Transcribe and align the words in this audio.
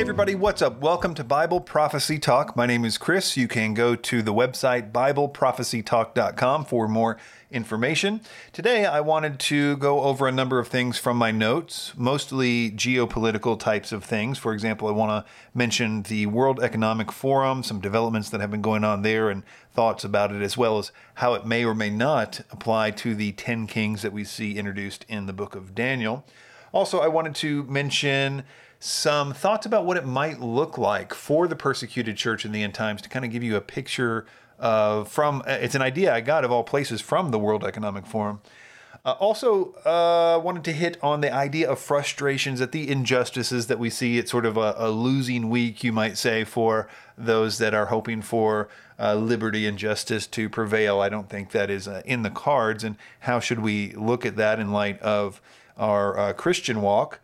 Hey, 0.00 0.04
everybody, 0.04 0.34
what's 0.34 0.62
up? 0.62 0.80
Welcome 0.80 1.12
to 1.16 1.24
Bible 1.24 1.60
Prophecy 1.60 2.18
Talk. 2.18 2.56
My 2.56 2.64
name 2.64 2.86
is 2.86 2.96
Chris. 2.96 3.36
You 3.36 3.46
can 3.46 3.74
go 3.74 3.94
to 3.94 4.22
the 4.22 4.32
website 4.32 4.92
BibleProphecyTalk.com 4.92 6.64
for 6.64 6.88
more 6.88 7.18
information. 7.50 8.22
Today, 8.50 8.86
I 8.86 9.02
wanted 9.02 9.38
to 9.40 9.76
go 9.76 10.00
over 10.00 10.26
a 10.26 10.32
number 10.32 10.58
of 10.58 10.68
things 10.68 10.96
from 10.96 11.18
my 11.18 11.30
notes, 11.30 11.92
mostly 11.98 12.70
geopolitical 12.70 13.60
types 13.60 13.92
of 13.92 14.02
things. 14.02 14.38
For 14.38 14.54
example, 14.54 14.88
I 14.88 14.92
want 14.92 15.26
to 15.26 15.30
mention 15.52 16.00
the 16.04 16.24
World 16.24 16.62
Economic 16.62 17.12
Forum, 17.12 17.62
some 17.62 17.78
developments 17.78 18.30
that 18.30 18.40
have 18.40 18.50
been 18.50 18.62
going 18.62 18.84
on 18.84 19.02
there, 19.02 19.28
and 19.28 19.42
thoughts 19.70 20.02
about 20.02 20.32
it, 20.32 20.40
as 20.40 20.56
well 20.56 20.78
as 20.78 20.92
how 21.16 21.34
it 21.34 21.44
may 21.44 21.62
or 21.62 21.74
may 21.74 21.90
not 21.90 22.40
apply 22.50 22.92
to 22.92 23.14
the 23.14 23.32
10 23.32 23.66
kings 23.66 24.00
that 24.00 24.14
we 24.14 24.24
see 24.24 24.56
introduced 24.56 25.04
in 25.10 25.26
the 25.26 25.34
book 25.34 25.54
of 25.54 25.74
Daniel. 25.74 26.24
Also, 26.72 27.00
I 27.00 27.08
wanted 27.08 27.34
to 27.34 27.64
mention 27.64 28.44
some 28.80 29.34
thoughts 29.34 29.66
about 29.66 29.84
what 29.84 29.98
it 29.98 30.06
might 30.06 30.40
look 30.40 30.78
like 30.78 31.12
for 31.12 31.46
the 31.46 31.54
persecuted 31.54 32.16
church 32.16 32.46
in 32.46 32.52
the 32.52 32.62
end 32.62 32.72
times 32.72 33.02
to 33.02 33.10
kind 33.10 33.26
of 33.26 33.30
give 33.30 33.42
you 33.42 33.54
a 33.54 33.60
picture 33.60 34.26
uh, 34.58 35.04
from 35.04 35.42
it's 35.46 35.74
an 35.74 35.82
idea 35.82 36.12
I 36.14 36.22
got 36.22 36.44
of 36.44 36.50
all 36.50 36.64
places 36.64 37.00
from 37.00 37.30
the 37.30 37.38
World 37.38 37.64
Economic 37.64 38.06
Forum. 38.06 38.40
Uh, 39.02 39.12
also, 39.12 39.72
uh, 39.86 40.38
wanted 40.42 40.62
to 40.64 40.72
hit 40.72 40.98
on 41.02 41.22
the 41.22 41.32
idea 41.32 41.70
of 41.70 41.78
frustrations 41.78 42.60
at 42.60 42.72
the 42.72 42.90
injustices 42.90 43.66
that 43.66 43.78
we 43.78 43.88
see. 43.88 44.18
It's 44.18 44.30
sort 44.30 44.44
of 44.44 44.58
a, 44.58 44.74
a 44.76 44.90
losing 44.90 45.48
week, 45.48 45.82
you 45.82 45.90
might 45.90 46.18
say, 46.18 46.44
for 46.44 46.86
those 47.16 47.56
that 47.58 47.72
are 47.72 47.86
hoping 47.86 48.20
for 48.20 48.68
uh, 48.98 49.14
liberty 49.14 49.66
and 49.66 49.78
justice 49.78 50.26
to 50.28 50.50
prevail. 50.50 51.00
I 51.00 51.08
don't 51.08 51.30
think 51.30 51.52
that 51.52 51.70
is 51.70 51.88
uh, 51.88 52.02
in 52.04 52.22
the 52.22 52.30
cards. 52.30 52.84
And 52.84 52.96
how 53.20 53.40
should 53.40 53.60
we 53.60 53.92
look 53.92 54.26
at 54.26 54.36
that 54.36 54.60
in 54.60 54.70
light 54.70 55.00
of 55.00 55.40
our 55.78 56.18
uh, 56.18 56.32
Christian 56.34 56.82
walk? 56.82 57.20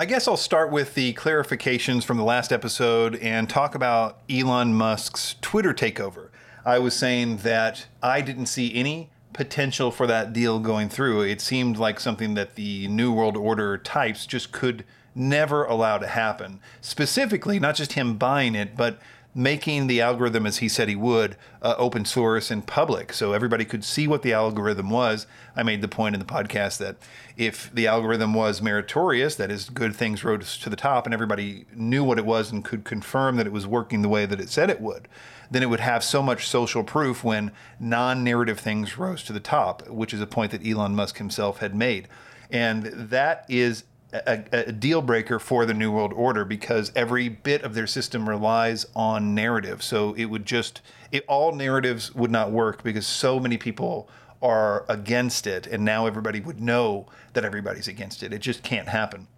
I 0.00 0.06
guess 0.06 0.26
I'll 0.26 0.38
start 0.38 0.70
with 0.70 0.94
the 0.94 1.12
clarifications 1.12 2.04
from 2.04 2.16
the 2.16 2.24
last 2.24 2.52
episode 2.52 3.16
and 3.16 3.50
talk 3.50 3.74
about 3.74 4.22
Elon 4.30 4.72
Musk's 4.72 5.36
Twitter 5.42 5.74
takeover. 5.74 6.30
I 6.64 6.78
was 6.78 6.96
saying 6.96 7.36
that 7.42 7.86
I 8.02 8.22
didn't 8.22 8.46
see 8.46 8.74
any 8.74 9.10
potential 9.34 9.90
for 9.90 10.06
that 10.06 10.32
deal 10.32 10.58
going 10.58 10.88
through. 10.88 11.24
It 11.24 11.42
seemed 11.42 11.76
like 11.76 12.00
something 12.00 12.32
that 12.32 12.54
the 12.54 12.88
New 12.88 13.12
World 13.12 13.36
Order 13.36 13.76
types 13.76 14.24
just 14.24 14.52
could 14.52 14.86
never 15.14 15.64
allow 15.64 15.98
to 15.98 16.06
happen. 16.06 16.60
Specifically, 16.80 17.58
not 17.58 17.74
just 17.74 17.92
him 17.92 18.16
buying 18.16 18.54
it, 18.54 18.78
but 18.78 18.98
making 19.34 19.86
the 19.86 20.00
algorithm 20.00 20.44
as 20.44 20.58
he 20.58 20.68
said 20.68 20.88
he 20.88 20.96
would 20.96 21.36
uh, 21.62 21.74
open 21.78 22.04
source 22.04 22.50
and 22.50 22.66
public. 22.66 23.12
So 23.12 23.32
everybody 23.32 23.64
could 23.64 23.84
see 23.84 24.08
what 24.08 24.22
the 24.22 24.32
algorithm 24.32 24.90
was. 24.90 25.26
I 25.54 25.62
made 25.62 25.82
the 25.82 25.88
point 25.88 26.14
in 26.14 26.18
the 26.18 26.26
podcast 26.26 26.78
that 26.78 26.96
if 27.36 27.72
the 27.72 27.86
algorithm 27.86 28.34
was 28.34 28.60
meritorious 28.60 29.36
that 29.36 29.50
is 29.50 29.70
good 29.70 29.94
things 29.94 30.24
rose 30.24 30.58
to 30.58 30.68
the 30.68 30.76
top 30.76 31.06
and 31.06 31.14
everybody 31.14 31.66
knew 31.74 32.02
what 32.02 32.18
it 32.18 32.26
was 32.26 32.50
and 32.50 32.64
could 32.64 32.84
confirm 32.84 33.36
that 33.36 33.46
it 33.46 33.52
was 33.52 33.66
working 33.66 34.02
the 34.02 34.08
way 34.08 34.26
that 34.26 34.40
it 34.40 34.48
said 34.48 34.68
it 34.68 34.80
would 34.80 35.06
then 35.50 35.62
it 35.62 35.66
would 35.66 35.80
have 35.80 36.04
so 36.04 36.22
much 36.22 36.46
social 36.46 36.84
proof 36.84 37.24
when 37.24 37.50
non-narrative 37.78 38.60
things 38.60 38.98
rose 38.98 39.22
to 39.22 39.32
the 39.32 39.40
top 39.40 39.88
which 39.88 40.14
is 40.14 40.20
a 40.20 40.26
point 40.26 40.52
that 40.52 40.66
elon 40.66 40.94
musk 40.94 41.18
himself 41.18 41.58
had 41.58 41.74
made. 41.74 42.08
And 42.52 42.86
that 42.86 43.44
is 43.48 43.84
a, 44.12 44.44
a, 44.52 44.72
deal 44.72 45.02
breaker 45.02 45.38
for 45.38 45.64
the 45.64 45.74
New 45.74 45.92
World 45.92 46.12
Order 46.12 46.44
because 46.44 46.90
every 46.96 47.28
bit 47.28 47.62
of 47.62 47.74
their 47.74 47.86
system 47.86 48.28
relies 48.28 48.86
on 48.94 49.34
narrative. 49.34 49.82
So 49.82 50.14
it 50.14 50.26
would 50.26 50.46
just, 50.46 50.80
it, 51.12 51.24
all 51.28 51.52
narratives 51.52 52.14
would 52.14 52.30
not 52.30 52.50
work 52.50 52.82
because 52.82 53.06
so 53.06 53.38
many 53.38 53.56
people 53.56 54.08
are 54.42 54.84
against 54.88 55.46
it. 55.46 55.66
And 55.66 55.84
now 55.84 56.06
everybody 56.06 56.40
would 56.40 56.60
know 56.60 57.06
that 57.34 57.44
everybody's 57.44 57.88
against 57.88 58.22
it. 58.22 58.32
It 58.32 58.40
just 58.40 58.62
can't 58.62 58.88
happen. 58.88 59.28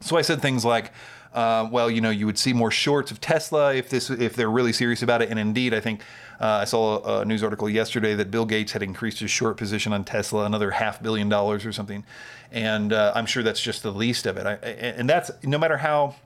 So 0.00 0.16
I 0.16 0.22
said 0.22 0.40
things 0.40 0.64
like, 0.64 0.92
uh, 1.32 1.68
well, 1.70 1.90
you 1.90 2.00
know, 2.00 2.10
you 2.10 2.24
would 2.26 2.38
see 2.38 2.52
more 2.52 2.70
shorts 2.70 3.10
of 3.10 3.20
Tesla 3.20 3.74
if 3.74 3.90
this 3.90 4.08
if 4.08 4.34
they're 4.36 4.50
really 4.50 4.72
serious 4.72 5.02
about 5.02 5.20
it. 5.20 5.28
And 5.28 5.38
indeed, 5.38 5.74
I 5.74 5.80
think 5.80 6.00
uh, 6.40 6.60
I 6.62 6.64
saw 6.64 7.20
a 7.20 7.24
news 7.24 7.42
article 7.42 7.68
yesterday 7.68 8.14
that 8.14 8.30
Bill 8.30 8.44
Gates 8.44 8.72
had 8.72 8.82
increased 8.82 9.20
his 9.20 9.30
short 9.30 9.56
position 9.56 9.92
on 9.92 10.04
Tesla 10.04 10.44
another 10.44 10.70
half 10.72 11.02
billion 11.02 11.28
dollars 11.28 11.64
or 11.64 11.72
something. 11.72 12.04
And 12.50 12.92
uh, 12.92 13.12
I'm 13.14 13.26
sure 13.26 13.42
that's 13.42 13.60
just 13.60 13.82
the 13.82 13.92
least 13.92 14.26
of 14.26 14.36
it. 14.36 14.46
I, 14.46 14.54
and 14.54 15.08
that's 15.08 15.30
no 15.42 15.58
matter 15.58 15.78
how 15.78 16.16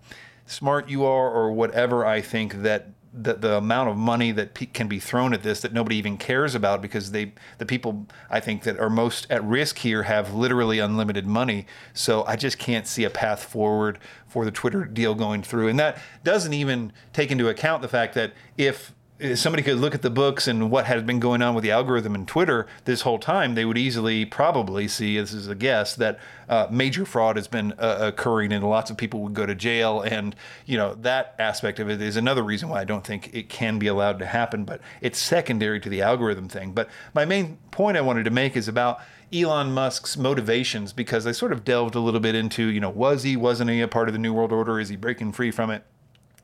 smart 0.46 0.88
you 0.88 1.04
are 1.04 1.30
or 1.30 1.52
whatever. 1.52 2.04
I 2.04 2.20
think 2.20 2.62
that 2.62 2.88
the, 3.12 3.34
the 3.34 3.56
amount 3.56 3.88
of 3.88 3.96
money 3.96 4.30
that 4.32 4.54
pe- 4.54 4.66
can 4.66 4.86
be 4.86 5.00
thrown 5.00 5.32
at 5.32 5.42
this 5.42 5.60
that 5.60 5.72
nobody 5.72 5.96
even 5.96 6.16
cares 6.16 6.54
about 6.54 6.80
because 6.80 7.10
they 7.10 7.32
the 7.58 7.66
people 7.66 8.06
I 8.28 8.40
think 8.40 8.62
that 8.64 8.78
are 8.78 8.90
most 8.90 9.26
at 9.30 9.42
risk 9.44 9.78
here 9.78 10.04
have 10.04 10.32
literally 10.34 10.78
unlimited 10.78 11.26
money. 11.26 11.66
So 11.92 12.24
I 12.24 12.36
just 12.36 12.58
can't 12.58 12.86
see 12.86 13.04
a 13.04 13.10
path 13.10 13.42
forward 13.42 13.98
for 14.28 14.44
the 14.44 14.52
Twitter 14.52 14.84
deal 14.84 15.14
going 15.14 15.42
through, 15.42 15.68
and 15.68 15.78
that 15.78 15.98
doesn't 16.22 16.52
even 16.52 16.92
take 17.12 17.30
into 17.30 17.48
account 17.48 17.82
the 17.82 17.88
fact 17.88 18.14
that 18.14 18.32
if 18.56 18.92
somebody 19.34 19.62
could 19.62 19.78
look 19.78 19.94
at 19.94 20.02
the 20.02 20.10
books 20.10 20.48
and 20.48 20.70
what 20.70 20.86
had 20.86 21.06
been 21.06 21.20
going 21.20 21.42
on 21.42 21.54
with 21.54 21.62
the 21.62 21.70
algorithm 21.70 22.14
and 22.14 22.26
Twitter 22.26 22.66
this 22.84 23.02
whole 23.02 23.18
time, 23.18 23.54
they 23.54 23.64
would 23.64 23.76
easily 23.76 24.24
probably 24.24 24.88
see, 24.88 25.18
this 25.18 25.32
is 25.32 25.48
a 25.48 25.54
guess, 25.54 25.94
that 25.96 26.18
uh, 26.48 26.66
major 26.70 27.04
fraud 27.04 27.36
has 27.36 27.46
been 27.46 27.72
uh, 27.78 27.98
occurring 28.00 28.52
and 28.52 28.68
lots 28.68 28.90
of 28.90 28.96
people 28.96 29.20
would 29.20 29.34
go 29.34 29.46
to 29.46 29.54
jail. 29.54 30.00
And, 30.00 30.34
you 30.64 30.76
know, 30.78 30.94
that 30.94 31.34
aspect 31.38 31.78
of 31.78 31.90
it 31.90 32.00
is 32.00 32.16
another 32.16 32.42
reason 32.42 32.68
why 32.68 32.80
I 32.80 32.84
don't 32.84 33.04
think 33.04 33.34
it 33.34 33.48
can 33.48 33.78
be 33.78 33.86
allowed 33.86 34.18
to 34.20 34.26
happen, 34.26 34.64
but 34.64 34.80
it's 35.00 35.18
secondary 35.18 35.80
to 35.80 35.88
the 35.88 36.02
algorithm 36.02 36.48
thing. 36.48 36.72
But 36.72 36.88
my 37.14 37.24
main 37.24 37.58
point 37.70 37.96
I 37.96 38.02
wanted 38.02 38.24
to 38.24 38.30
make 38.30 38.56
is 38.56 38.68
about 38.68 39.00
Elon 39.32 39.72
Musk's 39.72 40.16
motivations 40.16 40.92
because 40.92 41.26
I 41.26 41.32
sort 41.32 41.52
of 41.52 41.64
delved 41.64 41.94
a 41.94 42.00
little 42.00 42.20
bit 42.20 42.34
into, 42.34 42.64
you 42.66 42.80
know, 42.80 42.90
was 42.90 43.22
he, 43.22 43.36
wasn't 43.36 43.70
he 43.70 43.80
a 43.80 43.88
part 43.88 44.08
of 44.08 44.12
the 44.12 44.18
New 44.18 44.32
World 44.32 44.50
Order? 44.50 44.80
Is 44.80 44.88
he 44.88 44.96
breaking 44.96 45.32
free 45.32 45.50
from 45.50 45.70
it? 45.70 45.84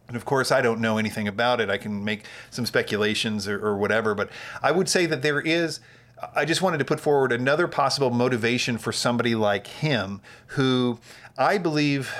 And 0.09 0.17
of 0.17 0.25
course, 0.25 0.53
I 0.53 0.61
don't 0.61 0.81
know 0.81 0.99
anything 0.99 1.27
about 1.27 1.61
it. 1.61 1.69
I 1.69 1.79
can 1.79 2.05
make 2.05 2.25
some 2.51 2.67
speculations 2.67 3.49
or, 3.49 3.65
or, 3.65 3.77
whatever, 3.77 4.15
but 4.15 4.31
I 4.63 4.71
would 4.71 4.89
say 4.89 5.07
that 5.07 5.23
there 5.23 5.41
is. 5.41 5.81
I 6.35 6.45
just 6.45 6.63
wanted 6.63 6.79
to 6.79 6.85
put 6.85 6.99
forward 6.99 7.33
another 7.33 7.69
possible 7.69 8.11
motivation 8.11 8.79
for 8.79 8.91
somebody 8.91 9.35
like 9.35 9.67
him, 9.67 10.21
who 10.49 10.99
I 11.37 11.59
believe. 11.59 12.15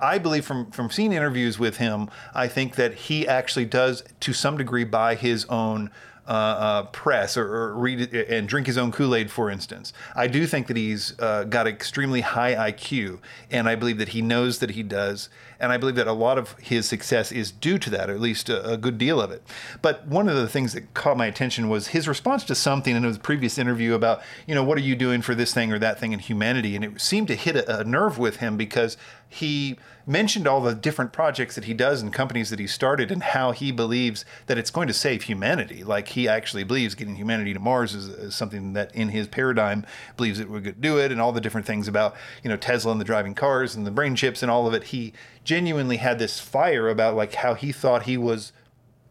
I 0.00 0.18
believe 0.18 0.44
from 0.44 0.70
from 0.70 0.90
seeing 0.90 1.12
interviews 1.12 1.58
with 1.58 1.76
him, 1.76 2.08
I 2.34 2.48
think 2.48 2.76
that 2.76 2.94
he 2.94 3.26
actually 3.26 3.66
does, 3.66 4.02
to 4.20 4.32
some 4.32 4.56
degree, 4.56 4.84
by 4.84 5.14
his 5.14 5.44
own 5.46 5.90
uh, 6.26 6.30
uh, 6.30 6.82
press 6.84 7.36
or, 7.36 7.52
or, 7.52 7.74
read 7.74 8.14
and 8.14 8.48
drink 8.48 8.68
his 8.68 8.78
own 8.78 8.92
Kool 8.92 9.14
Aid, 9.14 9.28
for 9.28 9.50
instance. 9.50 9.92
I 10.14 10.28
do 10.28 10.46
think 10.46 10.68
that 10.68 10.76
he's 10.76 11.18
uh, 11.18 11.44
got 11.44 11.66
extremely 11.66 12.20
high 12.20 12.70
IQ, 12.70 13.18
and 13.50 13.68
I 13.68 13.74
believe 13.74 13.98
that 13.98 14.10
he 14.10 14.22
knows 14.22 14.60
that 14.60 14.70
he 14.70 14.84
does. 14.84 15.28
And 15.58 15.72
I 15.72 15.76
believe 15.76 15.94
that 15.96 16.08
a 16.08 16.12
lot 16.12 16.38
of 16.38 16.58
his 16.58 16.88
success 16.88 17.30
is 17.30 17.50
due 17.50 17.78
to 17.78 17.90
that, 17.90 18.10
or 18.10 18.14
at 18.14 18.20
least 18.20 18.48
a, 18.48 18.72
a 18.72 18.76
good 18.76 18.98
deal 18.98 19.20
of 19.20 19.30
it. 19.30 19.42
But 19.80 20.06
one 20.06 20.28
of 20.28 20.36
the 20.36 20.48
things 20.48 20.72
that 20.72 20.92
caught 20.94 21.16
my 21.16 21.26
attention 21.26 21.68
was 21.68 21.88
his 21.88 22.08
response 22.08 22.44
to 22.44 22.54
something 22.54 22.94
in 22.94 23.04
his 23.04 23.18
previous 23.18 23.58
interview 23.58 23.94
about, 23.94 24.22
you 24.46 24.54
know, 24.54 24.64
what 24.64 24.78
are 24.78 24.82
you 24.82 24.96
doing 24.96 25.22
for 25.22 25.34
this 25.34 25.54
thing 25.54 25.72
or 25.72 25.78
that 25.78 26.00
thing 26.00 26.12
in 26.12 26.18
humanity? 26.18 26.74
And 26.74 26.84
it 26.84 27.00
seemed 27.00 27.28
to 27.28 27.36
hit 27.36 27.56
a, 27.56 27.80
a 27.80 27.84
nerve 27.84 28.18
with 28.18 28.36
him 28.36 28.56
because 28.56 28.96
he 29.32 29.78
mentioned 30.06 30.46
all 30.46 30.60
the 30.60 30.74
different 30.74 31.10
projects 31.10 31.54
that 31.54 31.64
he 31.64 31.72
does 31.72 32.02
and 32.02 32.12
companies 32.12 32.50
that 32.50 32.58
he 32.58 32.66
started 32.66 33.10
and 33.10 33.22
how 33.22 33.52
he 33.52 33.72
believes 33.72 34.26
that 34.46 34.58
it's 34.58 34.70
going 34.70 34.86
to 34.86 34.92
save 34.92 35.22
humanity. 35.22 35.82
Like 35.82 36.08
he 36.08 36.28
actually 36.28 36.64
believes 36.64 36.94
getting 36.94 37.16
humanity 37.16 37.54
to 37.54 37.58
Mars 37.58 37.94
is, 37.94 38.08
is 38.08 38.34
something 38.34 38.74
that 38.74 38.94
in 38.94 39.08
his 39.08 39.26
paradigm 39.26 39.86
believes 40.18 40.38
that 40.38 40.48
going 40.48 40.64
to 40.64 40.72
do 40.72 40.98
it 40.98 41.10
and 41.10 41.18
all 41.18 41.32
the 41.32 41.40
different 41.40 41.66
things 41.66 41.88
about, 41.88 42.14
you 42.42 42.50
know, 42.50 42.58
Tesla 42.58 42.92
and 42.92 43.00
the 43.00 43.06
driving 43.06 43.34
cars 43.34 43.74
and 43.74 43.86
the 43.86 43.90
brain 43.90 44.14
chips 44.14 44.42
and 44.42 44.50
all 44.50 44.66
of 44.66 44.74
it. 44.74 44.84
He 44.84 45.14
genuinely 45.44 45.96
had 45.96 46.18
this 46.18 46.38
fire 46.38 46.90
about 46.90 47.16
like 47.16 47.36
how 47.36 47.54
he 47.54 47.72
thought 47.72 48.02
he 48.02 48.18
was 48.18 48.52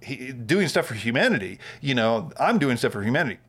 he, 0.02 0.32
doing 0.32 0.68
stuff 0.68 0.86
for 0.86 0.94
humanity. 0.94 1.58
You 1.82 1.96
know, 1.96 2.32
I'm 2.40 2.60
doing 2.60 2.78
stuff 2.78 2.92
for 2.92 3.02
humanity. 3.02 3.40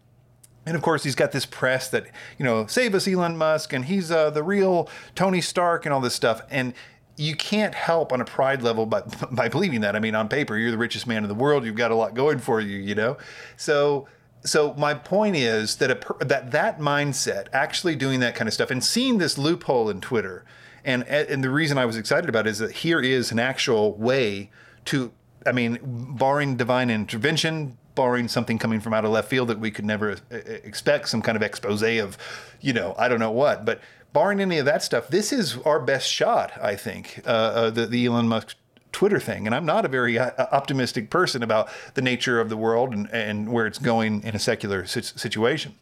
And 0.65 0.77
of 0.77 0.83
course, 0.83 1.03
he's 1.03 1.15
got 1.15 1.33
this 1.33 1.47
press 1.47 1.89
that, 1.91 2.07
you 2.39 2.45
know, 2.45 2.67
save 2.67 2.95
us, 2.95 3.09
Elon 3.09 3.37
Musk, 3.37 3.73
and 3.73 3.85
he's 3.85 4.11
uh, 4.11 4.31
the 4.31 4.43
real 4.43 4.89
Tony 5.15 5.41
Stark 5.41 5.85
and 5.87 5.93
all 5.93 6.01
this 6.01 6.15
stuff. 6.15 6.43
And 6.51 6.75
you 7.17 7.35
can't 7.37 7.75
help 7.75 8.13
on 8.13 8.21
a 8.21 8.25
pride 8.25 8.63
level 8.63 8.87
by, 8.87 9.03
by 9.33 9.49
believing 9.49 9.81
that. 9.81 9.97
I 9.97 9.99
mean, 9.99 10.15
on 10.15 10.29
paper, 10.29 10.57
you're 10.57 10.71
the 10.71 10.79
richest 10.79 11.07
man 11.07 11.25
in 11.25 11.29
the 11.29 11.35
world. 11.35 11.65
You've 11.65 11.77
got 11.77 11.91
a 11.91 11.95
lot 11.95 12.15
going 12.15 12.39
for 12.39 12.61
you, 12.61 12.79
you 12.79 12.95
know? 12.95 13.17
So, 13.57 14.09
so 14.45 14.75
my 14.75 14.95
point 14.95 15.37
is 15.37 15.77
that 15.77 15.91
a, 15.91 16.25
that 16.25 16.51
that 16.51 16.79
mindset, 16.81 17.47
actually 17.53 17.95
doing 17.95 18.21
that 18.21 18.35
kind 18.35 18.49
of 18.49 18.55
stuff, 18.55 18.71
and 18.71 18.83
seeing 18.83 19.19
this 19.19 19.39
loophole 19.39 19.89
in 19.89 20.01
Twitter, 20.01 20.45
and 20.85 21.05
and 21.05 21.45
the 21.45 21.51
reason 21.51 21.79
I 21.79 21.87
was 21.87 21.97
excited 21.97 22.29
about 22.29 22.49
it 22.49 22.51
is 22.51 22.59
that 22.59 22.73
here 22.73 23.01
is 23.01 23.31
an 23.31 23.39
actual 23.39 23.95
way 23.95 24.51
to, 24.87 25.13
I 25.47 25.53
mean, 25.53 25.79
barring 25.83 26.57
divine 26.57 26.91
intervention, 26.91 27.79
barring 27.95 28.29
something 28.29 28.59
coming 28.59 28.81
from 28.81 28.95
out 28.95 29.05
of 29.05 29.11
left 29.11 29.29
field 29.29 29.49
that 29.49 29.59
we 29.59 29.71
could 29.71 29.85
never 29.85 30.13
uh, 30.13 30.37
expect, 30.37 31.09
some 31.09 31.23
kind 31.23 31.37
of 31.37 31.43
expose 31.43 31.83
of, 31.83 32.19
you 32.61 32.73
know, 32.73 32.95
I 32.99 33.09
don't 33.09 33.19
know 33.21 33.31
what, 33.31 33.65
but 33.65 33.81
barring 34.13 34.41
any 34.41 34.59
of 34.59 34.67
that 34.67 34.83
stuff, 34.83 35.09
this 35.09 35.33
is 35.33 35.57
our 35.59 35.81
best 35.81 36.09
shot, 36.09 36.53
I 36.61 36.77
think, 36.77 37.23
uh, 37.27 37.31
uh, 37.31 37.71
the, 37.71 37.87
the 37.87 38.07
Elon 38.07 38.29
Musk 38.29 38.57
Twitter 38.93 39.19
thing. 39.19 39.47
And 39.47 39.55
I'm 39.55 39.65
not 39.65 39.85
a 39.85 39.89
very 39.89 40.19
uh, 40.19 40.31
optimistic 40.53 41.11
person 41.11 41.43
about 41.43 41.69
the 41.95 42.03
nature 42.03 42.41
of 42.41 42.49
the 42.49 42.57
world 42.57 42.93
and, 42.93 43.09
and 43.11 43.51
where 43.51 43.67
it's 43.67 43.79
going 43.79 44.23
in 44.23 44.35
a 44.35 44.39
secular 44.39 44.87
situation. 44.87 45.75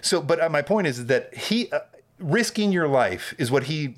So, 0.00 0.22
but 0.22 0.40
uh, 0.40 0.48
my 0.48 0.62
point 0.62 0.86
is 0.86 1.06
that 1.06 1.34
he, 1.34 1.70
uh, 1.70 1.80
risking 2.18 2.72
your 2.72 2.88
life 2.88 3.34
is 3.38 3.50
what 3.50 3.64
he 3.64 3.96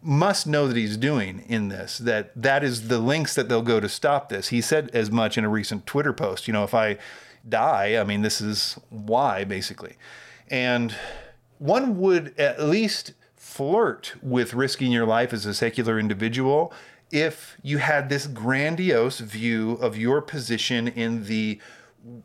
must 0.00 0.46
know 0.46 0.68
that 0.68 0.76
he's 0.76 0.96
doing 0.96 1.44
in 1.48 1.68
this 1.68 1.98
that 1.98 2.30
that 2.40 2.62
is 2.62 2.88
the 2.88 2.98
links 2.98 3.34
that 3.34 3.48
they'll 3.48 3.62
go 3.62 3.80
to 3.80 3.88
stop 3.88 4.28
this. 4.28 4.48
He 4.48 4.60
said 4.60 4.90
as 4.92 5.10
much 5.10 5.36
in 5.36 5.44
a 5.44 5.48
recent 5.48 5.86
twitter 5.86 6.12
post 6.12 6.46
you 6.46 6.52
know 6.52 6.64
if 6.64 6.74
i 6.74 6.96
die 7.48 7.96
i 7.96 8.04
mean 8.04 8.22
this 8.22 8.40
is 8.40 8.78
why 8.90 9.44
basically. 9.44 9.96
And 10.48 10.94
one 11.58 11.98
would 11.98 12.38
at 12.38 12.62
least 12.62 13.14
flirt 13.36 14.14
with 14.22 14.54
risking 14.54 14.92
your 14.92 15.06
life 15.06 15.32
as 15.32 15.46
a 15.46 15.54
secular 15.54 15.98
individual 15.98 16.72
if 17.10 17.56
you 17.62 17.78
had 17.78 18.08
this 18.08 18.26
grandiose 18.26 19.18
view 19.18 19.72
of 19.72 19.96
your 19.96 20.22
position 20.22 20.88
in 20.88 21.24
the 21.24 21.60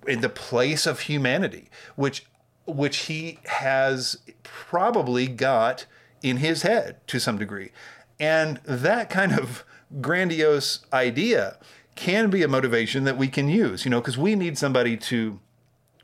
in 0.08 0.22
the 0.22 0.30
place 0.30 0.86
of 0.86 1.02
humanity 1.02 1.70
which 1.96 2.26
which 2.66 2.98
he 3.06 3.40
has 3.46 4.18
probably 4.44 5.28
got 5.28 5.86
in 6.22 6.38
his 6.38 6.62
head 6.62 7.06
to 7.08 7.20
some 7.20 7.38
degree. 7.38 7.72
And 8.20 8.58
that 8.66 9.10
kind 9.10 9.38
of 9.38 9.64
grandiose 10.02 10.86
idea 10.92 11.58
can 11.96 12.30
be 12.30 12.44
a 12.44 12.48
motivation 12.48 13.04
that 13.06 13.18
we 13.18 13.28
can 13.28 13.50
use, 13.50 13.86
you 13.86 13.92
know, 13.92 14.00
because 14.00 14.18
we 14.18 14.36
need 14.36 14.58
somebody 14.58 14.98
to 14.98 15.40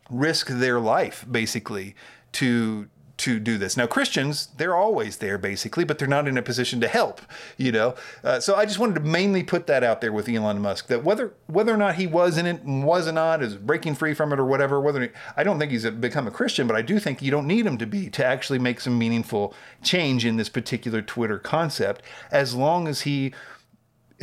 risk 0.10 0.48
their 0.48 0.80
life 0.80 1.26
basically 1.30 1.96
to 2.34 2.90
to 3.16 3.40
do 3.40 3.58
this. 3.58 3.78
Now, 3.78 3.86
Christians, 3.86 4.48
they're 4.58 4.76
always 4.76 5.18
there 5.18 5.38
basically, 5.38 5.84
but 5.84 6.00
they're 6.00 6.08
not 6.08 6.28
in 6.28 6.38
a 6.38 6.42
position 6.42 6.82
to 6.82 6.88
help, 6.88 7.22
you 7.58 7.72
know. 7.72 7.96
Uh, 8.24 8.40
so 8.40 8.56
I 8.56 8.66
just 8.66 8.80
wanted 8.80 8.96
to 8.96 9.02
mainly 9.02 9.44
put 9.44 9.68
that 9.68 9.84
out 9.84 10.02
there 10.02 10.12
with 10.12 10.28
Elon 10.28 10.60
Musk 10.60 10.88
that 10.88 11.04
whether 11.04 11.34
whether 11.48 11.74
or 11.74 11.78
not 11.78 11.96
he 11.96 12.08
was 12.08 12.38
in 12.38 12.46
it 12.46 12.64
and 12.64 12.84
was 12.84 13.12
not, 13.12 13.44
is 13.44 13.56
breaking 13.56 13.96
free 13.96 14.14
from 14.14 14.34
it 14.34 14.40
or 14.40 14.46
whatever. 14.46 14.82
Whether 14.82 15.14
I 15.38 15.44
don't 15.44 15.60
think 15.60 15.72
he's 15.72 15.88
become 15.90 16.28
a 16.28 16.32
Christian, 16.32 16.66
but 16.66 16.76
I 16.76 16.82
do 16.82 17.00
think 17.00 17.22
you 17.22 17.32
don't 17.32 17.48
need 17.48 17.66
him 17.66 17.78
to 17.78 17.86
be 17.86 18.10
to 18.10 18.26
actually 18.26 18.60
make 18.60 18.82
some 18.82 18.98
meaningful 18.98 19.54
change 19.84 20.26
in 20.26 20.38
this 20.38 20.50
particular 20.50 21.02
Twitter 21.02 21.38
concept, 21.38 22.02
as 22.32 22.56
long 22.56 22.88
as 22.88 23.02
he 23.02 23.34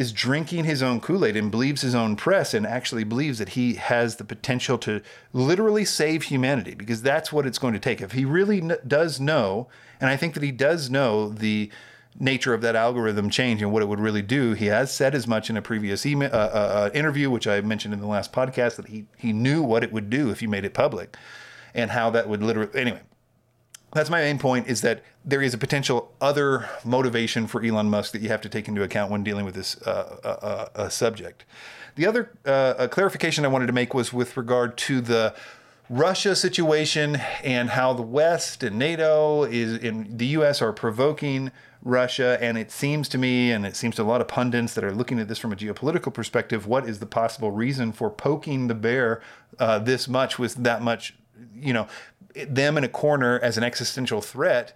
is 0.00 0.12
drinking 0.12 0.64
his 0.64 0.82
own 0.82 0.98
Kool 0.98 1.26
Aid 1.26 1.36
and 1.36 1.50
believes 1.50 1.82
his 1.82 1.94
own 1.94 2.16
press 2.16 2.54
and 2.54 2.66
actually 2.66 3.04
believes 3.04 3.38
that 3.38 3.50
he 3.50 3.74
has 3.74 4.16
the 4.16 4.24
potential 4.24 4.78
to 4.78 5.02
literally 5.34 5.84
save 5.84 6.22
humanity 6.22 6.74
because 6.74 7.02
that's 7.02 7.30
what 7.30 7.44
it's 7.44 7.58
going 7.58 7.74
to 7.74 7.78
take. 7.78 8.00
If 8.00 8.12
he 8.12 8.24
really 8.24 8.62
n- 8.62 8.78
does 8.88 9.20
know, 9.20 9.68
and 10.00 10.08
I 10.08 10.16
think 10.16 10.32
that 10.32 10.42
he 10.42 10.52
does 10.52 10.88
know 10.88 11.28
the 11.28 11.70
nature 12.18 12.54
of 12.54 12.62
that 12.62 12.74
algorithm 12.74 13.28
change 13.28 13.60
and 13.60 13.70
what 13.72 13.82
it 13.82 13.88
would 13.88 14.00
really 14.00 14.22
do, 14.22 14.54
he 14.54 14.66
has 14.66 14.90
said 14.90 15.14
as 15.14 15.26
much 15.26 15.50
in 15.50 15.58
a 15.58 15.62
previous 15.62 16.06
email, 16.06 16.30
uh, 16.32 16.36
uh, 16.36 16.88
uh 16.88 16.90
interview, 16.94 17.28
which 17.28 17.46
I 17.46 17.60
mentioned 17.60 17.92
in 17.92 18.00
the 18.00 18.06
last 18.06 18.32
podcast, 18.32 18.76
that 18.76 18.88
he, 18.88 19.04
he 19.18 19.34
knew 19.34 19.62
what 19.62 19.84
it 19.84 19.92
would 19.92 20.08
do 20.08 20.30
if 20.30 20.40
you 20.40 20.48
made 20.48 20.64
it 20.64 20.72
public 20.72 21.14
and 21.74 21.90
how 21.90 22.08
that 22.08 22.26
would 22.26 22.42
literally. 22.42 22.72
Anyway, 22.74 23.02
that's 23.92 24.10
my 24.10 24.20
main 24.20 24.38
point 24.38 24.68
is 24.68 24.82
that 24.82 25.02
there 25.24 25.42
is 25.42 25.54
a 25.54 25.58
potential 25.58 26.12
other 26.20 26.68
motivation 26.84 27.46
for 27.46 27.64
Elon 27.64 27.90
Musk 27.90 28.12
that 28.12 28.22
you 28.22 28.28
have 28.28 28.40
to 28.42 28.48
take 28.48 28.68
into 28.68 28.82
account 28.82 29.10
when 29.10 29.24
dealing 29.24 29.44
with 29.44 29.54
this 29.54 29.80
uh, 29.82 30.16
uh, 30.22 30.68
uh, 30.74 30.88
subject. 30.88 31.44
The 31.96 32.06
other 32.06 32.32
uh, 32.46 32.88
clarification 32.88 33.44
I 33.44 33.48
wanted 33.48 33.66
to 33.66 33.72
make 33.72 33.92
was 33.92 34.12
with 34.12 34.36
regard 34.36 34.76
to 34.78 35.00
the 35.00 35.34
Russia 35.90 36.36
situation 36.36 37.16
and 37.42 37.70
how 37.70 37.92
the 37.92 38.02
West 38.02 38.62
and 38.62 38.78
NATO 38.78 39.42
is 39.42 39.76
in 39.76 40.16
the 40.16 40.26
U.S. 40.26 40.62
are 40.62 40.72
provoking 40.72 41.50
Russia, 41.82 42.38
and 42.40 42.56
it 42.56 42.70
seems 42.70 43.08
to 43.08 43.18
me, 43.18 43.50
and 43.50 43.66
it 43.66 43.74
seems 43.74 43.96
to 43.96 44.02
a 44.02 44.04
lot 44.04 44.20
of 44.20 44.28
pundits 44.28 44.74
that 44.74 44.84
are 44.84 44.92
looking 44.92 45.18
at 45.18 45.26
this 45.26 45.38
from 45.38 45.52
a 45.52 45.56
geopolitical 45.56 46.14
perspective, 46.14 46.66
what 46.66 46.88
is 46.88 47.00
the 47.00 47.06
possible 47.06 47.50
reason 47.50 47.90
for 47.90 48.08
poking 48.08 48.68
the 48.68 48.74
bear 48.74 49.20
uh, 49.58 49.80
this 49.80 50.06
much 50.06 50.38
with 50.38 50.54
that 50.56 50.80
much, 50.80 51.14
you 51.54 51.72
know, 51.72 51.88
them 52.48 52.78
in 52.78 52.84
a 52.84 52.88
corner 52.88 53.38
as 53.40 53.56
an 53.58 53.64
existential 53.64 54.20
threat, 54.20 54.72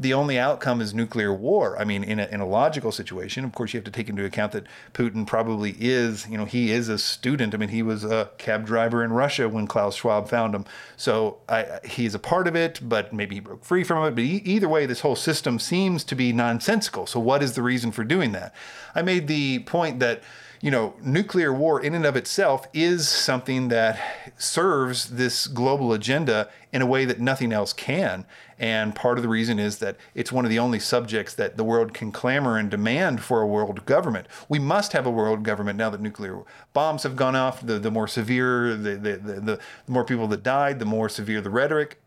the 0.00 0.14
only 0.14 0.38
outcome 0.38 0.80
is 0.80 0.94
nuclear 0.94 1.34
war. 1.34 1.76
I 1.76 1.84
mean, 1.84 2.04
in 2.04 2.20
a, 2.20 2.26
in 2.26 2.38
a 2.38 2.46
logical 2.46 2.92
situation, 2.92 3.44
of 3.44 3.52
course, 3.52 3.74
you 3.74 3.78
have 3.78 3.84
to 3.84 3.90
take 3.90 4.08
into 4.08 4.24
account 4.24 4.52
that 4.52 4.64
Putin 4.94 5.26
probably 5.26 5.74
is, 5.80 6.28
you 6.28 6.38
know, 6.38 6.44
he 6.44 6.70
is 6.70 6.88
a 6.88 6.98
student. 6.98 7.52
I 7.52 7.56
mean, 7.56 7.70
he 7.70 7.82
was 7.82 8.04
a 8.04 8.30
cab 8.38 8.64
driver 8.64 9.02
in 9.02 9.12
Russia 9.12 9.48
when 9.48 9.66
Klaus 9.66 9.96
Schwab 9.96 10.28
found 10.28 10.54
him. 10.54 10.66
So 10.96 11.38
I, 11.48 11.80
he's 11.84 12.14
a 12.14 12.20
part 12.20 12.46
of 12.46 12.54
it, 12.54 12.78
but 12.80 13.12
maybe 13.12 13.34
he 13.34 13.40
broke 13.40 13.64
free 13.64 13.82
from 13.82 14.06
it. 14.06 14.12
But 14.12 14.22
e- 14.22 14.42
either 14.44 14.68
way, 14.68 14.86
this 14.86 15.00
whole 15.00 15.16
system 15.16 15.58
seems 15.58 16.04
to 16.04 16.14
be 16.14 16.32
nonsensical. 16.32 17.06
So 17.06 17.18
what 17.18 17.42
is 17.42 17.54
the 17.54 17.62
reason 17.62 17.90
for 17.90 18.04
doing 18.04 18.30
that? 18.32 18.54
I 18.94 19.02
made 19.02 19.26
the 19.26 19.58
point 19.60 19.98
that 19.98 20.22
you 20.60 20.70
know, 20.70 20.94
nuclear 21.00 21.52
war 21.52 21.80
in 21.80 21.94
and 21.94 22.04
of 22.04 22.16
itself 22.16 22.66
is 22.72 23.08
something 23.08 23.68
that 23.68 23.98
serves 24.38 25.10
this 25.10 25.46
global 25.46 25.92
agenda 25.92 26.48
in 26.72 26.82
a 26.82 26.86
way 26.86 27.04
that 27.04 27.20
nothing 27.20 27.52
else 27.52 27.72
can. 27.72 28.26
And 28.58 28.94
part 28.94 29.18
of 29.18 29.22
the 29.22 29.28
reason 29.28 29.58
is 29.58 29.78
that 29.78 29.96
it's 30.14 30.32
one 30.32 30.44
of 30.44 30.50
the 30.50 30.58
only 30.58 30.80
subjects 30.80 31.34
that 31.34 31.56
the 31.56 31.64
world 31.64 31.94
can 31.94 32.10
clamor 32.10 32.58
and 32.58 32.68
demand 32.68 33.22
for 33.22 33.40
a 33.40 33.46
world 33.46 33.86
government. 33.86 34.26
We 34.48 34.58
must 34.58 34.92
have 34.92 35.06
a 35.06 35.10
world 35.10 35.44
government 35.44 35.78
now 35.78 35.90
that 35.90 36.00
nuclear 36.00 36.42
bombs 36.72 37.04
have 37.04 37.14
gone 37.14 37.36
off. 37.36 37.64
The, 37.64 37.78
the 37.78 37.90
more 37.90 38.08
severe, 38.08 38.76
the, 38.76 38.96
the, 38.96 39.16
the, 39.16 39.40
the 39.40 39.60
more 39.86 40.04
people 40.04 40.26
that 40.28 40.42
died, 40.42 40.80
the 40.80 40.84
more 40.84 41.08
severe 41.08 41.40
the 41.40 41.50
rhetoric 41.50 42.00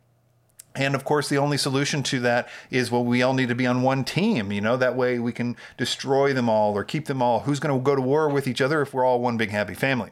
and 0.75 0.95
of 0.95 1.03
course, 1.03 1.27
the 1.27 1.37
only 1.37 1.57
solution 1.57 2.01
to 2.03 2.19
that 2.21 2.47
is 2.69 2.91
well, 2.91 3.03
we 3.03 3.21
all 3.21 3.33
need 3.33 3.49
to 3.49 3.55
be 3.55 3.67
on 3.67 3.81
one 3.81 4.03
team. 4.03 4.51
You 4.51 4.61
know, 4.61 4.77
that 4.77 4.95
way 4.95 5.19
we 5.19 5.33
can 5.33 5.57
destroy 5.77 6.33
them 6.33 6.49
all 6.49 6.77
or 6.77 6.83
keep 6.83 7.05
them 7.07 7.21
all. 7.21 7.41
Who's 7.41 7.59
going 7.59 7.77
to 7.77 7.83
go 7.83 7.95
to 7.95 8.01
war 8.01 8.29
with 8.29 8.47
each 8.47 8.61
other 8.61 8.81
if 8.81 8.93
we're 8.93 9.05
all 9.05 9.19
one 9.19 9.37
big 9.37 9.49
happy 9.49 9.73
family? 9.73 10.11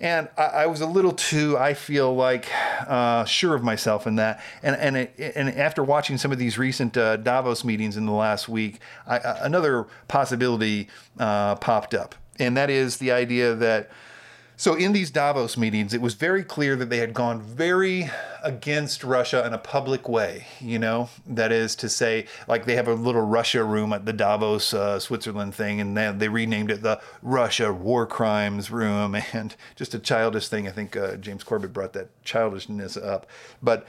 And 0.00 0.28
I, 0.36 0.42
I 0.42 0.66
was 0.66 0.80
a 0.80 0.86
little 0.86 1.12
too, 1.12 1.56
I 1.56 1.74
feel 1.74 2.12
like, 2.12 2.48
uh, 2.88 3.24
sure 3.24 3.54
of 3.54 3.62
myself 3.62 4.08
in 4.08 4.16
that. 4.16 4.42
And 4.62 4.74
and 4.74 4.96
it, 4.96 5.32
and 5.36 5.48
after 5.50 5.84
watching 5.84 6.18
some 6.18 6.32
of 6.32 6.38
these 6.38 6.58
recent 6.58 6.96
uh, 6.96 7.16
Davos 7.18 7.64
meetings 7.64 7.96
in 7.96 8.04
the 8.04 8.12
last 8.12 8.48
week, 8.48 8.80
I, 9.06 9.18
another 9.42 9.86
possibility 10.08 10.88
uh, 11.20 11.54
popped 11.54 11.94
up, 11.94 12.16
and 12.40 12.56
that 12.56 12.68
is 12.68 12.96
the 12.96 13.12
idea 13.12 13.54
that 13.54 13.90
so 14.62 14.74
in 14.74 14.92
these 14.92 15.10
Davos 15.10 15.56
meetings, 15.56 15.92
it 15.92 16.00
was 16.00 16.14
very 16.14 16.44
clear 16.44 16.76
that 16.76 16.88
they 16.88 16.98
had 16.98 17.14
gone 17.14 17.42
very 17.42 18.08
against 18.44 19.02
Russia 19.02 19.44
in 19.44 19.52
a 19.52 19.58
public 19.58 20.08
way. 20.08 20.46
You 20.60 20.78
know, 20.78 21.08
that 21.26 21.50
is 21.50 21.74
to 21.74 21.88
say, 21.88 22.26
like 22.46 22.64
they 22.64 22.76
have 22.76 22.86
a 22.86 22.94
little 22.94 23.22
Russia 23.22 23.64
room 23.64 23.92
at 23.92 24.06
the 24.06 24.12
Davos, 24.12 24.72
uh, 24.72 25.00
Switzerland 25.00 25.56
thing, 25.56 25.80
and 25.80 25.96
they, 25.96 26.12
they 26.12 26.28
renamed 26.28 26.70
it 26.70 26.80
the 26.80 27.00
Russia 27.22 27.72
War 27.72 28.06
Crimes 28.06 28.70
Room, 28.70 29.16
and 29.32 29.56
just 29.74 29.94
a 29.94 29.98
childish 29.98 30.46
thing. 30.46 30.68
I 30.68 30.70
think 30.70 30.96
uh, 30.96 31.16
James 31.16 31.42
Corbett 31.42 31.72
brought 31.72 31.92
that 31.94 32.22
childishness 32.22 32.96
up, 32.96 33.26
but 33.64 33.84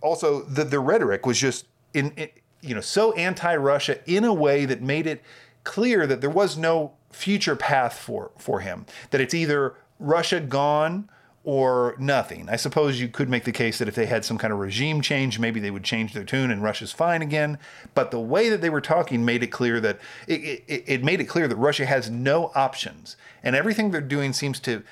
also 0.00 0.40
the 0.44 0.64
the 0.64 0.80
rhetoric 0.80 1.26
was 1.26 1.38
just 1.38 1.66
in, 1.92 2.12
in 2.12 2.30
you 2.62 2.74
know 2.74 2.80
so 2.80 3.12
anti-Russia 3.12 3.98
in 4.10 4.24
a 4.24 4.32
way 4.32 4.64
that 4.64 4.80
made 4.80 5.06
it 5.06 5.22
clear 5.64 6.06
that 6.06 6.22
there 6.22 6.30
was 6.30 6.56
no 6.56 6.92
future 7.12 7.56
path 7.56 7.98
for 7.98 8.30
for 8.38 8.60
him. 8.60 8.86
That 9.10 9.20
it's 9.20 9.34
either 9.34 9.74
Russia 9.98 10.40
gone 10.40 11.08
or 11.44 11.94
nothing. 11.98 12.48
I 12.48 12.56
suppose 12.56 12.98
you 12.98 13.08
could 13.08 13.28
make 13.28 13.44
the 13.44 13.52
case 13.52 13.78
that 13.78 13.86
if 13.86 13.94
they 13.94 14.06
had 14.06 14.24
some 14.24 14.38
kind 14.38 14.50
of 14.50 14.58
regime 14.58 15.02
change, 15.02 15.38
maybe 15.38 15.60
they 15.60 15.70
would 15.70 15.84
change 15.84 16.14
their 16.14 16.24
tune 16.24 16.50
and 16.50 16.62
Russia's 16.62 16.90
fine 16.90 17.20
again. 17.20 17.58
But 17.94 18.10
the 18.10 18.18
way 18.18 18.48
that 18.48 18.62
they 18.62 18.70
were 18.70 18.80
talking 18.80 19.26
made 19.26 19.42
it 19.42 19.48
clear 19.48 19.78
that 19.80 19.98
it, 20.26 20.64
it, 20.66 20.84
it 20.86 21.04
made 21.04 21.20
it 21.20 21.24
clear 21.24 21.46
that 21.46 21.56
Russia 21.56 21.84
has 21.84 22.10
no 22.10 22.50
options, 22.54 23.16
and 23.42 23.54
everything 23.54 23.90
they're 23.90 24.00
doing 24.00 24.32
seems 24.32 24.58
to 24.60 24.82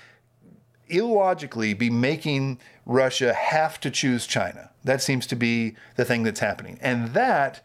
illogically 0.89 1.73
be 1.73 1.89
making 1.89 2.59
Russia 2.85 3.33
have 3.33 3.81
to 3.81 3.91
choose 3.91 4.27
China. 4.27 4.71
That 4.85 5.01
seems 5.01 5.27
to 5.29 5.37
be 5.37 5.75
the 5.97 6.05
thing 6.05 6.23
that's 6.23 6.41
happening, 6.41 6.79
and 6.83 7.15
that 7.15 7.65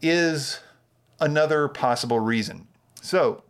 is 0.00 0.60
another 1.18 1.66
possible 1.66 2.20
reason. 2.20 2.68
So 3.02 3.42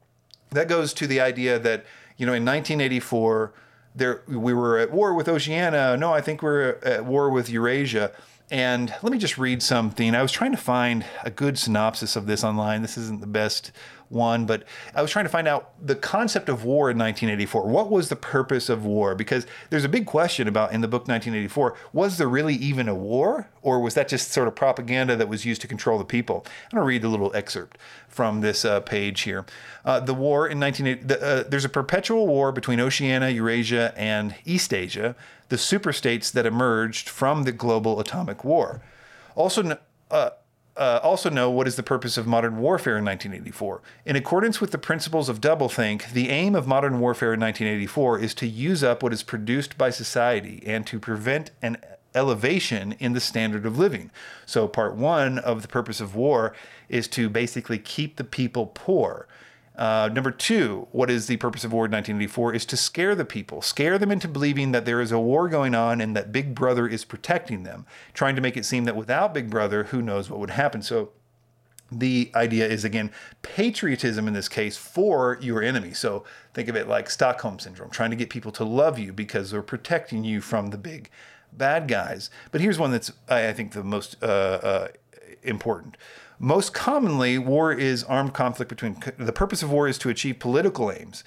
that 0.52 0.68
goes 0.68 0.94
to 0.94 1.06
the 1.06 1.20
idea 1.20 1.58
that 1.58 1.84
you 2.20 2.26
know, 2.26 2.34
in 2.34 2.44
1984, 2.44 3.54
there 3.94 4.22
we 4.28 4.52
were 4.52 4.78
at 4.78 4.92
war 4.92 5.14
with 5.14 5.26
Oceania. 5.26 5.96
No, 5.96 6.12
I 6.12 6.20
think 6.20 6.42
we 6.42 6.48
we're 6.48 6.78
at 6.82 7.06
war 7.06 7.30
with 7.30 7.48
Eurasia. 7.48 8.12
And 8.50 8.92
let 9.02 9.10
me 9.10 9.16
just 9.16 9.38
read 9.38 9.62
something. 9.62 10.14
I 10.14 10.20
was 10.20 10.30
trying 10.30 10.50
to 10.50 10.58
find 10.58 11.06
a 11.24 11.30
good 11.30 11.58
synopsis 11.58 12.16
of 12.16 12.26
this 12.26 12.44
online. 12.44 12.82
This 12.82 12.98
isn't 12.98 13.22
the 13.22 13.26
best 13.26 13.72
one, 14.10 14.44
but 14.44 14.64
I 14.94 15.02
was 15.02 15.10
trying 15.10 15.24
to 15.24 15.30
find 15.30 15.46
out 15.48 15.72
the 15.80 15.94
concept 15.94 16.48
of 16.48 16.64
war 16.64 16.90
in 16.90 16.98
1984. 16.98 17.66
What 17.66 17.90
was 17.90 18.08
the 18.08 18.16
purpose 18.16 18.68
of 18.68 18.84
war? 18.84 19.14
Because 19.14 19.46
there's 19.70 19.84
a 19.84 19.88
big 19.88 20.04
question 20.04 20.48
about 20.48 20.72
in 20.72 20.80
the 20.80 20.88
book 20.88 21.02
1984 21.08 21.76
was 21.92 22.18
there 22.18 22.28
really 22.28 22.54
even 22.56 22.88
a 22.88 22.94
war? 22.94 23.48
Or 23.62 23.80
was 23.80 23.94
that 23.94 24.08
just 24.08 24.32
sort 24.32 24.48
of 24.48 24.56
propaganda 24.56 25.16
that 25.16 25.28
was 25.28 25.44
used 25.44 25.60
to 25.62 25.68
control 25.68 25.98
the 25.98 26.04
people? 26.04 26.44
I'm 26.46 26.76
going 26.76 26.82
to 26.82 26.86
read 26.86 27.04
a 27.04 27.08
little 27.08 27.30
excerpt 27.34 27.78
from 28.08 28.40
this 28.40 28.64
uh, 28.64 28.80
page 28.80 29.22
here. 29.22 29.46
Uh, 29.84 30.00
the 30.00 30.14
war 30.14 30.48
in 30.48 30.58
1980, 30.58 31.06
the, 31.06 31.22
uh, 31.22 31.48
there's 31.48 31.64
a 31.64 31.70
perpetual 31.70 32.26
war 32.26 32.52
between 32.52 32.80
Oceania, 32.80 33.28
Eurasia, 33.28 33.94
and 33.96 34.34
East 34.44 34.74
Asia, 34.74 35.14
the 35.50 35.56
superstates 35.56 36.32
that 36.32 36.46
emerged 36.46 37.08
from 37.08 37.44
the 37.44 37.52
global 37.52 38.00
atomic 38.00 38.44
war. 38.44 38.82
Also, 39.36 39.78
uh, 40.10 40.30
uh, 40.76 41.00
also 41.02 41.28
know 41.28 41.50
what 41.50 41.66
is 41.66 41.76
the 41.76 41.82
purpose 41.82 42.16
of 42.16 42.26
modern 42.26 42.58
warfare 42.58 42.96
in 42.96 43.04
1984. 43.04 43.82
In 44.06 44.16
accordance 44.16 44.60
with 44.60 44.70
the 44.70 44.78
principles 44.78 45.28
of 45.28 45.40
doublethink, 45.40 46.12
the 46.12 46.28
aim 46.30 46.54
of 46.54 46.66
modern 46.66 47.00
warfare 47.00 47.34
in 47.34 47.40
1984 47.40 48.18
is 48.18 48.34
to 48.34 48.46
use 48.46 48.82
up 48.82 49.02
what 49.02 49.12
is 49.12 49.22
produced 49.22 49.76
by 49.76 49.90
society 49.90 50.62
and 50.64 50.86
to 50.86 50.98
prevent 50.98 51.50
an 51.60 51.76
elevation 52.14 52.92
in 52.92 53.12
the 53.12 53.20
standard 53.20 53.66
of 53.66 53.78
living. 53.78 54.10
So, 54.46 54.66
part 54.66 54.96
one 54.96 55.38
of 55.38 55.62
the 55.62 55.68
purpose 55.68 56.00
of 56.00 56.14
war 56.14 56.54
is 56.88 57.08
to 57.08 57.28
basically 57.28 57.78
keep 57.78 58.16
the 58.16 58.24
people 58.24 58.66
poor. 58.66 59.26
Uh, 59.76 60.10
number 60.12 60.30
two, 60.30 60.88
what 60.90 61.10
is 61.10 61.26
the 61.26 61.36
purpose 61.38 61.64
of 61.64 61.72
war 61.72 61.86
in 61.86 61.92
1984 61.92 62.54
is 62.54 62.66
to 62.66 62.76
scare 62.76 63.14
the 63.14 63.24
people, 63.24 63.62
scare 63.62 63.98
them 63.98 64.10
into 64.10 64.28
believing 64.28 64.72
that 64.72 64.84
there 64.84 65.00
is 65.00 65.12
a 65.12 65.18
war 65.18 65.48
going 65.48 65.74
on 65.74 66.00
and 66.00 66.14
that 66.14 66.32
Big 66.32 66.54
Brother 66.54 66.86
is 66.86 67.04
protecting 67.04 67.62
them, 67.62 67.86
trying 68.12 68.36
to 68.36 68.42
make 68.42 68.56
it 68.56 68.66
seem 68.66 68.84
that 68.84 68.96
without 68.96 69.32
Big 69.32 69.48
Brother, 69.48 69.84
who 69.84 70.02
knows 70.02 70.28
what 70.28 70.40
would 70.40 70.50
happen. 70.50 70.82
So 70.82 71.12
the 71.92 72.30
idea 72.34 72.68
is 72.68 72.84
again 72.84 73.10
patriotism 73.42 74.28
in 74.28 74.34
this 74.34 74.48
case 74.48 74.76
for 74.76 75.38
your 75.40 75.62
enemy. 75.62 75.92
So 75.92 76.24
think 76.54 76.68
of 76.68 76.76
it 76.76 76.88
like 76.88 77.10
Stockholm 77.10 77.58
syndrome, 77.58 77.90
trying 77.90 78.10
to 78.10 78.16
get 78.16 78.30
people 78.30 78.52
to 78.52 78.64
love 78.64 78.98
you 78.98 79.12
because 79.12 79.50
they're 79.50 79.62
protecting 79.62 80.24
you 80.24 80.40
from 80.40 80.70
the 80.70 80.78
big 80.78 81.10
bad 81.52 81.88
guys. 81.88 82.30
But 82.52 82.60
here's 82.60 82.78
one 82.78 82.92
that's 82.92 83.12
I 83.28 83.52
think 83.52 83.72
the 83.72 83.84
most 83.84 84.16
uh, 84.22 84.26
uh, 84.26 84.88
important. 85.42 85.96
Most 86.42 86.72
commonly, 86.72 87.36
war 87.36 87.70
is 87.70 88.02
armed 88.04 88.32
conflict 88.32 88.70
between 88.70 88.96
the 89.18 89.30
purpose 89.32 89.62
of 89.62 89.70
war 89.70 89.86
is 89.86 89.98
to 89.98 90.08
achieve 90.08 90.38
political 90.38 90.90
aims. 90.90 91.22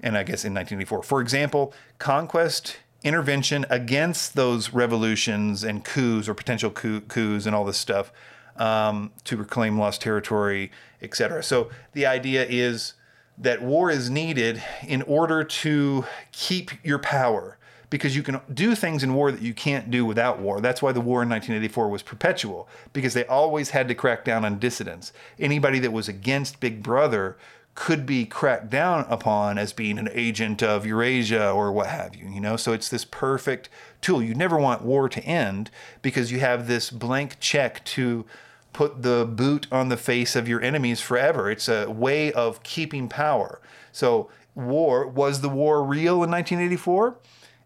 And 0.00 0.16
I 0.16 0.22
guess 0.22 0.46
in 0.46 0.54
1984, 0.54 1.02
for 1.02 1.20
example, 1.20 1.74
conquest 1.98 2.78
intervention 3.04 3.66
against 3.68 4.34
those 4.34 4.72
revolutions 4.72 5.62
and 5.62 5.84
coups 5.84 6.26
or 6.26 6.32
potential 6.32 6.70
coups 6.70 7.44
and 7.44 7.54
all 7.54 7.66
this 7.66 7.76
stuff 7.76 8.10
um, 8.56 9.12
to 9.24 9.36
reclaim 9.36 9.78
lost 9.78 10.00
territory, 10.00 10.72
etc. 11.02 11.42
So 11.42 11.68
the 11.92 12.06
idea 12.06 12.46
is 12.48 12.94
that 13.36 13.60
war 13.60 13.90
is 13.90 14.08
needed 14.08 14.62
in 14.86 15.02
order 15.02 15.44
to 15.44 16.06
keep 16.32 16.70
your 16.82 16.98
power 16.98 17.58
because 17.90 18.16
you 18.16 18.22
can 18.22 18.40
do 18.52 18.74
things 18.74 19.02
in 19.02 19.14
war 19.14 19.30
that 19.30 19.42
you 19.42 19.54
can't 19.54 19.90
do 19.90 20.04
without 20.04 20.40
war. 20.40 20.60
That's 20.60 20.82
why 20.82 20.92
the 20.92 21.00
war 21.00 21.22
in 21.22 21.28
1984 21.28 21.88
was 21.88 22.02
perpetual 22.02 22.68
because 22.92 23.14
they 23.14 23.24
always 23.26 23.70
had 23.70 23.88
to 23.88 23.94
crack 23.94 24.24
down 24.24 24.44
on 24.44 24.58
dissidents. 24.58 25.12
Anybody 25.38 25.78
that 25.80 25.92
was 25.92 26.08
against 26.08 26.60
Big 26.60 26.82
Brother 26.82 27.36
could 27.76 28.06
be 28.06 28.24
cracked 28.24 28.70
down 28.70 29.04
upon 29.08 29.58
as 29.58 29.72
being 29.72 29.98
an 29.98 30.08
agent 30.12 30.62
of 30.62 30.86
Eurasia 30.86 31.50
or 31.50 31.70
what 31.70 31.86
have 31.88 32.16
you, 32.16 32.26
you 32.26 32.40
know? 32.40 32.56
So 32.56 32.72
it's 32.72 32.88
this 32.88 33.04
perfect 33.04 33.68
tool. 34.00 34.22
You 34.22 34.34
never 34.34 34.56
want 34.56 34.82
war 34.82 35.08
to 35.10 35.22
end 35.22 35.70
because 36.00 36.32
you 36.32 36.40
have 36.40 36.66
this 36.66 36.90
blank 36.90 37.36
check 37.38 37.84
to 37.84 38.24
put 38.72 39.02
the 39.02 39.28
boot 39.30 39.66
on 39.70 39.90
the 39.90 39.96
face 39.96 40.34
of 40.34 40.48
your 40.48 40.60
enemies 40.62 41.00
forever. 41.00 41.50
It's 41.50 41.68
a 41.68 41.88
way 41.90 42.32
of 42.32 42.62
keeping 42.62 43.08
power. 43.08 43.60
So, 43.92 44.30
war 44.54 45.06
was 45.06 45.40
the 45.42 45.48
war 45.48 45.84
real 45.84 46.24
in 46.24 46.30
1984? 46.30 47.16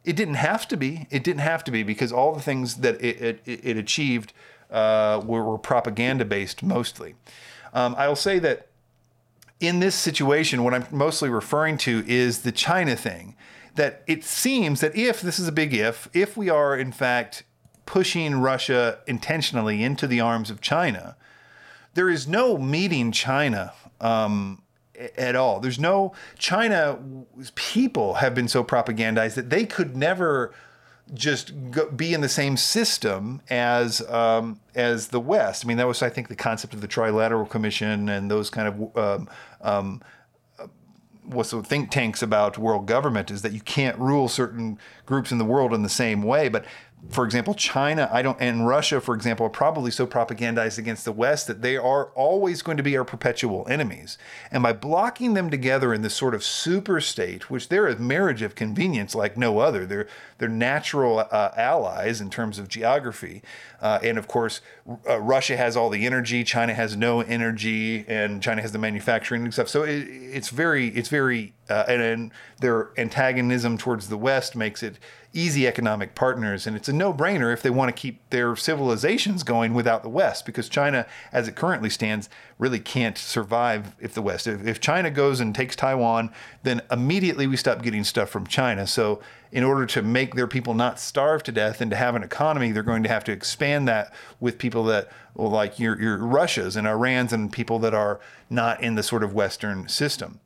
It 0.05 0.17
didn't 0.17 0.35
have 0.35 0.67
to 0.69 0.77
be. 0.77 1.07
It 1.11 1.23
didn't 1.23 1.41
have 1.41 1.63
to 1.65 1.71
be 1.71 1.83
because 1.83 2.13
all 2.13 2.35
the 2.35 2.41
things 2.41 2.77
that 2.77 3.01
it, 3.03 3.41
it, 3.45 3.61
it 3.65 3.77
achieved 3.77 4.33
uh, 4.71 5.21
were, 5.25 5.45
were 5.45 5.59
propaganda 5.59 6.25
based 6.25 6.63
mostly. 6.63 7.15
Um, 7.73 7.95
I'll 7.99 8.17
say 8.17 8.39
that 8.39 8.69
in 9.61 9.81
this 9.81 9.95
situation, 9.95 10.65
what 10.65 10.73
I'm 10.73 10.87
mostly 10.91 11.29
referring 11.29 11.77
to 11.79 12.03
is 12.07 12.43
the 12.43 12.53
China 12.53 12.97
thing. 12.97 13.37
That 13.75 14.03
it 14.07 14.25
seems 14.25 14.81
that 14.81 14.97
if, 14.97 15.21
this 15.21 15.39
is 15.39 15.47
a 15.47 15.53
big 15.53 15.75
if, 15.75 16.09
if 16.13 16.37
we 16.37 16.49
are 16.49 16.77
in 16.77 16.93
fact 16.93 17.45
pushing 17.87 18.37
Russia 18.37 18.99
intentionally 19.07 19.83
into 19.83 20.07
the 20.07 20.21
arms 20.21 20.49
of 20.49 20.61
China. 20.61 21.17
There 21.95 22.09
is 22.09 22.29
no 22.29 22.57
meeting 22.57 23.11
China 23.11 23.73
um, 24.01 24.63
at 25.17 25.37
all. 25.37 25.61
There's 25.61 25.79
no 25.79 26.13
China 26.39 26.99
people 27.55 28.15
have 28.15 28.35
been 28.35 28.49
so 28.49 28.63
propagandized 28.65 29.35
that 29.35 29.51
they 29.51 29.65
could 29.65 29.97
never 29.97 30.53
just 31.13 31.53
go, 31.71 31.91
be 31.91 32.15
in 32.15 32.21
the 32.21 32.29
same 32.29 32.57
system 32.57 33.43
as 33.51 34.01
um, 34.09 34.61
as 34.75 35.09
the 35.09 35.21
West. 35.21 35.65
I 35.65 35.69
mean, 35.69 35.77
that 35.79 35.87
was 35.87 36.03
I 36.03 36.11
think 36.11 36.29
the 36.29 36.37
concept 36.37 36.75
of 36.75 36.81
the 36.81 36.89
Trilateral 36.89 37.49
Commission 37.49 38.09
and 38.09 38.31
those 38.31 38.51
kind 38.51 38.69
of 38.69 38.97
um, 38.97 39.29
um, 39.61 40.03
what's 41.25 41.51
the 41.51 41.63
think 41.63 41.91
tanks 41.91 42.23
about 42.23 42.59
world 42.59 42.87
government 42.87 43.31
is 43.31 43.43
that 43.43 43.53
you 43.53 43.61
can't 43.61 43.99
rule 43.99 44.29
certain 44.29 44.79
groups 45.07 45.33
in 45.33 45.39
the 45.39 45.45
world 45.45 45.73
in 45.73 45.83
the 45.83 45.89
same 45.89 46.23
way. 46.23 46.49
But 46.49 46.65
for 47.09 47.25
example, 47.25 47.55
China, 47.55 48.11
I 48.13 48.21
don't, 48.21 48.37
and 48.41 48.67
Russia, 48.67 49.01
for 49.01 49.15
example, 49.15 49.47
are 49.47 49.51
probably 49.51 49.91
so 49.91 50.07
propagandized 50.07 50.77
against 50.77 51.05
the 51.05 51.13
West 51.13 51.47
that 51.47 51.63
they 51.63 51.77
are 51.77 52.07
always 52.11 52.61
going 52.61 52.77
to 52.77 52.83
be 52.83 52.97
our 52.97 53.05
perpetual 53.05 53.67
enemies. 53.71 54.19
And 54.51 54.63
by 54.63 54.75
blocking 54.75 55.35
them 55.35 55.51
together 55.51 55.95
in 55.95 56.03
this 56.03 56.15
sort 56.15 56.35
of 56.35 56.45
super 56.45 57.01
state, 57.01 57.49
which 57.49 57.69
they're 57.69 57.89
a 57.89 57.99
marriage 57.99 58.43
of 58.43 58.55
convenience 58.55 59.15
like 59.15 59.37
no 59.37 59.61
other, 59.61 59.87
they're 59.87 60.09
they're 60.39 60.49
natural 60.49 61.21
uh, 61.21 61.51
allies 61.57 62.21
in 62.21 62.31
terms 62.31 62.59
of 62.59 62.69
geography. 62.69 63.43
Uh, 63.81 63.99
and 64.03 64.19
of 64.19 64.29
course, 64.29 64.61
uh, 65.09 65.21
Russia 65.21 65.57
has 65.57 65.77
all 65.77 65.91
the 65.91 66.07
energy, 66.07 66.45
China 66.45 66.75
has 66.75 66.97
no 66.97 67.21
energy, 67.21 68.05
and 68.09 68.43
China 68.43 68.61
has 68.61 68.73
the 68.73 68.79
manufacturing 68.79 69.43
and 69.45 69.53
stuff. 69.53 69.69
So 69.69 69.83
it, 69.83 70.07
it's 70.09 70.51
very, 70.51 70.89
it's 70.89 71.09
very, 71.09 71.55
uh, 71.71 71.85
and, 71.89 72.03
and 72.03 72.33
their 72.61 72.91
antagonism 72.99 73.79
towards 73.79 74.09
the 74.09 74.17
West 74.17 74.57
makes 74.57 74.83
it 74.83 74.99
easy 75.33 75.67
economic 75.67 76.15
partners. 76.15 76.67
And 76.67 76.77
it's 76.77 76.89
a 76.89 76.93
no 76.93 77.13
brainer 77.13 77.53
if 77.53 77.63
they 77.63 77.71
want 77.71 77.95
to 77.95 78.01
keep 78.01 78.29
their 78.31 78.57
civilizations 78.57 79.43
going 79.43 79.75
without 79.75 80.03
the 80.03 80.09
West, 80.09 80.45
because 80.45 80.69
China, 80.69 81.07
as 81.33 81.47
it 81.47 81.55
currently 81.55 81.91
stands, 81.91 82.29
really 82.59 82.81
can't 82.81 83.17
survive 83.17 83.95
if 84.01 84.13
the 84.13 84.23
West. 84.23 84.47
If, 84.47 84.67
if 84.67 84.81
China 84.81 85.11
goes 85.11 85.41
and 85.41 85.55
takes 85.55 85.77
Taiwan, 85.77 86.33
then 86.63 86.83
immediately 86.91 87.47
we 87.47 87.57
stop 87.57 87.83
getting 87.83 88.05
stuff 88.05 88.29
from 88.29 88.47
China. 88.47 88.87
So, 88.87 89.21
in 89.53 89.65
order 89.65 89.85
to 89.85 90.03
make 90.03 90.35
their 90.35 90.47
people 90.47 90.75
not 90.75 91.01
starve 91.01 91.43
to 91.43 91.51
death 91.51 91.81
and 91.81 91.91
to 91.91 91.97
have 91.97 92.15
an 92.15 92.23
economy, 92.23 92.71
they're 92.71 92.85
going 92.85 93.03
to 93.03 93.09
have 93.09 93.25
to 93.25 93.33
expand 93.33 93.89
that 93.89 94.15
with 94.39 94.59
people 94.59 94.85
that, 94.85 95.11
well, 95.35 95.51
like 95.51 95.79
your, 95.79 96.01
your 96.01 96.19
Russias 96.19 96.77
and 96.77 96.87
Irans 96.87 97.33
and 97.33 97.53
people 97.53 97.81
that 97.81 97.93
are 97.93 98.21
not 98.49 98.81
in 98.81 98.95
the 98.95 99.03
sort 99.03 99.25
of 99.25 99.35
Western 99.35 99.89
system. 99.89 100.39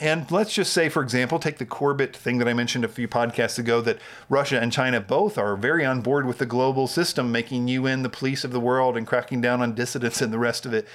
And 0.00 0.30
let's 0.30 0.54
just 0.54 0.72
say, 0.72 0.88
for 0.88 1.02
example, 1.02 1.40
take 1.40 1.58
the 1.58 1.66
Corbett 1.66 2.14
thing 2.14 2.38
that 2.38 2.46
I 2.46 2.52
mentioned 2.52 2.84
a 2.84 2.88
few 2.88 3.08
podcasts 3.08 3.58
ago 3.58 3.80
that 3.80 3.98
Russia 4.28 4.60
and 4.60 4.72
China 4.72 5.00
both 5.00 5.36
are 5.36 5.56
very 5.56 5.84
on 5.84 6.02
board 6.02 6.24
with 6.24 6.38
the 6.38 6.46
global 6.46 6.86
system, 6.86 7.32
making 7.32 7.66
UN 7.66 8.02
the 8.02 8.08
police 8.08 8.44
of 8.44 8.52
the 8.52 8.60
world 8.60 8.96
and 8.96 9.06
cracking 9.06 9.40
down 9.40 9.60
on 9.60 9.74
dissidents 9.74 10.22
and 10.22 10.32
the 10.32 10.38
rest 10.38 10.64
of 10.64 10.72
it. 10.72 10.86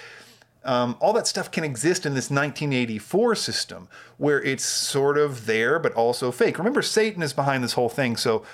Um, 0.63 0.95
all 1.01 1.11
that 1.13 1.27
stuff 1.27 1.51
can 1.51 1.65
exist 1.65 2.05
in 2.05 2.13
this 2.13 2.29
1984 2.29 3.35
system 3.35 3.89
where 4.17 4.41
it's 4.41 4.63
sort 4.63 5.17
of 5.17 5.45
there 5.45 5.77
but 5.79 5.91
also 5.93 6.31
fake. 6.31 6.57
Remember, 6.57 6.81
Satan 6.81 7.21
is 7.21 7.33
behind 7.33 7.61
this 7.61 7.73
whole 7.73 7.89
thing, 7.89 8.15
so 8.15 8.45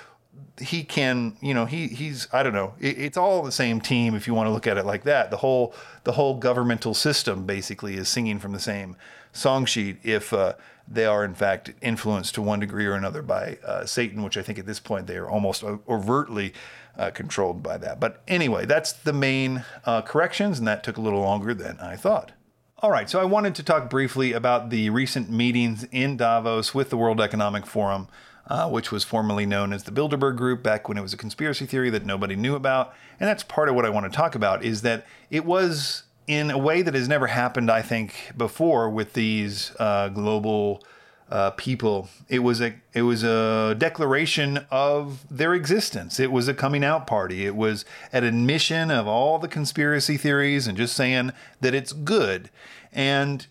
he 0.58 0.82
can, 0.82 1.36
you 1.40 1.54
know, 1.54 1.66
he 1.66 1.86
he's 1.86 2.26
I 2.32 2.42
don't 2.42 2.52
know. 2.52 2.74
It, 2.80 2.98
it's 2.98 3.16
all 3.16 3.42
the 3.42 3.52
same 3.52 3.80
team 3.80 4.16
if 4.16 4.26
you 4.26 4.34
want 4.34 4.48
to 4.48 4.52
look 4.52 4.66
at 4.66 4.76
it 4.76 4.84
like 4.84 5.04
that. 5.04 5.30
The 5.30 5.36
whole 5.36 5.72
the 6.02 6.12
whole 6.12 6.34
governmental 6.36 6.94
system 6.94 7.46
basically 7.46 7.94
is 7.94 8.08
singing 8.08 8.40
from 8.40 8.50
the 8.50 8.58
same 8.58 8.96
song 9.32 9.64
sheet 9.64 9.98
if 10.02 10.32
uh, 10.32 10.54
they 10.90 11.06
are 11.06 11.24
in 11.24 11.34
fact 11.34 11.72
influenced 11.80 12.34
to 12.34 12.42
one 12.42 12.60
degree 12.60 12.86
or 12.86 12.94
another 12.94 13.22
by 13.22 13.58
uh, 13.64 13.86
Satan, 13.86 14.22
which 14.22 14.36
I 14.36 14.42
think 14.42 14.58
at 14.58 14.66
this 14.66 14.80
point 14.80 15.06
they 15.06 15.16
are 15.16 15.30
almost 15.30 15.62
overtly 15.62 16.52
uh, 16.98 17.10
controlled 17.10 17.62
by 17.62 17.78
that. 17.78 18.00
But 18.00 18.22
anyway, 18.26 18.66
that's 18.66 18.92
the 18.92 19.12
main 19.12 19.64
uh, 19.86 20.02
corrections, 20.02 20.58
and 20.58 20.66
that 20.66 20.82
took 20.82 20.96
a 20.96 21.00
little 21.00 21.20
longer 21.20 21.54
than 21.54 21.78
I 21.78 21.96
thought. 21.96 22.32
All 22.80 22.90
right, 22.90 23.08
so 23.08 23.20
I 23.20 23.24
wanted 23.24 23.54
to 23.56 23.62
talk 23.62 23.88
briefly 23.88 24.32
about 24.32 24.70
the 24.70 24.90
recent 24.90 25.30
meetings 25.30 25.84
in 25.92 26.16
Davos 26.16 26.74
with 26.74 26.90
the 26.90 26.96
World 26.96 27.20
Economic 27.20 27.66
Forum. 27.66 28.08
Uh, 28.46 28.68
which 28.68 28.90
was 28.90 29.04
formerly 29.04 29.46
known 29.46 29.72
as 29.72 29.84
the 29.84 29.92
Bilderberg 29.92 30.36
Group 30.36 30.60
back 30.60 30.88
when 30.88 30.98
it 30.98 31.02
was 31.02 31.12
a 31.12 31.16
conspiracy 31.16 31.66
theory 31.66 31.88
that 31.90 32.04
nobody 32.04 32.34
knew 32.34 32.56
about. 32.56 32.92
And 33.20 33.28
that's 33.28 33.44
part 33.44 33.68
of 33.68 33.76
what 33.76 33.84
I 33.84 33.90
want 33.90 34.10
to 34.10 34.16
talk 34.16 34.34
about 34.34 34.64
is 34.64 34.82
that 34.82 35.06
it 35.30 35.44
was 35.44 36.02
in 36.26 36.50
a 36.50 36.58
way 36.58 36.82
that 36.82 36.94
has 36.94 37.08
never 37.08 37.26
happened, 37.26 37.70
I 37.70 37.82
think, 37.82 38.32
before 38.36 38.88
with 38.88 39.14
these 39.14 39.72
uh, 39.78 40.08
global 40.08 40.82
uh, 41.30 41.50
people. 41.52 42.08
It 42.28 42.40
was 42.40 42.60
a 42.60 42.74
it 42.92 43.02
was 43.02 43.22
a 43.22 43.74
declaration 43.78 44.66
of 44.70 45.24
their 45.30 45.54
existence. 45.54 46.18
It 46.18 46.32
was 46.32 46.48
a 46.48 46.54
coming 46.54 46.84
out 46.84 47.06
party. 47.06 47.46
It 47.46 47.54
was 47.54 47.84
an 48.12 48.24
admission 48.24 48.90
of 48.90 49.06
all 49.06 49.38
the 49.38 49.48
conspiracy 49.48 50.16
theories 50.16 50.66
and 50.66 50.76
just 50.76 50.96
saying 50.96 51.32
that 51.60 51.74
it's 51.74 51.92
good. 51.92 52.50
And 52.92 53.46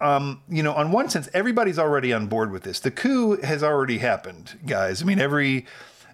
um, 0.00 0.42
you 0.48 0.64
know, 0.64 0.72
on 0.72 0.90
one 0.90 1.08
sense, 1.08 1.28
everybody's 1.32 1.78
already 1.78 2.12
on 2.12 2.26
board 2.26 2.50
with 2.50 2.64
this. 2.64 2.80
The 2.80 2.90
coup 2.90 3.40
has 3.42 3.62
already 3.62 3.98
happened, 3.98 4.58
guys. 4.66 5.00
I 5.00 5.04
mean, 5.04 5.20
every 5.20 5.64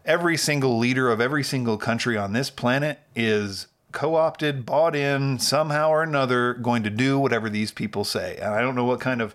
every 0.04 0.36
single 0.36 0.78
leader 0.78 1.10
of 1.10 1.22
every 1.22 1.42
single 1.42 1.78
country 1.78 2.16
on 2.18 2.34
this 2.34 2.50
planet 2.50 2.98
is 3.16 3.66
co 3.98 4.14
opted, 4.14 4.64
bought 4.64 4.94
in, 4.94 5.40
somehow 5.40 5.90
or 5.90 6.04
another, 6.04 6.54
going 6.54 6.84
to 6.84 6.90
do 6.90 7.18
whatever 7.18 7.50
these 7.50 7.72
people 7.72 8.04
say. 8.04 8.36
And 8.36 8.54
I 8.54 8.60
don't 8.60 8.76
know 8.76 8.84
what 8.84 9.00
kind 9.00 9.20
of 9.20 9.34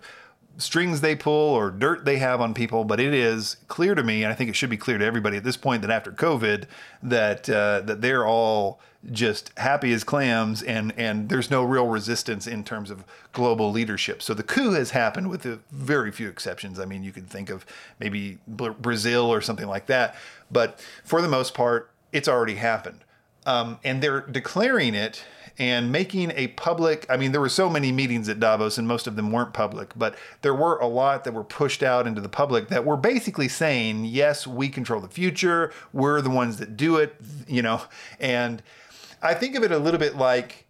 strings 0.56 1.02
they 1.02 1.14
pull 1.14 1.52
or 1.52 1.70
dirt 1.70 2.06
they 2.06 2.16
have 2.16 2.40
on 2.40 2.54
people, 2.54 2.82
but 2.82 2.98
it 2.98 3.12
is 3.12 3.58
clear 3.68 3.94
to 3.94 4.02
me, 4.02 4.24
and 4.24 4.32
I 4.32 4.34
think 4.34 4.48
it 4.48 4.56
should 4.56 4.70
be 4.70 4.78
clear 4.78 4.96
to 4.96 5.04
everybody 5.04 5.36
at 5.36 5.44
this 5.44 5.58
point 5.58 5.82
that 5.82 5.90
after 5.90 6.10
COVID, 6.10 6.64
that 7.02 7.50
uh, 7.50 7.82
that 7.82 8.00
they're 8.00 8.26
all 8.26 8.80
just 9.12 9.52
happy 9.58 9.92
as 9.92 10.02
clams, 10.02 10.62
and 10.62 10.94
and 10.96 11.28
there's 11.28 11.50
no 11.50 11.62
real 11.62 11.88
resistance 11.88 12.46
in 12.46 12.64
terms 12.64 12.90
of 12.90 13.04
global 13.34 13.70
leadership. 13.70 14.22
So 14.22 14.32
the 14.32 14.42
coup 14.42 14.72
has 14.72 14.92
happened 14.92 15.28
with 15.28 15.42
very 15.72 16.10
few 16.10 16.30
exceptions. 16.30 16.80
I 16.80 16.86
mean, 16.86 17.02
you 17.02 17.12
could 17.12 17.28
think 17.28 17.50
of 17.50 17.66
maybe 18.00 18.38
Brazil 18.48 19.30
or 19.30 19.42
something 19.42 19.66
like 19.66 19.84
that, 19.88 20.16
but 20.50 20.82
for 21.04 21.20
the 21.20 21.28
most 21.28 21.52
part, 21.52 21.90
it's 22.12 22.28
already 22.28 22.54
happened. 22.54 23.00
Um, 23.46 23.78
and 23.84 24.02
they're 24.02 24.22
declaring 24.22 24.94
it 24.94 25.22
and 25.58 25.92
making 25.92 26.32
a 26.34 26.48
public 26.48 27.06
i 27.08 27.16
mean 27.16 27.32
there 27.32 27.40
were 27.40 27.48
so 27.48 27.70
many 27.70 27.92
meetings 27.92 28.28
at 28.28 28.40
davos 28.40 28.78
and 28.78 28.88
most 28.88 29.06
of 29.06 29.16
them 29.16 29.30
weren't 29.30 29.52
public 29.52 29.92
but 29.96 30.16
there 30.42 30.54
were 30.54 30.78
a 30.78 30.86
lot 30.86 31.24
that 31.24 31.32
were 31.32 31.44
pushed 31.44 31.82
out 31.82 32.06
into 32.06 32.20
the 32.20 32.28
public 32.28 32.68
that 32.68 32.84
were 32.84 32.96
basically 32.96 33.48
saying 33.48 34.04
yes 34.04 34.46
we 34.46 34.68
control 34.68 35.00
the 35.00 35.08
future. 35.08 35.72
We're 35.92 36.20
the 36.20 36.30
ones 36.30 36.56
that 36.56 36.76
do 36.76 36.96
it 36.96 37.14
you 37.46 37.62
know? 37.62 37.82
And 38.18 38.62
i 39.22 39.34
think 39.34 39.54
of 39.54 39.62
it 39.62 39.70
a 39.70 39.78
little 39.78 40.00
bit 40.00 40.16
like 40.16 40.66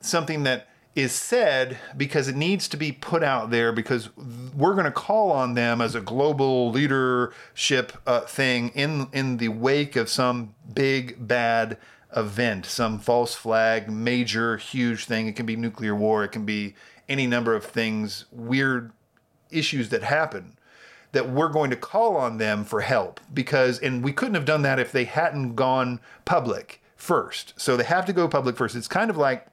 something 0.00 0.44
that 0.44 0.68
is 0.94 1.12
said 1.12 1.78
because 1.96 2.26
it 2.26 2.34
needs 2.34 2.66
to 2.68 2.76
be 2.76 2.90
put 2.90 3.22
out 3.22 3.50
there 3.50 3.72
because 3.72 4.10
we're 4.56 4.74
going 4.74 4.84
to 4.84 4.90
call 4.90 5.30
on 5.30 5.54
them 5.54 5.80
as 5.80 5.94
a 5.94 6.00
global 6.00 6.70
leadership 6.70 7.92
uh, 8.06 8.20
thing 8.22 8.70
in 8.70 9.08
in 9.12 9.36
the 9.36 9.48
wake 9.48 9.96
of 9.96 10.08
some 10.08 10.54
big 10.72 11.26
bad 11.26 11.76
event, 12.16 12.66
some 12.66 12.98
false 12.98 13.34
flag, 13.34 13.90
major, 13.90 14.56
huge 14.56 15.04
thing. 15.04 15.26
It 15.26 15.36
can 15.36 15.46
be 15.46 15.56
nuclear 15.56 15.94
war, 15.94 16.24
it 16.24 16.32
can 16.32 16.44
be 16.44 16.74
any 17.08 17.26
number 17.26 17.54
of 17.54 17.64
things, 17.64 18.26
weird 18.30 18.92
issues 19.50 19.88
that 19.90 20.02
happen. 20.02 20.56
That 21.12 21.28
we're 21.28 21.48
going 21.48 21.70
to 21.70 21.76
call 21.76 22.16
on 22.16 22.38
them 22.38 22.64
for 22.64 22.82
help 22.82 23.18
because, 23.34 23.80
and 23.80 24.04
we 24.04 24.12
couldn't 24.12 24.36
have 24.36 24.44
done 24.44 24.62
that 24.62 24.78
if 24.78 24.92
they 24.92 25.04
hadn't 25.04 25.56
gone 25.56 26.00
public 26.24 26.80
first. 26.94 27.52
So 27.56 27.76
they 27.76 27.82
have 27.82 28.06
to 28.06 28.12
go 28.12 28.28
public 28.28 28.56
first. 28.56 28.76
It's 28.76 28.86
kind 28.86 29.10
of 29.10 29.16
like 29.16 29.49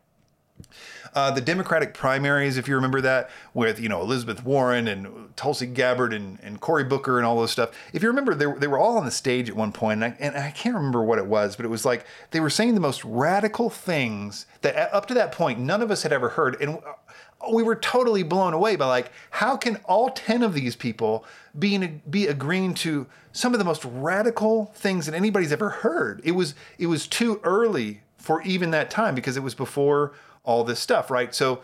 uh, 1.14 1.32
the 1.32 1.42
Democratic 1.42 1.94
primaries, 1.94 2.58
if 2.58 2.68
you 2.68 2.76
remember 2.76 3.02
that, 3.02 3.30
with 3.54 3.80
you 3.80 3.90
know 3.90 4.02
Elizabeth 4.02 4.44
Warren 4.44 4.88
and 4.88 5.36
Tulsi 5.36 5.66
Gabbard 5.66 6.14
and, 6.14 6.38
and 6.44 6.60
Cory 6.60 6.84
Booker 6.84 7.18
and 7.18 7.26
all 7.26 7.38
those 7.38 7.52
stuff. 7.52 7.72
If 7.94 8.04
you 8.04 8.10
remember, 8.10 8.36
they, 8.36 8.46
they 8.46 8.68
were 8.68 8.78
all 8.78 8.98
on 8.98 9.06
the 9.06 9.12
stage 9.12 9.50
at 9.50 9.56
one 9.56 9.72
point, 9.72 10.04
and 10.04 10.14
I, 10.14 10.18
and 10.20 10.38
I 10.38 10.52
can't 10.52 10.76
remember 10.76 11.04
what 11.04 11.18
it 11.18 11.26
was, 11.26 11.56
but 11.56 11.66
it 11.66 11.70
was 11.70 11.86
like 11.86 12.06
they 12.32 12.40
were 12.40 12.50
saying 12.50 12.74
the 12.74 12.80
most 12.80 13.04
radical 13.04 13.70
things 13.70 14.46
that 14.62 14.94
up 14.94 15.06
to 15.08 15.14
that 15.16 15.32
point 15.32 15.60
none 15.60 15.82
of 15.82 15.92
us 15.92 16.04
had 16.04 16.14
ever 16.14 16.30
heard, 16.30 16.62
and 16.62 16.78
uh, 16.78 17.52
we 17.54 17.64
were 17.64 17.76
totally 17.76 18.24
blown 18.24 18.54
away 18.54 18.76
by 18.76 18.86
like 18.86 19.12
how 19.30 19.56
can 19.56 19.78
all 19.86 20.10
10 20.10 20.44
of 20.44 20.54
these 20.54 20.76
people 20.76 21.24
be 21.58 21.78
be 22.10 22.28
agreeing 22.28 22.74
to 22.74 23.08
some 23.32 23.54
of 23.54 23.60
the 23.60 23.66
most 23.66 23.86
radical 23.86 24.72
things 24.76 25.06
that 25.06 25.14
anybody's 25.14 25.52
ever 25.52 25.70
heard 25.70 26.20
it 26.24 26.32
was 26.32 26.56
it 26.80 26.88
was 26.88 27.08
too 27.08 27.40
early 27.44 28.02
for 28.18 28.42
even 28.42 28.72
that 28.72 28.90
time 28.90 29.14
because 29.14 29.38
it 29.38 29.44
was 29.44 29.54
before 29.54 30.14
all 30.48 30.64
this 30.64 30.80
stuff, 30.80 31.12
right? 31.12 31.36
So, 31.36 31.62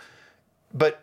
but 0.73 0.99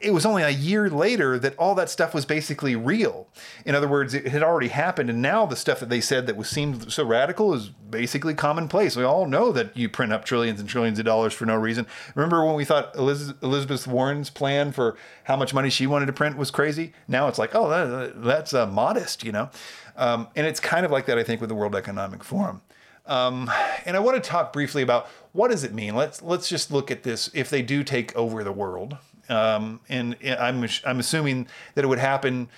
it 0.00 0.12
was 0.12 0.24
only 0.24 0.42
a 0.42 0.50
year 0.50 0.88
later 0.88 1.36
that 1.36 1.56
all 1.56 1.74
that 1.74 1.90
stuff 1.90 2.14
was 2.14 2.24
basically 2.24 2.76
real. 2.76 3.26
In 3.64 3.74
other 3.74 3.88
words, 3.88 4.14
it 4.14 4.28
had 4.28 4.42
already 4.42 4.68
happened, 4.68 5.10
and 5.10 5.20
now 5.20 5.46
the 5.46 5.56
stuff 5.56 5.80
that 5.80 5.88
they 5.88 6.00
said 6.00 6.26
that 6.26 6.36
was 6.36 6.48
seemed 6.48 6.92
so 6.92 7.04
radical 7.04 7.54
is 7.54 7.68
basically 7.68 8.34
commonplace. 8.34 8.96
We 8.96 9.02
all 9.02 9.26
know 9.26 9.50
that 9.50 9.76
you 9.76 9.88
print 9.88 10.12
up 10.12 10.24
trillions 10.24 10.60
and 10.60 10.68
trillions 10.68 10.98
of 11.00 11.04
dollars 11.04 11.32
for 11.32 11.44
no 11.44 11.56
reason. 11.56 11.86
Remember 12.14 12.44
when 12.44 12.54
we 12.54 12.64
thought 12.64 12.94
Elizabeth 12.94 13.86
Warren's 13.86 14.30
plan 14.30 14.70
for 14.70 14.96
how 15.24 15.34
much 15.34 15.52
money 15.52 15.70
she 15.70 15.88
wanted 15.88 16.06
to 16.06 16.12
print 16.12 16.36
was 16.36 16.52
crazy? 16.52 16.92
Now 17.08 17.26
it's 17.26 17.38
like, 17.38 17.54
oh, 17.54 17.68
that, 17.68 18.22
that's 18.22 18.54
uh, 18.54 18.66
modest, 18.66 19.24
you 19.24 19.32
know. 19.32 19.50
Um, 19.96 20.28
and 20.36 20.46
it's 20.46 20.60
kind 20.60 20.86
of 20.86 20.92
like 20.92 21.06
that, 21.06 21.18
I 21.18 21.24
think, 21.24 21.40
with 21.40 21.48
the 21.48 21.54
World 21.54 21.74
Economic 21.74 22.22
Forum. 22.22 22.62
Um, 23.06 23.50
and 23.84 23.96
I 23.96 24.00
want 24.00 24.22
to 24.22 24.28
talk 24.28 24.52
briefly 24.52 24.82
about 24.82 25.08
what 25.32 25.50
does 25.50 25.64
it 25.64 25.74
mean. 25.74 25.94
Let's 25.94 26.22
let's 26.22 26.48
just 26.48 26.70
look 26.70 26.90
at 26.90 27.02
this. 27.02 27.30
If 27.34 27.50
they 27.50 27.62
do 27.62 27.84
take 27.84 28.14
over 28.16 28.42
the 28.42 28.52
world, 28.52 28.96
um, 29.28 29.80
and 29.88 30.16
I'm 30.24 30.66
I'm 30.84 31.00
assuming 31.00 31.46
that 31.74 31.84
it 31.84 31.88
would 31.88 31.98
happen 31.98 32.48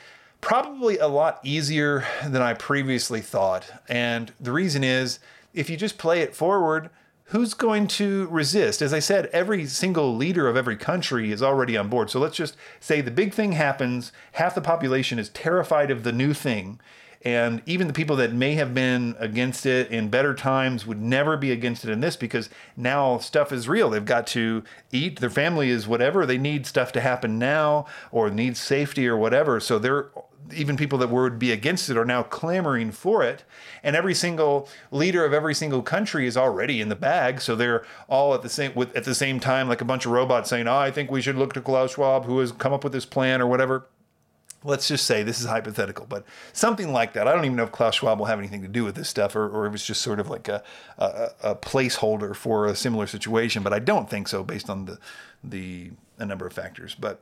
probably 0.41 0.99
a 0.99 1.09
lot 1.09 1.41
easier 1.43 2.07
than 2.25 2.43
I 2.43 2.55
previously 2.55 3.21
thought. 3.21 3.69
And 3.88 4.33
the 4.38 4.53
reason 4.53 4.85
is, 4.85 5.19
if 5.54 5.69
you 5.69 5.76
just 5.76 5.99
play 5.99 6.21
it 6.21 6.37
forward, 6.37 6.91
who's 7.30 7.54
going 7.54 7.89
to 7.89 8.28
resist? 8.28 8.82
As 8.82 8.93
I 8.93 9.00
said, 9.00 9.26
every 9.32 9.67
single 9.67 10.15
leader 10.15 10.47
of 10.47 10.56
every 10.56 10.76
country 10.76 11.32
is 11.32 11.43
already 11.43 11.76
on 11.76 11.89
board. 11.89 12.11
So 12.11 12.21
let's 12.21 12.37
just 12.37 12.56
say 12.78 13.00
the 13.00 13.11
big 13.11 13.35
thing 13.35 13.52
happens, 13.52 14.13
half 14.32 14.54
the 14.54 14.61
population 14.61 15.19
is 15.19 15.30
terrified 15.30 15.91
of 15.91 16.04
the 16.04 16.13
new 16.13 16.32
thing, 16.32 16.78
and 17.26 17.60
even 17.67 17.89
the 17.89 17.93
people 17.93 18.15
that 18.15 18.32
may 18.32 18.54
have 18.54 18.73
been 18.73 19.17
against 19.19 19.67
it 19.67 19.91
in 19.91 20.10
better 20.10 20.32
times 20.32 20.86
would 20.86 21.02
never 21.02 21.36
be 21.36 21.50
against 21.50 21.84
it 21.84 21.91
in 21.91 21.99
this 21.99 22.15
because 22.15 22.49
now 22.76 23.19
stuff 23.19 23.50
is 23.50 23.69
real. 23.69 23.91
They've 23.91 24.04
got 24.04 24.28
to 24.28 24.62
eat. 24.93 25.19
Their 25.19 25.28
family 25.28 25.71
is 25.71 25.89
whatever. 25.89 26.25
They 26.25 26.39
need 26.39 26.67
stuff 26.67 26.93
to 26.93 27.00
happen 27.00 27.36
now 27.36 27.86
or 28.12 28.30
need 28.30 28.56
safety 28.56 29.08
or 29.08 29.17
whatever. 29.17 29.58
So 29.58 29.76
they're 29.76 30.08
even 30.54 30.76
people 30.76 30.99
that 30.99 31.10
would 31.10 31.36
be 31.36 31.50
against 31.50 31.91
it 31.91 31.97
are 31.97 32.04
now 32.04 32.23
clamoring 32.23 32.93
for 32.93 33.25
it. 33.25 33.43
And 33.82 33.97
every 33.97 34.15
single 34.15 34.69
leader 34.93 35.25
of 35.25 35.32
every 35.32 35.52
single 35.52 35.82
country 35.82 36.28
is 36.28 36.36
already 36.36 36.80
in 36.80 36.91
the 36.91 36.95
bag. 36.95 37.41
So 37.41 37.56
they're 37.56 37.84
all 38.06 38.34
at 38.34 38.43
the 38.43 38.49
same 38.49 38.73
with 38.76 38.95
at 38.95 39.02
the 39.02 39.17
same 39.17 39.41
time, 39.41 39.69
like 39.69 39.80
a 39.80 39.84
bunch 39.84 40.06
of 40.06 40.12
robots 40.12 40.49
saying, 40.49 40.69
"Oh, 40.69 40.76
I 40.76 40.93
think 40.93 41.10
we 41.10 41.23
should 41.23 41.34
look 41.34 41.54
to 41.54 41.60
Klaus 41.60 41.95
Schwab, 41.95 42.26
who 42.26 42.39
has 42.39 42.52
come 42.52 42.73
up 42.73 42.84
with 42.84 42.93
this 42.93 43.04
plan 43.04 43.43
or 43.43 43.49
whatever." 43.49 43.89
Let's 44.67 44.89
just 44.89 45.07
say 45.07 45.23
this 45.23 45.41
is 45.41 45.47
hypothetical, 45.47 46.07
but 46.07 46.25
something 46.52 46.93
like 46.93 47.13
that. 47.15 47.26
I 47.26 47.33
don't 47.33 47.45
even 47.45 47.57
know 47.57 47.65
if 47.65 47.73
Klaus 47.73 47.95
Schwab 47.95 48.19
will 48.19 48.26
have 48.26 48.39
anything 48.39 48.63
to 48.63 48.69
do 48.69 48.85
with 48.85 48.95
this 48.95 49.09
stuff, 49.09 49.35
or, 49.37 49.49
or 49.49 49.67
it 49.67 49.71
was 49.71 49.85
just 49.85 50.02
sort 50.02 50.21
of 50.21 50.29
like 50.29 50.49
a, 50.49 50.63
a, 50.99 51.31
a 51.43 51.55
placeholder 51.55 52.35
for 52.35 52.67
a 52.67 52.75
similar 52.75 53.07
situation. 53.07 53.63
But 53.63 53.73
I 53.73 53.79
don't 53.79 54.11
think 54.11 54.29
so, 54.29 54.43
based 54.43 54.69
on 54.69 54.85
the 54.87 54.99
the 55.43 55.93
a 56.19 56.26
number 56.26 56.47
of 56.47 56.52
factors. 56.52 56.95
But 56.95 57.21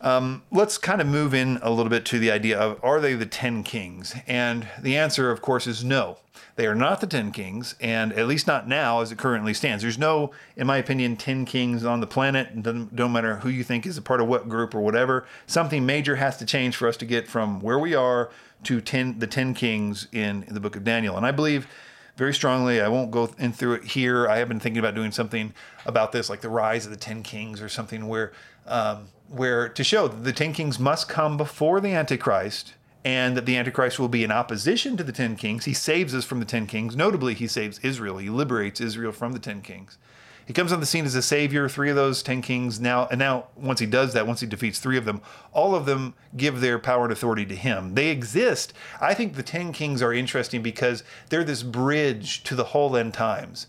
um, 0.00 0.42
let's 0.50 0.78
kind 0.78 1.00
of 1.00 1.06
move 1.06 1.34
in 1.34 1.58
a 1.62 1.70
little 1.70 1.90
bit 1.90 2.04
to 2.06 2.18
the 2.18 2.30
idea 2.30 2.58
of 2.58 2.82
are 2.84 3.00
they 3.00 3.14
the 3.14 3.26
10 3.26 3.62
kings? 3.64 4.14
And 4.26 4.68
the 4.80 4.96
answer, 4.96 5.30
of 5.30 5.42
course, 5.42 5.66
is 5.66 5.82
no. 5.84 6.18
They 6.54 6.66
are 6.66 6.74
not 6.74 7.00
the 7.00 7.06
10 7.06 7.30
kings, 7.30 7.76
and 7.80 8.12
at 8.12 8.26
least 8.26 8.48
not 8.48 8.66
now 8.66 9.00
as 9.00 9.12
it 9.12 9.18
currently 9.18 9.54
stands. 9.54 9.82
There's 9.82 9.98
no, 9.98 10.32
in 10.56 10.66
my 10.66 10.76
opinion, 10.76 11.16
10 11.16 11.44
kings 11.44 11.84
on 11.84 12.00
the 12.00 12.06
planet. 12.06 12.62
Doesn't, 12.62 12.96
don't 12.96 13.12
matter 13.12 13.36
who 13.36 13.48
you 13.48 13.62
think 13.62 13.86
is 13.86 13.96
a 13.96 14.02
part 14.02 14.20
of 14.20 14.26
what 14.26 14.48
group 14.48 14.74
or 14.74 14.80
whatever. 14.80 15.24
Something 15.46 15.86
major 15.86 16.16
has 16.16 16.36
to 16.38 16.44
change 16.44 16.76
for 16.76 16.88
us 16.88 16.96
to 16.96 17.06
get 17.06 17.28
from 17.28 17.60
where 17.60 17.78
we 17.78 17.94
are 17.94 18.30
to 18.64 18.80
10, 18.80 19.20
the 19.20 19.26
10 19.28 19.54
kings 19.54 20.08
in, 20.12 20.44
the 20.48 20.60
book 20.60 20.74
of 20.74 20.82
Daniel. 20.82 21.16
And 21.16 21.24
I 21.24 21.30
believe 21.30 21.68
very 22.16 22.34
strongly. 22.34 22.80
I 22.80 22.88
won't 22.88 23.12
go 23.12 23.30
in 23.38 23.52
through 23.52 23.74
it 23.74 23.84
here. 23.84 24.26
I 24.26 24.38
have 24.38 24.48
been 24.48 24.58
thinking 24.58 24.80
about 24.80 24.96
doing 24.96 25.12
something 25.12 25.54
about 25.86 26.10
this, 26.10 26.28
like 26.28 26.40
the 26.40 26.48
rise 26.48 26.84
of 26.84 26.90
the 26.90 26.98
Ten 26.98 27.22
Kings 27.22 27.62
or 27.62 27.68
something, 27.68 28.08
where 28.08 28.32
um, 28.68 29.08
where 29.28 29.68
to 29.68 29.84
show 29.84 30.08
that 30.08 30.24
the 30.24 30.32
ten 30.32 30.52
kings 30.52 30.78
must 30.78 31.08
come 31.08 31.36
before 31.36 31.80
the 31.80 31.92
Antichrist 31.92 32.74
and 33.04 33.36
that 33.36 33.46
the 33.46 33.56
Antichrist 33.56 33.98
will 33.98 34.08
be 34.08 34.24
in 34.24 34.30
opposition 34.30 34.96
to 34.96 35.04
the 35.04 35.12
ten 35.12 35.36
kings. 35.36 35.64
He 35.64 35.74
saves 35.74 36.14
us 36.14 36.24
from 36.24 36.40
the 36.40 36.46
ten 36.46 36.66
kings. 36.66 36.96
Notably, 36.96 37.34
he 37.34 37.46
saves 37.46 37.78
Israel. 37.80 38.18
He 38.18 38.30
liberates 38.30 38.80
Israel 38.80 39.12
from 39.12 39.32
the 39.32 39.38
ten 39.38 39.62
kings. 39.62 39.98
He 40.46 40.54
comes 40.54 40.72
on 40.72 40.80
the 40.80 40.86
scene 40.86 41.04
as 41.04 41.14
a 41.14 41.20
savior. 41.20 41.68
Three 41.68 41.90
of 41.90 41.96
those 41.96 42.22
ten 42.22 42.40
kings 42.40 42.80
now, 42.80 43.06
and 43.10 43.18
now 43.18 43.48
once 43.54 43.80
he 43.80 43.86
does 43.86 44.14
that, 44.14 44.26
once 44.26 44.40
he 44.40 44.46
defeats 44.46 44.78
three 44.78 44.96
of 44.96 45.04
them, 45.04 45.20
all 45.52 45.74
of 45.74 45.84
them 45.84 46.14
give 46.38 46.62
their 46.62 46.78
power 46.78 47.04
and 47.04 47.12
authority 47.12 47.44
to 47.44 47.54
him. 47.54 47.94
They 47.94 48.08
exist. 48.08 48.72
I 48.98 49.12
think 49.12 49.34
the 49.34 49.42
ten 49.42 49.72
kings 49.72 50.00
are 50.00 50.12
interesting 50.12 50.62
because 50.62 51.04
they're 51.28 51.44
this 51.44 51.62
bridge 51.62 52.42
to 52.44 52.54
the 52.54 52.64
whole 52.64 52.96
end 52.96 53.12
times, 53.12 53.66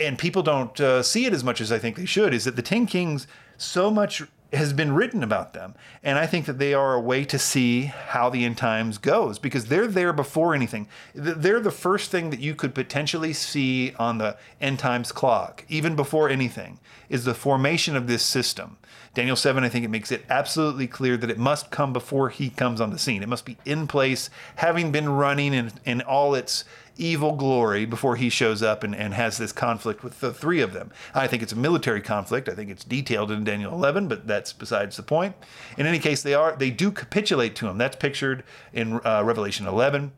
and 0.00 0.18
people 0.18 0.42
don't 0.42 0.80
uh, 0.80 1.02
see 1.04 1.26
it 1.26 1.32
as 1.32 1.44
much 1.44 1.60
as 1.60 1.70
I 1.70 1.78
think 1.78 1.96
they 1.96 2.06
should. 2.06 2.34
Is 2.34 2.44
that 2.44 2.56
the 2.56 2.62
ten 2.62 2.86
kings 2.86 3.28
so 3.56 3.90
much 3.90 4.22
has 4.52 4.72
been 4.72 4.94
written 4.94 5.22
about 5.22 5.52
them. 5.52 5.74
And 6.02 6.18
I 6.18 6.26
think 6.26 6.46
that 6.46 6.58
they 6.58 6.72
are 6.72 6.94
a 6.94 7.00
way 7.00 7.24
to 7.24 7.38
see 7.38 7.84
how 7.84 8.30
the 8.30 8.44
end 8.44 8.56
times 8.56 8.98
goes 8.98 9.38
because 9.38 9.66
they're 9.66 9.88
there 9.88 10.12
before 10.12 10.54
anything. 10.54 10.88
They're 11.14 11.60
the 11.60 11.70
first 11.70 12.10
thing 12.10 12.30
that 12.30 12.40
you 12.40 12.54
could 12.54 12.74
potentially 12.74 13.32
see 13.32 13.92
on 13.98 14.18
the 14.18 14.36
end 14.60 14.78
times 14.78 15.10
clock, 15.10 15.64
even 15.68 15.96
before 15.96 16.28
anything, 16.28 16.78
is 17.08 17.24
the 17.24 17.34
formation 17.34 17.96
of 17.96 18.06
this 18.06 18.22
system. 18.22 18.78
Daniel 19.14 19.36
7, 19.36 19.64
I 19.64 19.70
think 19.70 19.84
it 19.84 19.90
makes 19.90 20.12
it 20.12 20.26
absolutely 20.28 20.86
clear 20.86 21.16
that 21.16 21.30
it 21.30 21.38
must 21.38 21.70
come 21.70 21.92
before 21.92 22.28
he 22.28 22.50
comes 22.50 22.80
on 22.82 22.90
the 22.90 22.98
scene. 22.98 23.22
It 23.22 23.28
must 23.28 23.46
be 23.46 23.56
in 23.64 23.86
place, 23.86 24.28
having 24.56 24.92
been 24.92 25.08
running 25.08 25.54
in, 25.54 25.72
in 25.86 26.02
all 26.02 26.34
its 26.34 26.64
evil 26.96 27.32
glory 27.32 27.84
before 27.84 28.16
he 28.16 28.28
shows 28.28 28.62
up 28.62 28.82
and, 28.82 28.94
and 28.94 29.14
has 29.14 29.38
this 29.38 29.52
conflict 29.52 30.02
with 30.02 30.20
the 30.20 30.32
three 30.32 30.60
of 30.60 30.72
them. 30.72 30.90
I 31.14 31.26
think 31.26 31.42
it's 31.42 31.52
a 31.52 31.56
military 31.56 32.00
conflict. 32.00 32.48
I 32.48 32.54
think 32.54 32.70
it's 32.70 32.84
detailed 32.84 33.30
in 33.30 33.44
Daniel 33.44 33.72
11, 33.72 34.08
but 34.08 34.26
that's 34.26 34.52
besides 34.52 34.96
the 34.96 35.02
point. 35.02 35.34
In 35.76 35.86
any 35.86 35.98
case, 35.98 36.22
they 36.22 36.34
are 36.34 36.56
they 36.56 36.70
do 36.70 36.90
capitulate 36.90 37.54
to 37.56 37.68
him. 37.68 37.78
That's 37.78 37.96
pictured 37.96 38.44
in 38.72 39.00
uh, 39.04 39.22
Revelation 39.24 39.66
11 39.66 40.12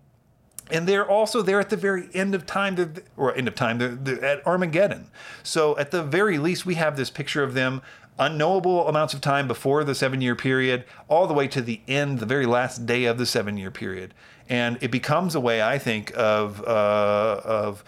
and 0.70 0.86
they're 0.86 1.08
also 1.08 1.42
there 1.42 1.60
at 1.60 1.70
the 1.70 1.76
very 1.76 2.08
end 2.14 2.34
of 2.34 2.46
time, 2.46 2.94
or 3.16 3.34
end 3.34 3.48
of 3.48 3.54
time, 3.54 3.78
they're, 3.78 3.94
they're, 3.94 4.24
at 4.24 4.46
Armageddon. 4.46 5.10
So 5.42 5.76
at 5.78 5.90
the 5.90 6.02
very 6.02 6.38
least, 6.38 6.66
we 6.66 6.74
have 6.74 6.96
this 6.96 7.10
picture 7.10 7.42
of 7.42 7.54
them 7.54 7.82
unknowable 8.20 8.88
amounts 8.88 9.14
of 9.14 9.20
time 9.20 9.46
before 9.46 9.84
the 9.84 9.94
seven 9.94 10.20
year 10.20 10.34
period, 10.34 10.84
all 11.06 11.26
the 11.26 11.34
way 11.34 11.46
to 11.48 11.62
the 11.62 11.80
end, 11.86 12.18
the 12.18 12.26
very 12.26 12.46
last 12.46 12.84
day 12.84 13.04
of 13.04 13.16
the 13.16 13.26
seven 13.26 13.56
year 13.56 13.70
period 13.70 14.12
and 14.48 14.78
it 14.80 14.90
becomes 14.90 15.34
a 15.34 15.40
way, 15.40 15.62
I 15.62 15.78
think, 15.78 16.12
of 16.16 16.62
uh, 16.64 17.40
of 17.44 17.84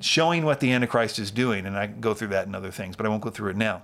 showing 0.00 0.44
what 0.44 0.60
the 0.60 0.72
Antichrist 0.72 1.18
is 1.18 1.30
doing. 1.30 1.66
And 1.66 1.76
I 1.76 1.86
go 1.86 2.14
through 2.14 2.28
that 2.28 2.46
and 2.46 2.54
other 2.54 2.70
things, 2.70 2.96
but 2.96 3.06
I 3.06 3.08
won't 3.08 3.22
go 3.22 3.30
through 3.30 3.50
it 3.50 3.56
now. 3.56 3.82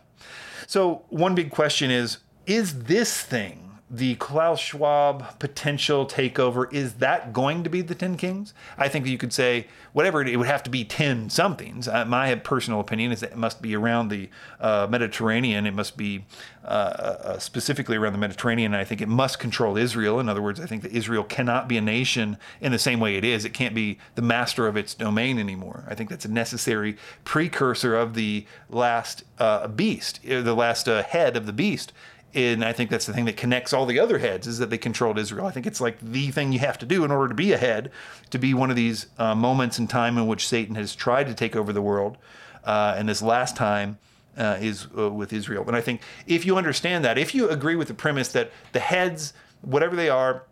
So 0.67 1.05
one 1.09 1.35
big 1.35 1.51
question 1.51 1.91
is: 1.91 2.19
Is 2.47 2.85
this 2.85 3.21
thing 3.21 3.70
the 3.93 4.15
Klaus 4.17 4.61
Schwab 4.61 5.39
potential 5.41 6.07
takeover, 6.07 6.73
is 6.73 6.95
that 6.95 7.33
going 7.33 7.65
to 7.65 7.71
be 7.71 7.83
the 7.83 7.95
10 7.97 8.17
kings? 8.17 8.55
I 8.79 8.89
think 8.89 9.05
you 9.05 9.19
could 9.19 9.33
say, 9.33 9.67
whatever, 9.93 10.23
it 10.23 10.37
would 10.37 10.47
have 10.47 10.63
to 10.63 10.71
be 10.71 10.85
10 10.85 11.29
somethings. 11.29 11.89
Uh, 11.89 12.05
my 12.05 12.33
personal 12.37 12.79
opinion 12.79 13.11
is 13.11 13.19
that 13.19 13.33
it 13.33 13.37
must 13.37 13.61
be 13.61 13.75
around 13.75 14.09
the 14.09 14.31
uh, 14.61 14.87
Mediterranean. 14.89 15.67
It 15.67 15.75
must 15.75 15.97
be 15.97 16.25
uh, 16.65 16.69
uh, 16.69 17.39
specifically 17.41 17.97
around 17.97 18.13
the 18.13 18.19
Mediterranean. 18.19 18.75
I 18.75 18.85
think 18.85 19.01
it 19.01 19.09
must 19.09 19.41
control 19.41 19.77
Israel. 19.77 20.21
In 20.21 20.29
other 20.29 20.43
words, 20.43 20.61
I 20.61 20.67
think 20.67 20.83
that 20.83 20.93
Israel 20.93 21.25
cannot 21.25 21.67
be 21.67 21.77
a 21.77 21.81
nation 21.81 22.37
in 22.61 22.71
the 22.71 22.79
same 22.79 23.01
way 23.01 23.17
it 23.17 23.25
is. 23.25 23.45
It 23.45 23.53
can't 23.55 23.75
be 23.75 23.99
the 24.15 24.23
master 24.23 24.69
of 24.69 24.77
its 24.77 24.95
domain 24.95 25.37
anymore. 25.37 25.85
I 25.89 25.97
think 25.97 26.11
that's 26.11 26.25
a 26.25 26.31
necessary 26.31 26.97
precursor 27.25 27.97
of 27.97 28.15
the 28.15 28.47
last 28.69 29.25
uh, 29.41 29.67
beast, 29.67 30.21
uh, 30.31 30.43
the 30.43 30.55
last 30.55 30.87
head 30.87 31.37
of 31.37 31.47
the 31.47 31.53
beast 31.53 31.93
and 32.35 32.65
I 32.65 32.73
think 32.73 32.91
that's 32.91 33.07
the 33.07 33.13
thing 33.13 33.25
that 33.25 33.37
connects 33.37 33.73
all 33.73 33.87
the 33.87 33.99
other 33.99 34.19
heads 34.19 34.47
is 34.47 34.59
that 34.59 34.71
they 34.71 34.79
controlled 34.79 35.19
Israel. 35.19 35.47
I 35.47 35.51
think 35.51 35.67
it's 35.67 35.81
like 35.81 35.99
the 36.01 36.31
thing 36.31 36.53
you 36.53 36.61
have 36.61 36.79
to 36.79 36.87
do 36.87 37.05
in 37.05 37.11
order 37.11 37.29
to 37.29 37.35
be 37.35 37.53
a 37.53 37.59
head, 37.59 37.91
to 38.31 38.39
be 38.39 38.55
one 38.55 38.71
of 38.71 38.77
these 38.77 39.07
uh, 39.19 39.35
moments 39.35 39.79
in 39.79 39.89
time 39.89 40.17
in 40.17 40.27
which 40.27 40.47
Satan 40.47 40.77
has 40.77 40.95
tried 40.95 41.27
to 41.27 41.35
take 41.35 41.57
over 41.57 41.73
the 41.73 41.83
world, 41.83 42.19
uh, 42.65 42.95
and 42.97 43.09
this 43.09 43.21
last 43.21 43.57
time 43.57 43.99
uh, 44.37 44.59
is 44.61 44.87
uh, 44.97 45.11
with 45.11 45.33
Israel. 45.33 45.65
And 45.67 45.77
I 45.77 45.81
think 45.81 46.03
if 46.27 46.47
you 46.47 46.57
understand 46.57 47.05
that, 47.05 47.19
if 47.19 47.35
you 47.35 47.49
agree 47.49 47.75
with 47.75 47.89
the 47.89 47.95
premise 47.95 48.29
that 48.29 48.53
the 48.73 48.81
heads, 48.81 49.33
whatever 49.63 49.97
they 49.97 50.09
are, 50.09 50.45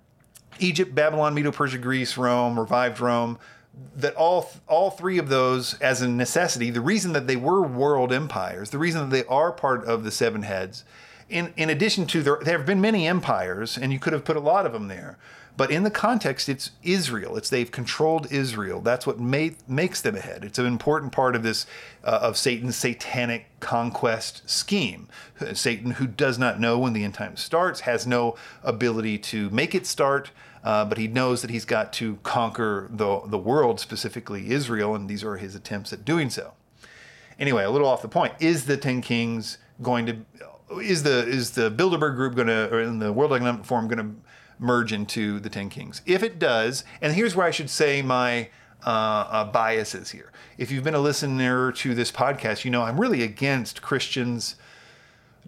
Egypt, 0.58 0.94
Babylon, 0.94 1.34
Medo-Persia, 1.34 1.78
Greece, 1.78 2.16
Rome, 2.16 2.58
revived 2.58 3.00
Rome, 3.00 3.38
that 3.94 4.16
all 4.16 4.50
all 4.66 4.90
three 4.90 5.18
of 5.18 5.28
those 5.28 5.74
as 5.74 6.02
a 6.02 6.08
necessity, 6.08 6.70
the 6.70 6.80
reason 6.80 7.12
that 7.12 7.28
they 7.28 7.36
were 7.36 7.62
world 7.62 8.12
empires, 8.12 8.70
the 8.70 8.78
reason 8.78 9.02
that 9.02 9.10
they 9.10 9.24
are 9.28 9.52
part 9.52 9.84
of 9.84 10.02
the 10.02 10.10
seven 10.10 10.42
heads 10.42 10.84
in, 11.28 11.52
in 11.56 11.70
addition 11.70 12.06
to 12.08 12.22
there, 12.22 12.38
there 12.42 12.56
have 12.56 12.66
been 12.66 12.80
many 12.80 13.06
empires, 13.06 13.76
and 13.76 13.92
you 13.92 13.98
could 13.98 14.12
have 14.12 14.24
put 14.24 14.36
a 14.36 14.40
lot 14.40 14.66
of 14.66 14.72
them 14.72 14.88
there. 14.88 15.18
But 15.58 15.72
in 15.72 15.82
the 15.82 15.90
context, 15.90 16.48
it's 16.48 16.70
Israel. 16.84 17.36
It's 17.36 17.50
they've 17.50 17.70
controlled 17.70 18.30
Israel. 18.30 18.80
That's 18.80 19.08
what 19.08 19.18
made, 19.18 19.56
makes 19.68 20.00
them 20.00 20.14
ahead. 20.14 20.44
It's 20.44 20.58
an 20.60 20.66
important 20.66 21.10
part 21.10 21.34
of 21.34 21.42
this 21.42 21.66
uh, 22.04 22.20
of 22.22 22.36
Satan's 22.36 22.76
satanic 22.76 23.46
conquest 23.58 24.48
scheme. 24.48 25.08
Satan, 25.54 25.92
who 25.92 26.06
does 26.06 26.38
not 26.38 26.60
know 26.60 26.78
when 26.78 26.92
the 26.92 27.02
end 27.02 27.14
time 27.14 27.36
starts, 27.36 27.80
has 27.80 28.06
no 28.06 28.36
ability 28.62 29.18
to 29.18 29.50
make 29.50 29.74
it 29.74 29.84
start. 29.84 30.30
Uh, 30.62 30.84
but 30.84 30.96
he 30.96 31.08
knows 31.08 31.42
that 31.42 31.50
he's 31.50 31.64
got 31.64 31.92
to 31.94 32.18
conquer 32.22 32.88
the 32.90 33.22
the 33.26 33.38
world, 33.38 33.80
specifically 33.80 34.50
Israel, 34.50 34.94
and 34.94 35.08
these 35.08 35.24
are 35.24 35.38
his 35.38 35.56
attempts 35.56 35.92
at 35.92 36.04
doing 36.04 36.30
so. 36.30 36.52
Anyway, 37.38 37.64
a 37.64 37.70
little 37.70 37.88
off 37.88 38.02
the 38.02 38.08
point. 38.08 38.32
Is 38.38 38.66
the 38.66 38.76
Ten 38.76 39.00
Kings 39.00 39.58
going 39.82 40.06
to 40.06 40.18
is 40.70 41.02
the 41.02 41.26
is 41.26 41.52
the 41.52 41.70
Bilderberg 41.70 42.14
group 42.14 42.34
going 42.34 42.48
to 42.48 42.72
or 42.72 42.80
in 42.80 42.98
the 42.98 43.12
World 43.12 43.32
Economic 43.32 43.64
Forum 43.64 43.88
going 43.88 43.98
to 43.98 44.14
merge 44.58 44.92
into 44.92 45.40
the 45.40 45.48
Ten 45.48 45.70
Kings? 45.70 46.02
If 46.06 46.22
it 46.22 46.38
does, 46.38 46.84
and 47.00 47.14
here's 47.14 47.34
where 47.34 47.46
I 47.46 47.50
should 47.50 47.70
say 47.70 48.02
my 48.02 48.48
uh, 48.86 48.90
uh, 48.90 49.44
biases 49.44 50.10
here. 50.10 50.32
If 50.56 50.70
you've 50.70 50.84
been 50.84 50.94
a 50.94 51.00
listener 51.00 51.72
to 51.72 51.94
this 51.94 52.12
podcast, 52.12 52.64
you 52.64 52.70
know 52.70 52.82
I'm 52.82 53.00
really 53.00 53.22
against 53.22 53.82
Christians 53.82 54.56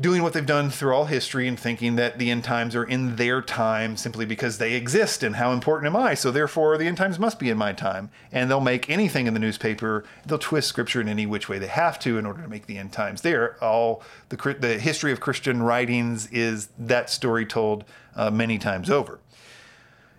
doing 0.01 0.23
what 0.23 0.33
they've 0.33 0.47
done 0.47 0.71
through 0.71 0.95
all 0.95 1.05
history 1.05 1.47
and 1.47 1.61
thinking 1.61 1.97
that 1.97 2.19
the 2.19 2.31
end 2.31 2.43
times 2.43 2.75
are 2.75 2.85
in 2.85 3.17
their 3.17 3.43
time 3.43 3.97
simply 3.97 4.25
because 4.25 4.57
they 4.57 4.73
exist 4.73 5.23
and 5.23 5.37
how 5.37 5.53
important 5.53 5.87
am 5.87 5.97
I? 5.97 6.15
So 6.15 6.31
therefore, 6.31 6.79
the 6.79 6.87
end 6.87 6.97
times 6.97 7.19
must 7.19 7.39
be 7.39 7.51
in 7.51 7.59
my 7.59 7.73
time. 7.73 8.11
And 8.33 8.51
they'll 8.51 8.61
make 8.61 8.89
anything 8.89 9.27
in 9.27 9.35
the 9.35 9.41
newspaper, 9.41 10.05
they'll 10.25 10.39
twist 10.39 10.69
scripture 10.69 11.01
in 11.01 11.09
any 11.09 11.27
which 11.27 11.49
way 11.49 11.59
they 11.59 11.67
have 11.67 11.99
to 12.01 12.17
in 12.17 12.25
order 12.25 12.43
to 12.43 12.49
make 12.49 12.67
the 12.67 12.79
end 12.79 12.93
times 12.93 13.21
there. 13.21 13.63
All 13.63 14.03
the, 14.31 14.57
the 14.59 14.79
history 14.79 15.13
of 15.13 15.21
Christian 15.21 15.63
writings 15.63 16.29
is 16.33 16.69
that 16.79 17.11
story 17.11 17.45
told 17.45 17.85
uh, 18.17 18.31
many 18.31 18.59
times 18.59 18.89
over. 18.89 19.21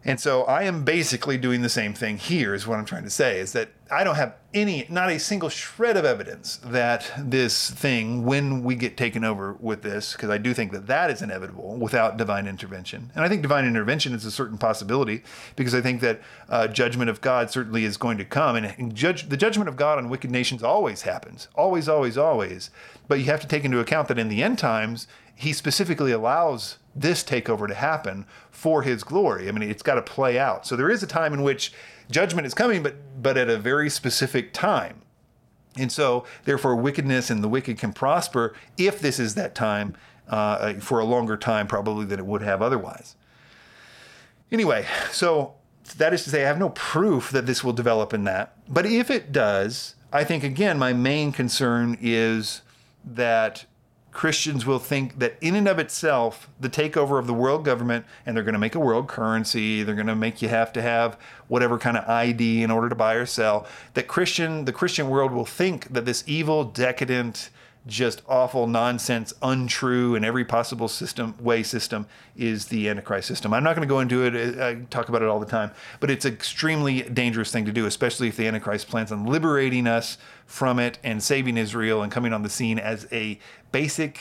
And 0.03 0.19
so 0.19 0.43
I 0.45 0.63
am 0.63 0.83
basically 0.83 1.37
doing 1.37 1.61
the 1.61 1.69
same 1.69 1.93
thing 1.93 2.17
here, 2.17 2.55
is 2.55 2.65
what 2.65 2.79
I'm 2.79 2.85
trying 2.85 3.03
to 3.03 3.09
say, 3.09 3.39
is 3.39 3.53
that 3.53 3.69
I 3.91 4.03
don't 4.03 4.15
have 4.15 4.35
any, 4.53 4.87
not 4.89 5.11
a 5.11 5.19
single 5.19 5.49
shred 5.49 5.95
of 5.95 6.05
evidence 6.05 6.57
that 6.65 7.11
this 7.19 7.69
thing, 7.69 8.25
when 8.25 8.63
we 8.63 8.73
get 8.73 8.97
taken 8.97 9.23
over 9.23 9.53
with 9.59 9.83
this, 9.83 10.13
because 10.13 10.29
I 10.29 10.39
do 10.39 10.53
think 10.53 10.71
that 10.71 10.87
that 10.87 11.11
is 11.11 11.21
inevitable 11.21 11.75
without 11.75 12.17
divine 12.17 12.47
intervention. 12.47 13.11
And 13.13 13.23
I 13.23 13.29
think 13.29 13.43
divine 13.43 13.65
intervention 13.65 14.13
is 14.13 14.25
a 14.25 14.31
certain 14.31 14.57
possibility, 14.57 15.23
because 15.55 15.75
I 15.75 15.81
think 15.81 16.01
that 16.01 16.21
uh, 16.49 16.67
judgment 16.67 17.11
of 17.11 17.21
God 17.21 17.51
certainly 17.51 17.85
is 17.85 17.97
going 17.97 18.17
to 18.17 18.25
come. 18.25 18.55
And 18.55 18.95
judge, 18.95 19.29
the 19.29 19.37
judgment 19.37 19.69
of 19.69 19.75
God 19.75 19.99
on 19.99 20.09
wicked 20.09 20.31
nations 20.31 20.63
always 20.63 21.03
happens, 21.03 21.47
always, 21.53 21.87
always, 21.87 22.17
always. 22.17 22.71
But 23.07 23.19
you 23.19 23.25
have 23.25 23.41
to 23.41 23.47
take 23.47 23.65
into 23.65 23.79
account 23.79 24.07
that 24.07 24.17
in 24.17 24.29
the 24.29 24.41
end 24.41 24.57
times, 24.57 25.05
he 25.35 25.53
specifically 25.53 26.11
allows 26.11 26.77
this 26.95 27.23
takeover 27.23 27.67
to 27.67 27.73
happen 27.73 28.25
for 28.61 28.83
his 28.83 29.03
glory. 29.03 29.49
I 29.49 29.51
mean, 29.51 29.67
it's 29.67 29.81
got 29.81 29.95
to 29.95 30.03
play 30.03 30.37
out. 30.37 30.67
So 30.67 30.75
there 30.75 30.91
is 30.91 31.01
a 31.01 31.07
time 31.07 31.33
in 31.33 31.41
which 31.41 31.73
judgment 32.11 32.45
is 32.45 32.53
coming, 32.53 32.83
but 32.83 32.95
but 33.19 33.35
at 33.35 33.49
a 33.49 33.57
very 33.57 33.89
specific 33.89 34.53
time. 34.53 35.01
And 35.77 35.91
so, 35.91 36.25
therefore, 36.43 36.75
wickedness 36.75 37.31
and 37.31 37.43
the 37.43 37.47
wicked 37.47 37.79
can 37.79 37.91
prosper 37.91 38.53
if 38.77 38.99
this 38.99 39.19
is 39.19 39.33
that 39.33 39.55
time 39.55 39.95
uh, 40.27 40.73
for 40.73 40.99
a 40.99 41.05
longer 41.05 41.37
time, 41.37 41.65
probably 41.65 42.05
than 42.05 42.19
it 42.19 42.25
would 42.27 42.43
have 42.43 42.61
otherwise. 42.61 43.15
Anyway, 44.51 44.85
so 45.09 45.55
that 45.97 46.13
is 46.13 46.23
to 46.25 46.29
say, 46.29 46.43
I 46.43 46.47
have 46.47 46.59
no 46.59 46.69
proof 46.69 47.31
that 47.31 47.47
this 47.47 47.63
will 47.63 47.73
develop 47.73 48.13
in 48.13 48.25
that. 48.25 48.53
But 48.69 48.85
if 48.85 49.09
it 49.09 49.31
does, 49.31 49.95
I 50.13 50.23
think, 50.23 50.43
again, 50.43 50.77
my 50.77 50.93
main 50.93 51.31
concern 51.31 51.97
is 51.99 52.61
that 53.03 53.65
Christians 54.11 54.65
will 54.65 54.79
think 54.79 55.19
that 55.19 55.37
in 55.39 55.55
and 55.55 55.67
of 55.67 55.79
itself, 55.79 56.49
the 56.59 56.69
takeover 56.69 57.17
of 57.17 57.27
the 57.27 57.33
world 57.33 57.63
government, 57.63 58.05
and 58.25 58.35
they're 58.35 58.43
going 58.43 58.53
to 58.53 58.59
make 58.59 58.75
a 58.75 58.79
world 58.79 59.07
currency, 59.07 59.83
they're 59.83 59.95
going 59.95 60.07
to 60.07 60.15
make 60.15 60.41
you 60.41 60.49
have 60.49 60.73
to 60.73 60.81
have 60.81 61.17
whatever 61.47 61.77
kind 61.77 61.95
of 61.95 62.07
ID 62.07 62.61
in 62.61 62.71
order 62.71 62.89
to 62.89 62.95
buy 62.95 63.13
or 63.13 63.25
sell. 63.25 63.65
That 63.93 64.07
Christian, 64.07 64.65
the 64.65 64.73
Christian 64.73 65.09
world 65.09 65.31
will 65.31 65.45
think 65.45 65.93
that 65.93 66.05
this 66.05 66.23
evil, 66.27 66.65
decadent, 66.65 67.49
just 67.87 68.21
awful 68.27 68.67
nonsense, 68.67 69.33
untrue 69.41 70.13
in 70.15 70.23
every 70.23 70.45
possible 70.45 70.87
system 70.87 71.35
way 71.39 71.63
system 71.63 72.05
is 72.35 72.67
the 72.67 72.87
Antichrist 72.87 73.27
system. 73.27 73.53
I'm 73.53 73.63
not 73.63 73.75
going 73.75 73.87
to 73.87 73.91
go 73.91 73.99
into 73.99 74.23
it. 74.23 74.59
I 74.59 74.75
talk 74.89 75.09
about 75.09 75.23
it 75.23 75.27
all 75.27 75.39
the 75.39 75.47
time, 75.47 75.71
but 75.99 76.11
it's 76.11 76.25
an 76.25 76.33
extremely 76.33 77.01
dangerous 77.01 77.51
thing 77.51 77.65
to 77.65 77.71
do, 77.71 77.87
especially 77.87 78.27
if 78.27 78.37
the 78.37 78.47
Antichrist 78.47 78.87
plans 78.87 79.11
on 79.11 79.25
liberating 79.25 79.87
us 79.87 80.19
from 80.45 80.77
it 80.77 80.99
and 81.03 81.23
saving 81.23 81.57
Israel 81.57 82.03
and 82.03 82.11
coming 82.11 82.33
on 82.33 82.43
the 82.43 82.49
scene 82.49 82.77
as 82.77 83.07
a 83.11 83.39
basic 83.71 84.19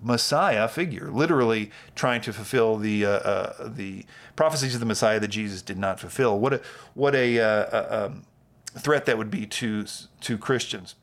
Messiah 0.00 0.66
figure, 0.66 1.10
literally 1.10 1.70
trying 1.94 2.22
to 2.22 2.32
fulfill 2.32 2.76
the 2.76 3.04
uh, 3.04 3.10
uh, 3.10 3.68
the 3.68 4.04
prophecies 4.34 4.74
of 4.74 4.80
the 4.80 4.86
Messiah 4.86 5.20
that 5.20 5.28
Jesus 5.28 5.62
did 5.62 5.78
not 5.78 6.00
fulfill. 6.00 6.40
What 6.40 6.54
a 6.54 6.60
what 6.94 7.14
a, 7.14 7.38
uh, 7.38 8.06
um, 8.06 8.24
threat 8.76 9.04
that 9.04 9.18
would 9.18 9.30
be 9.30 9.46
to 9.46 9.84
to 10.22 10.38
Christians 10.38 10.96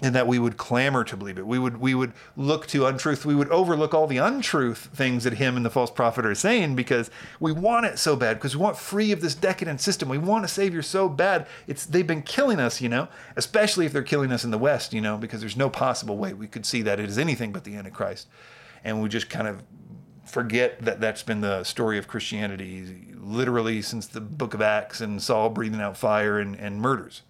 and 0.00 0.14
that 0.14 0.26
we 0.28 0.38
would 0.38 0.56
clamor 0.56 1.02
to 1.02 1.16
believe 1.16 1.38
it. 1.38 1.46
We 1.46 1.58
would 1.58 1.78
we 1.78 1.94
would 1.94 2.12
look 2.36 2.66
to 2.68 2.86
untruth. 2.86 3.26
We 3.26 3.34
would 3.34 3.50
overlook 3.50 3.94
all 3.94 4.06
the 4.06 4.18
untruth 4.18 4.90
things 4.94 5.24
that 5.24 5.34
him 5.34 5.56
and 5.56 5.64
the 5.64 5.70
false 5.70 5.90
prophet 5.90 6.24
are 6.24 6.34
saying 6.34 6.76
because 6.76 7.10
we 7.40 7.50
want 7.50 7.86
it 7.86 7.98
so 7.98 8.14
bad 8.14 8.36
because 8.36 8.56
we 8.56 8.62
want 8.62 8.76
free 8.76 9.10
of 9.10 9.20
this 9.20 9.34
decadent 9.34 9.80
system. 9.80 10.08
We 10.08 10.18
want 10.18 10.44
a 10.44 10.48
savior 10.48 10.82
so 10.82 11.08
bad. 11.08 11.46
It's 11.66 11.84
they've 11.84 12.06
been 12.06 12.22
killing 12.22 12.60
us, 12.60 12.80
you 12.80 12.88
know, 12.88 13.08
especially 13.36 13.86
if 13.86 13.92
they're 13.92 14.02
killing 14.02 14.30
us 14.30 14.44
in 14.44 14.52
the 14.52 14.58
West, 14.58 14.92
you 14.92 15.00
know, 15.00 15.16
because 15.16 15.40
there's 15.40 15.56
no 15.56 15.68
possible 15.68 16.16
way 16.16 16.32
we 16.32 16.46
could 16.46 16.64
see 16.64 16.82
that 16.82 17.00
it 17.00 17.08
is 17.08 17.18
anything 17.18 17.50
but 17.50 17.64
the 17.64 17.74
Antichrist, 17.74 18.28
and 18.84 19.02
we 19.02 19.08
just 19.08 19.28
kind 19.28 19.48
of 19.48 19.62
forget 20.24 20.80
that 20.82 21.00
that's 21.00 21.22
been 21.22 21.40
the 21.40 21.64
story 21.64 21.98
of 21.98 22.06
Christianity 22.06 23.06
literally 23.16 23.82
since 23.82 24.06
the 24.06 24.20
Book 24.20 24.54
of 24.54 24.62
Acts 24.62 25.00
and 25.00 25.20
Saul 25.20 25.50
breathing 25.50 25.80
out 25.80 25.96
fire 25.96 26.38
and, 26.38 26.54
and 26.54 26.80
murders. 26.80 27.22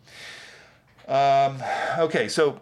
Um, 1.08 1.62
okay, 1.98 2.28
so 2.28 2.60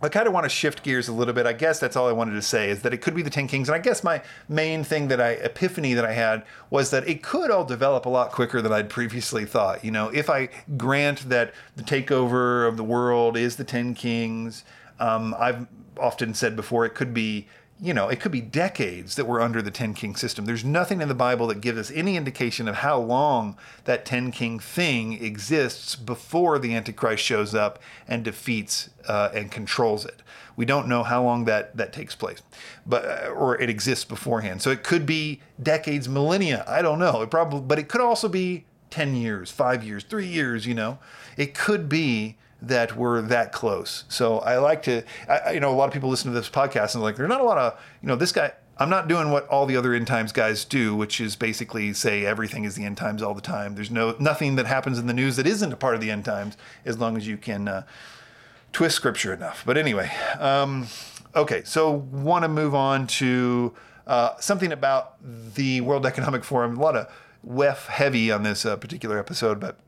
I 0.00 0.08
kind 0.08 0.26
of 0.26 0.32
want 0.32 0.44
to 0.44 0.48
shift 0.48 0.82
gears 0.82 1.08
a 1.08 1.12
little 1.12 1.34
bit. 1.34 1.46
I 1.46 1.52
guess 1.52 1.78
that's 1.78 1.96
all 1.96 2.08
I 2.08 2.12
wanted 2.12 2.34
to 2.34 2.42
say 2.42 2.70
is 2.70 2.82
that 2.82 2.92
it 2.92 2.98
could 2.98 3.14
be 3.14 3.22
the 3.22 3.30
Ten 3.30 3.46
Kings. 3.46 3.68
And 3.68 3.76
I 3.76 3.78
guess 3.78 4.02
my 4.02 4.22
main 4.48 4.82
thing 4.82 5.08
that 5.08 5.20
I, 5.20 5.30
epiphany 5.32 5.94
that 5.94 6.04
I 6.04 6.12
had 6.12 6.44
was 6.70 6.90
that 6.90 7.06
it 7.08 7.22
could 7.22 7.50
all 7.50 7.64
develop 7.64 8.06
a 8.06 8.08
lot 8.08 8.32
quicker 8.32 8.62
than 8.62 8.72
I'd 8.72 8.88
previously 8.88 9.44
thought. 9.44 9.84
You 9.84 9.90
know, 9.90 10.08
if 10.08 10.30
I 10.30 10.48
grant 10.76 11.28
that 11.28 11.54
the 11.76 11.82
takeover 11.84 12.66
of 12.66 12.76
the 12.76 12.84
world 12.84 13.36
is 13.36 13.56
the 13.56 13.64
Ten 13.64 13.94
Kings, 13.94 14.64
um, 14.98 15.34
I've 15.38 15.66
often 15.98 16.34
said 16.34 16.56
before 16.56 16.84
it 16.84 16.94
could 16.94 17.12
be 17.12 17.46
you 17.82 17.92
know, 17.92 18.08
it 18.08 18.20
could 18.20 18.30
be 18.30 18.40
decades 18.40 19.16
that 19.16 19.26
we're 19.26 19.40
under 19.40 19.60
the 19.60 19.72
10 19.72 19.94
king 19.94 20.14
system. 20.14 20.44
There's 20.44 20.64
nothing 20.64 21.02
in 21.02 21.08
the 21.08 21.14
Bible 21.14 21.48
that 21.48 21.60
gives 21.60 21.78
us 21.78 21.90
any 21.90 22.16
indication 22.16 22.68
of 22.68 22.76
how 22.76 23.00
long 23.00 23.56
that 23.86 24.06
10 24.06 24.30
king 24.30 24.60
thing 24.60 25.14
exists 25.14 25.96
before 25.96 26.60
the 26.60 26.76
Antichrist 26.76 27.24
shows 27.24 27.56
up 27.56 27.80
and 28.06 28.22
defeats 28.22 28.90
uh, 29.08 29.30
and 29.34 29.50
controls 29.50 30.04
it. 30.06 30.22
We 30.54 30.64
don't 30.64 30.86
know 30.86 31.02
how 31.02 31.24
long 31.24 31.44
that, 31.46 31.76
that 31.76 31.92
takes 31.92 32.14
place, 32.14 32.40
but 32.86 33.04
uh, 33.04 33.30
or 33.30 33.60
it 33.60 33.68
exists 33.68 34.04
beforehand. 34.04 34.62
So 34.62 34.70
it 34.70 34.84
could 34.84 35.04
be 35.04 35.40
decades, 35.60 36.08
millennia. 36.08 36.64
I 36.68 36.82
don't 36.82 37.00
know. 37.00 37.22
It 37.22 37.32
probably, 37.32 37.62
but 37.62 37.80
it 37.80 37.88
could 37.88 38.00
also 38.00 38.28
be 38.28 38.64
10 38.90 39.16
years, 39.16 39.50
five 39.50 39.82
years, 39.82 40.04
three 40.04 40.28
years. 40.28 40.68
You 40.68 40.74
know, 40.74 40.98
it 41.36 41.52
could 41.52 41.88
be 41.88 42.36
that 42.62 42.96
we're 42.96 43.20
that 43.22 43.52
close. 43.52 44.04
So 44.08 44.38
I 44.38 44.58
like 44.58 44.84
to, 44.84 45.02
I, 45.28 45.52
you 45.52 45.60
know, 45.60 45.70
a 45.70 45.74
lot 45.76 45.86
of 45.86 45.92
people 45.92 46.08
listen 46.08 46.30
to 46.32 46.38
this 46.38 46.48
podcast 46.48 46.94
and 46.94 47.02
like, 47.02 47.16
there's 47.16 47.28
not 47.28 47.40
a 47.40 47.44
lot 47.44 47.58
of, 47.58 47.78
you 48.00 48.08
know, 48.08 48.16
this 48.16 48.32
guy, 48.32 48.52
I'm 48.78 48.88
not 48.88 49.08
doing 49.08 49.30
what 49.30 49.46
all 49.48 49.66
the 49.66 49.76
other 49.76 49.92
end 49.94 50.06
times 50.06 50.32
guys 50.32 50.64
do, 50.64 50.96
which 50.96 51.20
is 51.20 51.36
basically 51.36 51.92
say 51.92 52.24
everything 52.24 52.64
is 52.64 52.74
the 52.74 52.84
end 52.84 52.96
times 52.96 53.22
all 53.22 53.34
the 53.34 53.42
time. 53.42 53.74
There's 53.74 53.90
no 53.90 54.16
nothing 54.18 54.56
that 54.56 54.66
happens 54.66 54.98
in 54.98 55.06
the 55.06 55.12
news 55.12 55.36
that 55.36 55.46
isn't 55.46 55.72
a 55.72 55.76
part 55.76 55.94
of 55.94 56.00
the 56.00 56.10
end 56.10 56.24
times, 56.24 56.56
as 56.84 56.98
long 56.98 57.16
as 57.16 57.26
you 57.26 57.36
can 57.36 57.68
uh, 57.68 57.82
twist 58.72 58.96
scripture 58.96 59.34
enough. 59.34 59.62
But 59.66 59.76
anyway, 59.76 60.10
um, 60.38 60.86
okay, 61.36 61.62
so 61.64 61.90
want 61.90 62.44
to 62.44 62.48
move 62.48 62.74
on 62.74 63.06
to 63.08 63.74
uh, 64.06 64.36
something 64.40 64.72
about 64.72 65.16
the 65.54 65.80
World 65.82 66.06
Economic 66.06 66.42
Forum. 66.42 66.78
A 66.78 66.80
lot 66.80 66.96
of 66.96 67.12
WEF 67.46 67.86
heavy 67.86 68.32
on 68.32 68.42
this 68.42 68.64
uh, 68.64 68.76
particular 68.76 69.18
episode, 69.18 69.60
but 69.60 69.78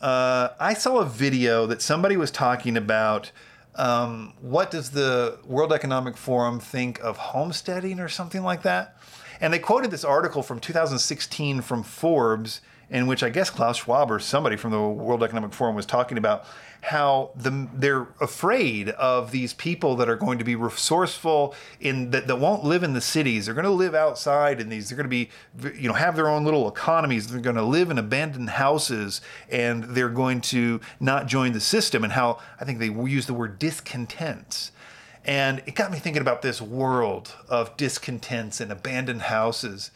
uh, 0.00 0.48
I 0.58 0.74
saw 0.74 0.98
a 0.98 1.04
video 1.04 1.66
that 1.66 1.82
somebody 1.82 2.16
was 2.16 2.30
talking 2.30 2.76
about. 2.76 3.30
Um, 3.76 4.34
what 4.40 4.70
does 4.70 4.90
the 4.90 5.38
World 5.44 5.72
Economic 5.72 6.16
Forum 6.16 6.60
think 6.60 7.00
of 7.00 7.16
homesteading 7.16 7.98
or 7.98 8.08
something 8.08 8.42
like 8.42 8.62
that? 8.62 8.96
And 9.40 9.52
they 9.52 9.58
quoted 9.58 9.90
this 9.90 10.04
article 10.04 10.42
from 10.42 10.60
2016 10.60 11.60
from 11.62 11.82
Forbes, 11.82 12.60
in 12.88 13.06
which 13.06 13.22
I 13.22 13.30
guess 13.30 13.50
Klaus 13.50 13.78
Schwab 13.78 14.10
or 14.10 14.20
somebody 14.20 14.56
from 14.56 14.70
the 14.70 14.80
World 14.80 15.22
Economic 15.22 15.52
Forum 15.52 15.74
was 15.74 15.86
talking 15.86 16.18
about 16.18 16.44
how 16.84 17.30
the, 17.34 17.66
they're 17.72 18.08
afraid 18.20 18.90
of 18.90 19.30
these 19.30 19.54
people 19.54 19.96
that 19.96 20.08
are 20.08 20.16
going 20.16 20.38
to 20.38 20.44
be 20.44 20.54
resourceful 20.54 21.54
in 21.80 22.10
that, 22.10 22.26
that 22.26 22.36
won't 22.36 22.62
live 22.62 22.82
in 22.82 22.92
the 22.92 23.00
cities. 23.00 23.46
They're 23.46 23.54
going 23.54 23.64
to 23.64 23.70
live 23.70 23.94
outside 23.94 24.60
in 24.60 24.68
these. 24.68 24.90
They're 24.90 24.96
going 24.96 25.08
to 25.08 25.08
be, 25.08 25.30
you 25.80 25.88
know, 25.88 25.94
have 25.94 26.14
their 26.14 26.28
own 26.28 26.44
little 26.44 26.68
economies. 26.68 27.28
They're 27.28 27.40
going 27.40 27.56
to 27.56 27.62
live 27.62 27.90
in 27.90 27.96
abandoned 27.96 28.50
houses, 28.50 29.22
and 29.48 29.84
they're 29.84 30.10
going 30.10 30.42
to 30.42 30.80
not 31.00 31.26
join 31.26 31.52
the 31.52 31.60
system. 31.60 32.04
And 32.04 32.12
how 32.12 32.38
I 32.60 32.66
think 32.66 32.78
they 32.78 32.90
use 32.90 33.24
the 33.24 33.34
word 33.34 33.58
discontent. 33.58 34.70
And 35.24 35.62
it 35.64 35.74
got 35.74 35.90
me 35.90 35.98
thinking 35.98 36.20
about 36.20 36.42
this 36.42 36.60
world 36.60 37.34
of 37.48 37.74
discontents 37.78 38.60
and 38.60 38.70
abandoned 38.70 39.22
houses. 39.22 39.90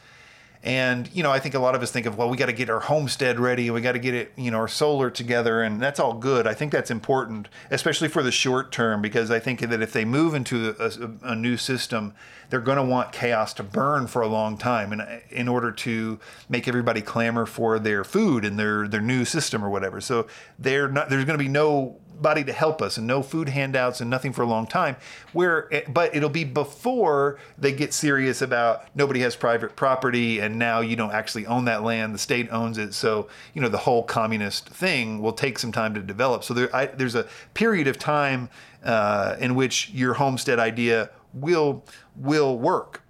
And, 0.61 1.09
you 1.13 1.23
know, 1.23 1.31
I 1.31 1.39
think 1.39 1.55
a 1.55 1.59
lot 1.59 1.73
of 1.73 1.81
us 1.81 1.89
think 1.89 2.05
of, 2.05 2.17
well, 2.17 2.29
we 2.29 2.35
got 2.35 2.47
to 2.47 2.53
get 2.53 2.69
our 2.69 2.81
homestead 2.81 3.39
ready 3.39 3.69
we 3.71 3.79
got 3.79 3.93
to 3.93 3.99
get 3.99 4.13
it, 4.13 4.33
you 4.35 4.51
know, 4.51 4.57
our 4.57 4.67
solar 4.67 5.09
together. 5.09 5.61
And 5.61 5.81
that's 5.81 6.01
all 6.01 6.13
good. 6.13 6.45
I 6.45 6.53
think 6.53 6.73
that's 6.73 6.91
important, 6.91 7.47
especially 7.71 8.09
for 8.09 8.21
the 8.21 8.31
short 8.31 8.71
term, 8.71 9.01
because 9.01 9.31
I 9.31 9.39
think 9.39 9.61
that 9.61 9.81
if 9.81 9.93
they 9.93 10.03
move 10.03 10.33
into 10.33 10.75
a, 10.77 11.31
a 11.31 11.35
new 11.35 11.55
system, 11.55 12.13
they're 12.49 12.59
going 12.59 12.77
to 12.77 12.83
want 12.83 13.13
chaos 13.13 13.53
to 13.53 13.63
burn 13.63 14.07
for 14.07 14.21
a 14.21 14.27
long 14.27 14.57
time 14.57 14.91
and 14.91 15.21
in 15.29 15.47
order 15.47 15.71
to 15.71 16.19
make 16.49 16.67
everybody 16.67 17.01
clamor 17.01 17.45
for 17.45 17.79
their 17.79 18.03
food 18.03 18.43
and 18.43 18.59
their, 18.59 18.87
their 18.87 19.01
new 19.01 19.23
system 19.23 19.63
or 19.63 19.69
whatever. 19.69 20.01
So 20.01 20.27
they're 20.57 20.89
not, 20.89 21.09
there's 21.09 21.23
going 21.23 21.37
to 21.37 21.43
be 21.43 21.49
no 21.49 21.99
body 22.21 22.43
to 22.43 22.53
help 22.53 22.81
us 22.81 22.97
and 22.97 23.07
no 23.07 23.21
food 23.21 23.49
handouts 23.49 24.01
and 24.01 24.09
nothing 24.09 24.33
for 24.33 24.41
a 24.41 24.47
long 24.47 24.67
time 24.67 24.95
where 25.33 25.69
but 25.87 26.13
it'll 26.15 26.29
be 26.29 26.43
before 26.43 27.37
they 27.57 27.71
get 27.71 27.93
serious 27.93 28.41
about 28.41 28.83
nobody 28.95 29.19
has 29.19 29.35
private 29.35 29.75
property 29.75 30.39
and 30.39 30.57
now 30.57 30.79
you 30.79 30.95
don't 30.95 31.13
actually 31.13 31.45
own 31.45 31.65
that 31.65 31.83
land 31.83 32.13
the 32.13 32.19
state 32.19 32.47
owns 32.51 32.77
it 32.77 32.93
so 32.93 33.27
you 33.53 33.61
know 33.61 33.69
the 33.69 33.77
whole 33.77 34.03
communist 34.03 34.69
thing 34.69 35.21
will 35.21 35.33
take 35.33 35.59
some 35.59 35.71
time 35.71 35.93
to 35.93 36.01
develop. 36.01 36.43
So 36.43 36.53
there, 36.53 36.75
I, 36.75 36.87
there's 36.87 37.15
a 37.15 37.27
period 37.53 37.87
of 37.87 37.97
time 37.97 38.49
uh, 38.83 39.35
in 39.39 39.55
which 39.55 39.89
your 39.91 40.15
homestead 40.15 40.59
idea 40.59 41.09
will 41.33 41.83
will 42.15 42.57
work. 42.57 43.03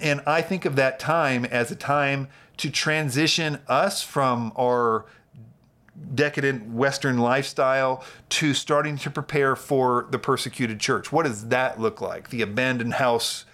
And 0.00 0.20
i 0.26 0.42
think 0.42 0.64
of 0.64 0.74
that 0.76 0.98
time 0.98 1.44
as 1.44 1.70
a 1.70 1.76
time 1.76 2.28
to 2.56 2.70
transition 2.70 3.60
us 3.68 4.02
from 4.02 4.52
our 4.58 5.06
decadent 6.14 6.70
Western 6.72 7.18
lifestyle 7.18 8.04
to 8.28 8.54
starting 8.54 8.96
to 8.98 9.10
prepare 9.10 9.54
for 9.56 10.06
the 10.10 10.18
persecuted 10.18 10.80
church. 10.80 11.12
What 11.12 11.24
does 11.24 11.48
that 11.48 11.80
look 11.80 12.00
like? 12.00 12.30
The 12.30 12.42
abandoned 12.42 12.94
house 12.94 13.44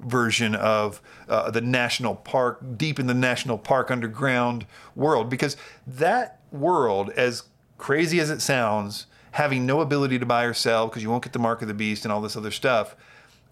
version 0.00 0.54
of 0.54 1.00
uh, 1.28 1.50
the 1.50 1.60
national 1.60 2.16
park, 2.16 2.60
deep 2.76 2.98
in 2.98 3.06
the 3.06 3.14
national 3.14 3.58
park 3.58 3.90
underground 3.90 4.66
world, 4.94 5.30
because 5.30 5.56
that 5.86 6.40
world, 6.50 7.10
as 7.10 7.44
crazy 7.78 8.20
as 8.20 8.30
it 8.30 8.40
sounds, 8.40 9.06
having 9.32 9.66
no 9.66 9.80
ability 9.80 10.18
to 10.18 10.26
buy 10.26 10.44
or 10.44 10.54
sell 10.54 10.86
because 10.86 11.02
you 11.02 11.10
won't 11.10 11.22
get 11.22 11.32
the 11.32 11.38
mark 11.38 11.62
of 11.62 11.68
the 11.68 11.74
beast 11.74 12.04
and 12.04 12.12
all 12.12 12.20
this 12.20 12.36
other 12.36 12.50
stuff, 12.50 12.96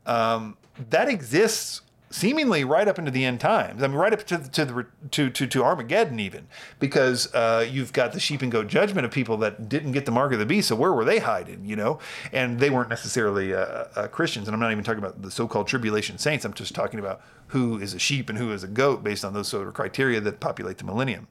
um, 0.07 0.57
that 0.91 1.09
exists 1.09 1.83
seemingly 2.13 2.63
right 2.63 2.87
up 2.87 2.99
into 2.99 3.11
the 3.11 3.25
end 3.25 3.41
times. 3.41 3.83
I 3.83 3.89
mean, 3.89 3.97
right 3.97 4.13
up 4.13 4.25
to 4.27 4.39
the, 4.39 4.49
to 4.51 4.65
the 4.65 4.87
to 5.11 5.31
to, 5.31 5.47
to 5.47 5.65
Armageddon 5.65 6.21
even, 6.21 6.47
because 6.79 7.33
uh, 7.35 7.67
you've 7.69 7.93
got 7.93 8.13
the 8.13 8.21
sheep 8.21 8.43
and 8.43 8.53
goat 8.53 8.69
judgment 8.69 9.05
of 9.05 9.11
people 9.11 9.37
that 9.39 9.69
didn't 9.69 9.93
get 9.93 10.05
the 10.05 10.13
mark 10.13 10.33
of 10.33 10.39
the 10.39 10.47
beast. 10.47 10.69
So 10.69 10.77
where 10.77 10.93
were 10.93 11.05
they 11.05 11.19
hiding? 11.19 11.65
You 11.65 11.77
know, 11.77 11.99
and 12.33 12.61
they 12.61 12.71
weren't 12.71 12.91
necessarily 12.91 13.55
uh, 13.55 13.87
uh, 13.97 14.09
Christians. 14.09 14.47
And 14.47 14.55
I'm 14.55 14.61
not 14.61 14.73
even 14.73 14.85
talking 14.85 15.03
about 15.03 15.23
the 15.23 15.31
so-called 15.31 15.67
tribulation 15.67 16.19
saints. 16.19 16.45
I'm 16.45 16.53
just 16.53 16.75
talking 16.75 17.01
about 17.01 17.23
who 17.49 17.79
is 17.79 17.95
a 17.95 17.99
sheep 17.99 18.29
and 18.29 18.39
who 18.39 18.53
is 18.53 18.63
a 18.63 18.69
goat 18.69 19.03
based 19.03 19.25
on 19.25 19.33
those 19.33 19.49
sort 19.49 19.67
of 19.67 19.75
criteria 19.75 20.21
that 20.21 20.41
populate 20.41 20.79
the 20.79 20.85
millennium. 20.85 21.29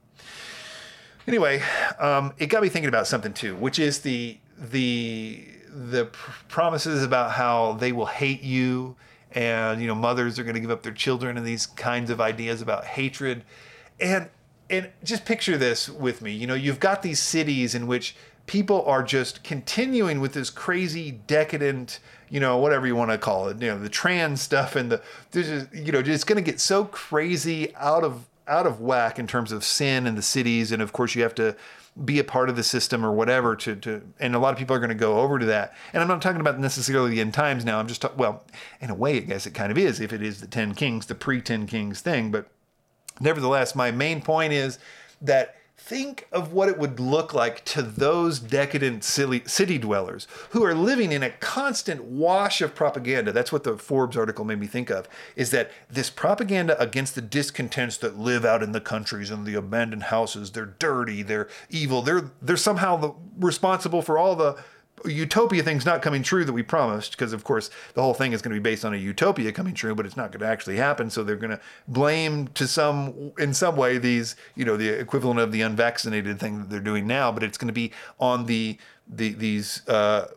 Anyway, 1.28 1.62
um, 2.00 2.34
it 2.40 2.48
got 2.48 2.64
me 2.64 2.70
thinking 2.70 2.90
about 2.90 3.08
something 3.08 3.34
too, 3.34 3.56
which 3.56 3.78
is 3.78 4.00
the 4.00 4.38
the 4.58 5.48
the 5.70 6.06
promises 6.50 7.04
about 7.04 7.32
how 7.32 7.74
they 7.74 7.92
will 7.92 8.08
hate 8.08 8.42
you 8.42 8.96
and 9.34 9.82
you 9.82 9.88
know 9.88 9.96
mothers 9.96 10.38
are 10.40 10.44
going 10.44 10.56
to 10.56 10.62
give 10.62 10.72
up 10.72 10.84
their 10.84 10.92
children 10.92 11.38
and 11.38 11.46
these 11.46 11.66
kinds 11.66 12.10
of 12.10 12.20
ideas 12.22 12.62
about 12.62 12.86
hatred. 12.86 13.44
And 14.00 14.30
and 14.70 14.90
just 15.04 15.26
picture 15.26 15.58
this 15.58 15.90
with 15.90 16.22
me 16.22 16.32
you 16.32 16.48
know 16.48 16.54
you've 16.54 16.80
got 16.80 17.02
these 17.02 17.20
cities 17.20 17.76
in 17.76 17.88
which 17.88 18.16
people 18.46 18.84
are 18.86 19.04
just 19.04 19.44
continuing 19.44 20.22
with 20.22 20.32
this 20.32 20.50
crazy 20.50 21.12
decadent 21.28 22.00
you 22.30 22.40
know 22.40 22.58
whatever 22.58 22.88
you 22.88 22.96
want 22.96 23.12
to 23.12 23.18
call 23.18 23.50
it 23.50 23.62
you 23.62 23.68
know 23.68 23.78
the 23.78 23.90
trans 23.90 24.42
stuff 24.42 24.78
and 24.78 24.90
the 24.90 25.02
there's 25.32 25.48
just, 25.48 25.74
you 25.74 25.92
know 25.92 26.00
it's 26.00 26.24
going 26.24 26.42
to 26.42 26.52
get 26.52 26.60
so 26.60 26.86
crazy 26.86 27.76
out 27.76 28.06
of 28.06 28.28
out 28.48 28.68
of 28.68 28.82
whack 28.82 29.18
in 29.18 29.26
terms 29.26 29.52
of 29.52 29.64
sin 29.64 30.06
in 30.06 30.16
the 30.16 30.22
cities. 30.22 30.72
And 30.72 30.82
of 30.82 30.92
course 30.92 31.16
you 31.16 31.24
have 31.24 31.36
to 31.36 31.56
be 32.06 32.20
a 32.20 32.24
part 32.24 32.50
of 32.50 32.56
the 32.56 32.64
system 32.64 33.06
or 33.06 33.12
whatever 33.12 33.56
to, 33.56 33.76
to 33.76 34.02
and 34.20 34.34
a 34.34 34.40
lot 34.40 34.54
of 34.54 34.58
people 34.58 34.76
are 34.76 34.80
going 34.80 34.90
to 34.90 34.96
go 34.96 35.20
over 35.20 35.38
to 35.38 35.46
that. 35.46 35.74
And 35.94 36.02
i'm 36.02 36.08
not 36.08 36.22
talking 36.22 36.40
about 36.40 36.60
necessarily 36.60 37.12
the 37.12 37.22
end 37.22 37.34
times 37.34 37.66
now 37.66 37.80
i'm 37.80 37.88
just 37.88 38.06
well 38.16 38.44
in 38.80 38.90
a 38.90 38.96
way 38.96 39.18
i 39.18 39.20
guess 39.20 39.46
it 39.46 39.54
kind 39.54 39.72
of 39.72 39.78
is 39.78 40.00
if 40.00 40.14
it 40.14 40.22
is 40.22 40.40
the 40.40 40.48
10 40.48 40.74
kings 40.76 41.06
the 41.08 41.16
pre 41.16 41.42
10 41.42 41.68
kings 41.68 42.00
thing 42.02 42.32
but 42.32 42.50
nevertheless 43.20 43.76
my 43.76 43.92
main 43.92 44.22
point 44.22 44.54
is 44.54 44.80
that 45.22 45.56
Think 45.84 46.28
of 46.32 46.54
what 46.54 46.70
it 46.70 46.78
would 46.78 47.02
look 47.02 47.34
like 47.34 47.66
to 47.66 47.82
those 47.82 48.40
decadent 48.40 49.04
city 49.04 49.78
dwellers 49.78 50.26
who 50.52 50.64
are 50.64 50.74
living 50.74 51.12
in 51.12 51.22
a 51.22 51.32
constant 51.32 52.04
wash 52.04 52.62
of 52.62 52.76
propaganda. 52.76 53.34
That's 53.34 53.52
what 53.52 53.64
the 53.64 53.78
Forbes 53.78 54.16
article 54.16 54.46
made 54.46 54.60
me 54.60 54.68
think 54.68 54.90
of, 54.90 55.10
is 55.36 55.52
that 55.52 55.70
this 55.90 56.10
propaganda 56.10 56.80
against 56.80 57.16
the 57.16 57.22
discontents 57.22 57.98
that 57.98 58.18
live 58.18 58.46
out 58.46 58.64
in 58.64 58.72
the 58.72 58.80
countries 58.80 59.32
and 59.32 59.46
the 59.46 59.56
abandoned 59.56 60.04
houses, 60.04 60.52
they're 60.52 60.76
dirty, 60.80 61.24
they're 61.24 61.50
evil, 61.70 62.02
they're 62.02 62.32
they're 62.42 62.58
somehow 62.58 62.96
the, 62.96 63.14
responsible 63.38 64.02
for 64.02 64.18
all 64.18 64.36
the 64.36 64.56
utopia 65.06 65.64
thing's 65.64 65.86
not 65.86 66.02
coming 66.02 66.24
true 66.24 66.46
that 66.46 66.54
we 66.54 66.64
promised 66.64 67.12
because 67.12 67.34
of 67.34 67.44
course 67.44 67.70
the 67.94 68.02
whole 68.02 68.14
thing 68.14 68.34
is 68.34 68.42
going 68.42 68.54
to 68.54 68.60
be 68.60 68.64
based 68.64 68.86
on 68.86 68.94
a 68.94 68.98
utopia 68.98 69.52
coming 69.52 69.74
true 69.74 69.96
but 69.96 70.06
it's 70.06 70.18
not 70.18 70.32
going 70.32 70.40
to 70.40 70.46
actually 70.46 70.78
happen 70.78 71.10
so 71.10 71.24
they're 71.24 71.36
going 71.36 71.52
to 71.52 71.60
blame 71.88 72.48
to 72.50 72.68
some 72.68 73.32
in 73.38 73.54
some 73.54 73.76
way 73.76 73.98
these 73.98 74.36
you 74.56 74.66
know 74.66 74.78
the 74.78 74.90
equivalent 74.90 75.40
of 75.40 75.52
the 75.52 75.62
unvaccinated 75.62 76.40
thing 76.40 76.60
that 76.60 76.70
they're 76.70 76.80
doing 76.80 77.08
now 77.08 77.32
but 77.32 77.44
it's 77.44 77.58
going 77.58 77.68
to 77.68 77.74
be 77.74 77.92
on 78.20 78.46
the 78.46 78.78
the 79.08 79.34
these 79.34 79.88
uh, 79.88 80.28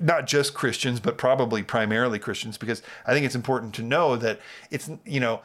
not 0.00 0.26
just 0.26 0.54
Christians, 0.54 1.00
but 1.00 1.18
probably 1.18 1.62
primarily 1.62 2.18
Christians, 2.18 2.58
because 2.58 2.82
I 3.06 3.12
think 3.12 3.24
it's 3.26 3.34
important 3.34 3.74
to 3.74 3.82
know 3.82 4.16
that 4.16 4.40
it's, 4.70 4.90
you 5.04 5.20
know, 5.20 5.42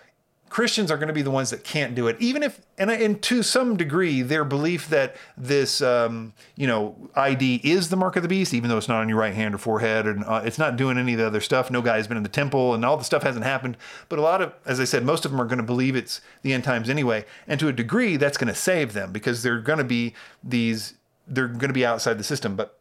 Christians 0.50 0.90
are 0.90 0.98
going 0.98 1.08
to 1.10 1.14
be 1.14 1.22
the 1.22 1.32
ones 1.32 1.52
that 1.52 1.64
can't 1.64 1.94
do 1.94 2.08
it, 2.08 2.18
even 2.20 2.42
if, 2.42 2.60
and, 2.78 2.90
and 2.90 3.22
to 3.22 3.44
some 3.44 3.78
degree, 3.78 4.24
their 4.24 4.44
belief 4.44 4.90
that 4.90 5.16
this, 5.38 5.82
um, 5.82 6.34
you 6.56 6.66
know, 6.66 6.96
ID 7.16 7.62
is 7.64 7.90
the 7.90 7.96
mark 7.96 8.16
of 8.16 8.24
the 8.24 8.30
beast, 8.30 8.54
even 8.54 8.70
though 8.70 8.78
it's 8.78 8.88
not 8.88 9.00
on 9.00 9.10
your 9.10 9.20
right 9.20 9.36
hand 9.36 9.54
or 9.54 9.60
forehead, 9.60 10.08
and 10.08 10.26
uh, 10.26 10.42
it's 10.44 10.58
not 10.58 10.76
doing 10.76 10.98
any 10.98 11.14
of 11.14 11.20
the 11.20 11.28
other 11.28 11.40
stuff. 11.40 11.70
No 11.70 11.84
guy 11.84 11.98
has 11.98 12.08
been 12.08 12.18
in 12.18 12.24
the 12.24 12.30
temple, 12.30 12.74
and 12.74 12.84
all 12.84 12.98
the 12.98 13.04
stuff 13.04 13.22
hasn't 13.22 13.46
happened. 13.46 13.78
But 14.10 14.18
a 14.18 14.24
lot 14.24 14.42
of, 14.42 14.54
as 14.66 14.80
I 14.80 14.86
said, 14.86 15.06
most 15.06 15.24
of 15.24 15.32
them 15.32 15.40
are 15.40 15.46
going 15.46 15.58
to 15.58 15.64
believe 15.64 15.96
it's 15.96 16.20
the 16.42 16.54
end 16.54 16.64
times 16.64 16.90
anyway, 16.90 17.26
and 17.48 17.60
to 17.60 17.68
a 17.68 17.74
degree, 17.74 18.18
that's 18.18 18.38
going 18.38 18.48
to 18.48 18.56
save 18.56 18.94
them 18.94 19.12
because 19.12 19.44
they're 19.44 19.62
going 19.62 19.80
to 19.80 19.84
be 19.84 20.16
these, 20.44 20.96
they're 21.28 21.48
going 21.48 21.70
to 21.70 21.74
be 21.74 21.86
outside 21.86 22.18
the 22.18 22.24
system. 22.24 22.56
But 22.56 22.78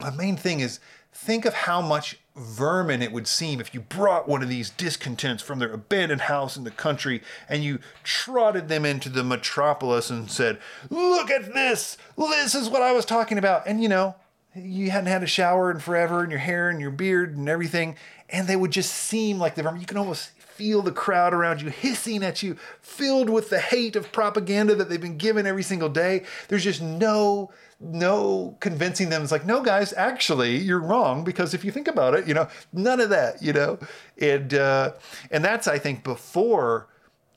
my 0.00 0.10
main 0.10 0.36
thing 0.36 0.60
is 0.60 0.78
think 1.12 1.44
of 1.44 1.54
how 1.54 1.80
much 1.80 2.18
vermin 2.36 3.00
it 3.00 3.12
would 3.12 3.28
seem 3.28 3.60
if 3.60 3.72
you 3.72 3.80
brought 3.80 4.28
one 4.28 4.42
of 4.42 4.48
these 4.48 4.70
discontents 4.70 5.42
from 5.42 5.60
their 5.60 5.72
abandoned 5.72 6.22
house 6.22 6.56
in 6.56 6.64
the 6.64 6.70
country 6.70 7.22
and 7.48 7.62
you 7.62 7.78
trotted 8.02 8.68
them 8.68 8.84
into 8.84 9.08
the 9.08 9.22
metropolis 9.22 10.10
and 10.10 10.30
said, 10.30 10.58
Look 10.90 11.30
at 11.30 11.54
this! 11.54 11.96
This 12.18 12.54
is 12.54 12.68
what 12.68 12.82
I 12.82 12.92
was 12.92 13.04
talking 13.04 13.38
about. 13.38 13.66
And 13.66 13.82
you 13.82 13.88
know, 13.88 14.16
you 14.54 14.90
hadn't 14.90 15.08
had 15.08 15.22
a 15.22 15.28
shower 15.28 15.70
in 15.70 15.78
forever 15.78 16.22
and 16.22 16.30
your 16.30 16.40
hair 16.40 16.68
and 16.68 16.80
your 16.80 16.90
beard 16.90 17.36
and 17.36 17.48
everything. 17.48 17.96
And 18.28 18.48
they 18.48 18.56
would 18.56 18.70
just 18.72 18.92
seem 18.92 19.38
like 19.38 19.54
the 19.54 19.62
vermin. 19.62 19.80
You 19.80 19.86
can 19.86 19.98
almost 19.98 20.30
feel 20.54 20.82
the 20.82 20.92
crowd 20.92 21.34
around 21.34 21.60
you 21.60 21.68
hissing 21.68 22.22
at 22.22 22.42
you, 22.42 22.56
filled 22.80 23.28
with 23.28 23.50
the 23.50 23.58
hate 23.58 23.96
of 23.96 24.12
propaganda 24.12 24.74
that 24.74 24.88
they've 24.88 25.00
been 25.00 25.18
given 25.18 25.46
every 25.46 25.62
single 25.62 25.88
day. 25.88 26.24
There's 26.48 26.64
just 26.64 26.82
no 26.82 27.50
no 27.80 28.56
convincing 28.60 29.10
them. 29.10 29.22
It's 29.22 29.32
like, 29.32 29.44
no, 29.44 29.60
guys, 29.60 29.92
actually, 29.94 30.56
you're 30.56 30.80
wrong 30.80 31.24
because 31.24 31.54
if 31.54 31.64
you 31.64 31.72
think 31.72 31.88
about 31.88 32.14
it, 32.14 32.26
you 32.26 32.32
know, 32.32 32.48
none 32.72 33.00
of 33.00 33.10
that, 33.10 33.42
you 33.42 33.52
know, 33.52 33.78
and 34.20 34.54
uh, 34.54 34.92
and 35.30 35.44
that's 35.44 35.66
I 35.68 35.78
think 35.78 36.04
before. 36.04 36.88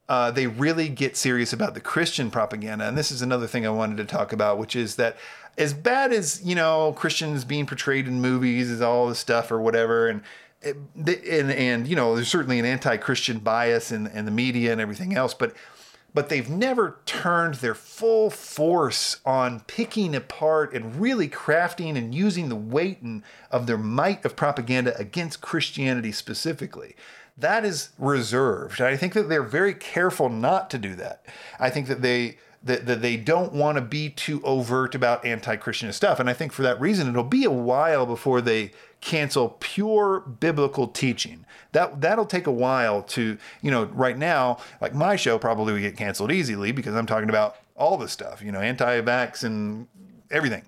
Uh, 0.09 0.31
they 0.31 0.47
really 0.47 0.87
get 0.87 1.17
serious 1.17 1.51
about 1.51 1.73
the 1.73 1.81
Christian 1.81 2.31
propaganda. 2.31 2.87
And 2.87 2.97
this 2.97 3.11
is 3.11 3.21
another 3.21 3.45
thing 3.45 3.67
I 3.67 3.71
wanted 3.71 3.97
to 3.97 4.05
talk 4.05 4.31
about, 4.31 4.57
which 4.57 4.73
is 4.73 4.95
that 4.95 5.17
as 5.57 5.73
bad 5.73 6.13
as, 6.13 6.41
you 6.45 6.55
know, 6.55 6.93
Christians 6.93 7.43
being 7.43 7.65
portrayed 7.65 8.07
in 8.07 8.21
movies 8.21 8.69
is 8.69 8.79
all 8.79 9.09
this 9.09 9.19
stuff 9.19 9.51
or 9.51 9.59
whatever, 9.59 10.07
and 10.07 10.21
and 10.63 11.51
and 11.51 11.87
you 11.87 11.95
know 11.95 12.15
there's 12.15 12.27
certainly 12.27 12.59
an 12.59 12.65
anti-christian 12.65 13.39
bias 13.39 13.91
in, 13.91 14.07
in 14.07 14.25
the 14.25 14.31
media 14.31 14.71
and 14.71 14.81
everything 14.81 15.15
else 15.15 15.33
but 15.33 15.55
but 16.13 16.29
they've 16.29 16.49
never 16.49 16.99
turned 17.05 17.55
their 17.55 17.75
full 17.75 18.31
force 18.31 19.17
on 19.23 19.59
picking 19.61 20.15
apart 20.15 20.73
and 20.73 20.95
really 20.95 21.29
crafting 21.29 21.95
and 21.95 22.15
using 22.15 22.49
the 22.49 22.55
weight 22.55 23.01
and, 23.01 23.21
of 23.51 23.67
their 23.67 23.77
might 23.77 24.25
of 24.25 24.35
propaganda 24.35 24.97
against 24.97 25.41
christianity 25.41 26.11
specifically 26.11 26.95
that 27.37 27.65
is 27.65 27.89
reserved 27.97 28.81
i 28.81 28.95
think 28.97 29.13
that 29.13 29.29
they're 29.29 29.43
very 29.43 29.73
careful 29.73 30.29
not 30.29 30.69
to 30.69 30.77
do 30.77 30.95
that 30.95 31.25
i 31.59 31.69
think 31.69 31.87
that 31.87 32.01
they 32.01 32.37
that, 32.63 32.87
that 32.87 33.01
they 33.01 33.15
don't 33.15 33.53
want 33.53 33.77
to 33.77 33.81
be 33.81 34.09
too 34.09 34.41
overt 34.43 34.95
about 34.95 35.23
anti-christian 35.23 35.91
stuff 35.93 36.19
and 36.19 36.29
i 36.29 36.33
think 36.33 36.51
for 36.51 36.63
that 36.63 36.79
reason 36.81 37.07
it'll 37.07 37.23
be 37.23 37.43
a 37.43 37.51
while 37.51 38.05
before 38.05 38.41
they 38.41 38.71
cancel 39.01 39.57
pure 39.59 40.21
biblical 40.21 40.87
teaching. 40.87 41.45
That 41.71 42.01
that'll 42.01 42.25
take 42.25 42.47
a 42.47 42.51
while 42.51 43.03
to, 43.03 43.37
you 43.61 43.71
know, 43.71 43.85
right 43.85 44.17
now, 44.17 44.57
like 44.81 44.93
my 44.93 45.15
show 45.15 45.37
probably 45.37 45.73
would 45.73 45.81
get 45.81 45.97
canceled 45.97 46.31
easily 46.31 46.71
because 46.71 46.95
I'm 46.95 47.05
talking 47.05 47.29
about 47.29 47.57
all 47.75 47.97
the 47.97 48.07
stuff, 48.07 48.41
you 48.41 48.51
know, 48.51 48.59
anti-vax 48.59 49.43
and 49.43 49.87
everything. 50.31 50.63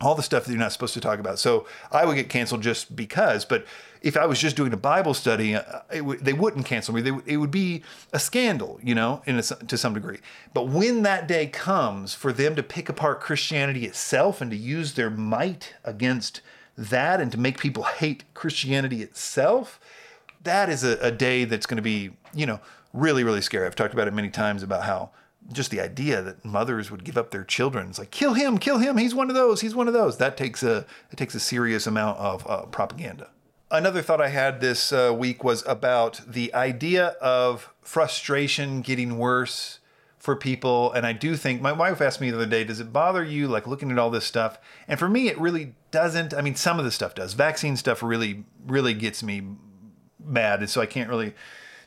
All 0.00 0.14
the 0.14 0.22
stuff 0.22 0.44
that 0.44 0.52
you're 0.52 0.60
not 0.60 0.72
supposed 0.72 0.94
to 0.94 1.00
talk 1.00 1.18
about. 1.18 1.38
So 1.38 1.66
I 1.90 2.04
would 2.04 2.16
get 2.16 2.28
canceled 2.28 2.62
just 2.62 2.94
because, 2.94 3.46
but 3.46 3.64
if 4.02 4.16
I 4.16 4.26
was 4.26 4.38
just 4.38 4.54
doing 4.54 4.72
a 4.72 4.76
Bible 4.76 5.14
study, 5.14 5.54
uh, 5.54 5.62
w- 5.90 6.20
they 6.20 6.34
wouldn't 6.34 6.66
cancel 6.66 6.94
me. 6.94 7.00
They 7.00 7.12
it 7.24 7.38
would 7.38 7.50
be 7.50 7.82
a 8.12 8.18
scandal, 8.18 8.78
you 8.82 8.94
know, 8.94 9.22
a, 9.26 9.42
to 9.42 9.78
some 9.78 9.94
degree. 9.94 10.18
But 10.52 10.68
when 10.68 11.02
that 11.02 11.26
day 11.26 11.46
comes 11.46 12.12
for 12.12 12.32
them 12.32 12.54
to 12.56 12.62
pick 12.62 12.88
apart 12.90 13.20
Christianity 13.20 13.86
itself 13.86 14.40
and 14.42 14.50
to 14.50 14.56
use 14.56 14.94
their 14.94 15.10
might 15.10 15.74
against 15.82 16.42
that 16.76 17.20
and 17.20 17.32
to 17.32 17.38
make 17.38 17.58
people 17.58 17.84
hate 17.84 18.24
Christianity 18.34 19.02
itself, 19.02 19.80
that 20.42 20.68
is 20.68 20.84
a, 20.84 20.98
a 21.00 21.10
day 21.10 21.44
that's 21.44 21.66
going 21.66 21.76
to 21.76 21.82
be, 21.82 22.10
you 22.34 22.44
know, 22.44 22.60
really, 22.92 23.24
really 23.24 23.40
scary. 23.40 23.66
I've 23.66 23.74
talked 23.74 23.94
about 23.94 24.08
it 24.08 24.14
many 24.14 24.30
times 24.30 24.62
about 24.62 24.84
how 24.84 25.10
just 25.52 25.70
the 25.70 25.80
idea 25.80 26.22
that 26.22 26.44
mothers 26.44 26.90
would 26.90 27.04
give 27.04 27.16
up 27.16 27.30
their 27.30 27.44
children. 27.44 27.88
It's 27.88 27.98
like, 27.98 28.10
kill 28.10 28.34
him, 28.34 28.58
kill 28.58 28.78
him. 28.78 28.96
He's 28.96 29.14
one 29.14 29.28
of 29.28 29.36
those. 29.36 29.60
He's 29.60 29.74
one 29.74 29.88
of 29.88 29.94
those. 29.94 30.18
That 30.18 30.36
takes 30.36 30.62
a, 30.62 30.86
it 31.10 31.16
takes 31.16 31.34
a 31.34 31.40
serious 31.40 31.86
amount 31.86 32.18
of 32.18 32.46
uh, 32.48 32.62
propaganda. 32.66 33.30
Another 33.70 34.02
thought 34.02 34.20
I 34.20 34.28
had 34.28 34.60
this 34.60 34.92
uh, 34.92 35.14
week 35.16 35.42
was 35.42 35.66
about 35.66 36.20
the 36.26 36.54
idea 36.54 37.08
of 37.20 37.72
frustration 37.82 38.80
getting 38.80 39.18
worse 39.18 39.80
for 40.18 40.36
people. 40.36 40.92
And 40.92 41.06
I 41.06 41.12
do 41.12 41.36
think 41.36 41.60
my 41.60 41.72
wife 41.72 42.00
asked 42.00 42.20
me 42.20 42.30
the 42.30 42.36
other 42.36 42.46
day, 42.46 42.64
does 42.64 42.80
it 42.80 42.92
bother 42.92 43.22
you 43.22 43.48
like 43.48 43.66
looking 43.66 43.90
at 43.90 43.98
all 43.98 44.10
this 44.10 44.24
stuff? 44.24 44.58
And 44.88 44.98
for 44.98 45.08
me, 45.08 45.28
it 45.28 45.38
really 45.38 45.74
doesn't. 45.90 46.34
I 46.34 46.42
mean, 46.42 46.56
some 46.56 46.78
of 46.78 46.84
the 46.84 46.90
stuff 46.90 47.14
does. 47.14 47.34
Vaccine 47.34 47.76
stuff 47.76 48.02
really, 48.02 48.44
really 48.66 48.94
gets 48.94 49.22
me 49.22 49.42
mad. 50.24 50.60
And 50.60 50.70
so 50.70 50.80
I 50.80 50.86
can't 50.86 51.08
really 51.08 51.34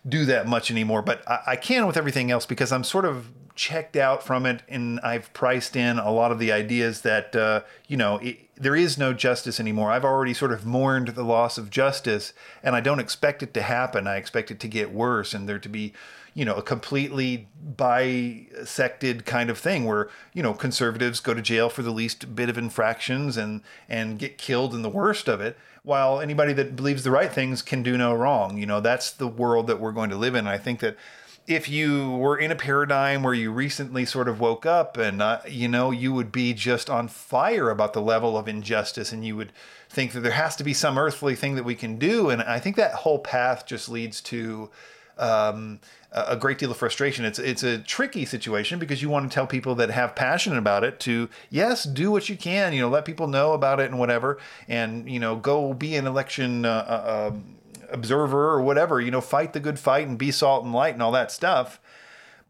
do 0.07 0.25
that 0.25 0.47
much 0.47 0.71
anymore. 0.71 1.01
But 1.01 1.21
I, 1.29 1.41
I 1.47 1.55
can 1.57 1.85
with 1.85 1.97
everything 1.97 2.31
else 2.31 2.45
because 2.45 2.71
I'm 2.71 2.83
sort 2.85 3.05
of 3.05 3.29
checked 3.59 3.97
out 3.97 4.23
from 4.23 4.45
it 4.45 4.63
and 4.69 5.01
I've 5.01 5.33
priced 5.33 5.75
in 5.75 5.99
a 5.99 6.11
lot 6.11 6.31
of 6.31 6.39
the 6.39 6.49
ideas 6.49 7.01
that, 7.01 7.35
uh, 7.35 7.63
you 7.89 7.97
know, 7.97 8.15
it, 8.19 8.37
there 8.55 8.73
is 8.73 8.97
no 8.97 9.11
justice 9.11 9.59
anymore. 9.59 9.91
I've 9.91 10.05
already 10.05 10.33
sort 10.33 10.53
of 10.53 10.65
mourned 10.65 11.09
the 11.09 11.23
loss 11.23 11.57
of 11.57 11.69
justice 11.69 12.31
and 12.63 12.73
I 12.73 12.79
don't 12.79 13.01
expect 13.01 13.43
it 13.43 13.53
to 13.55 13.61
happen. 13.61 14.07
I 14.07 14.15
expect 14.15 14.49
it 14.49 14.61
to 14.61 14.69
get 14.69 14.93
worse 14.93 15.33
and 15.33 15.47
there 15.47 15.59
to 15.59 15.67
be 15.67 15.91
you 16.33 16.45
know, 16.45 16.55
a 16.55 16.61
completely 16.61 17.49
bisected 17.75 19.25
kind 19.25 19.49
of 19.49 19.57
thing 19.57 19.83
where, 19.83 20.09
you 20.33 20.41
know, 20.41 20.53
conservatives 20.53 21.19
go 21.19 21.33
to 21.33 21.41
jail 21.41 21.69
for 21.69 21.81
the 21.81 21.91
least 21.91 22.33
bit 22.33 22.49
of 22.49 22.57
infractions 22.57 23.35
and 23.35 23.61
and 23.89 24.19
get 24.19 24.37
killed 24.37 24.73
in 24.73 24.81
the 24.81 24.89
worst 24.89 25.27
of 25.27 25.41
it, 25.41 25.57
while 25.83 26.21
anybody 26.21 26.53
that 26.53 26.77
believes 26.77 27.03
the 27.03 27.11
right 27.11 27.33
things 27.33 27.61
can 27.61 27.83
do 27.83 27.97
no 27.97 28.13
wrong. 28.13 28.57
You 28.57 28.67
know, 28.67 28.79
that's 28.79 29.11
the 29.11 29.27
world 29.27 29.67
that 29.67 29.81
we're 29.81 29.91
going 29.91 30.11
to 30.11 30.15
live 30.15 30.35
in. 30.35 30.39
And 30.39 30.49
I 30.49 30.57
think 30.57 30.79
that 30.79 30.95
if 31.49 31.67
you 31.67 32.11
were 32.11 32.37
in 32.37 32.51
a 32.51 32.55
paradigm 32.55 33.23
where 33.23 33.33
you 33.33 33.51
recently 33.51 34.05
sort 34.05 34.27
of 34.27 34.39
woke 34.39 34.67
up 34.67 34.97
and 34.97 35.19
uh, 35.19 35.41
you 35.47 35.67
know 35.67 35.89
you 35.89 36.13
would 36.13 36.31
be 36.31 36.53
just 36.53 36.91
on 36.91 37.07
fire 37.07 37.71
about 37.71 37.93
the 37.93 38.01
level 38.01 38.37
of 38.37 38.47
injustice 38.47 39.11
and 39.11 39.25
you 39.25 39.35
would 39.35 39.51
think 39.89 40.11
that 40.11 40.19
there 40.19 40.33
has 40.33 40.55
to 40.55 40.63
be 40.63 40.75
some 40.75 40.95
earthly 40.95 41.33
thing 41.33 41.55
that 41.55 41.65
we 41.65 41.73
can 41.73 41.97
do 41.97 42.29
and 42.29 42.43
i 42.43 42.59
think 42.59 42.75
that 42.75 42.93
whole 42.93 43.17
path 43.17 43.65
just 43.65 43.89
leads 43.89 44.21
to 44.21 44.69
um, 45.17 45.79
a 46.13 46.37
great 46.37 46.57
deal 46.57 46.71
of 46.71 46.77
frustration. 46.77 47.25
It's 47.25 47.39
it's 47.39 47.61
a 47.61 47.79
tricky 47.79 48.23
situation 48.23 48.79
because 48.79 49.01
you 49.01 49.09
want 49.09 49.29
to 49.29 49.35
tell 49.35 49.45
people 49.45 49.75
that 49.75 49.89
have 49.89 50.15
passion 50.15 50.55
about 50.55 50.85
it 50.85 50.97
to 51.01 51.27
yes, 51.49 51.83
do 51.83 52.09
what 52.09 52.29
you 52.29 52.37
can. 52.37 52.71
You 52.71 52.83
know, 52.83 52.89
let 52.89 53.03
people 53.03 53.27
know 53.27 53.51
about 53.51 53.81
it 53.81 53.89
and 53.89 53.99
whatever, 53.99 54.39
and 54.69 55.11
you 55.11 55.19
know, 55.19 55.35
go 55.35 55.73
be 55.73 55.97
an 55.97 56.07
election. 56.07 56.63
Uh, 56.63 56.69
uh, 56.87 57.31
um, 57.33 57.58
observer 57.91 58.49
or 58.49 58.61
whatever 58.61 58.99
you 59.01 59.11
know 59.11 59.21
fight 59.21 59.53
the 59.53 59.59
good 59.59 59.79
fight 59.79 60.07
and 60.07 60.17
be 60.17 60.31
salt 60.31 60.63
and 60.63 60.73
light 60.73 60.93
and 60.93 61.03
all 61.03 61.11
that 61.11 61.31
stuff. 61.31 61.79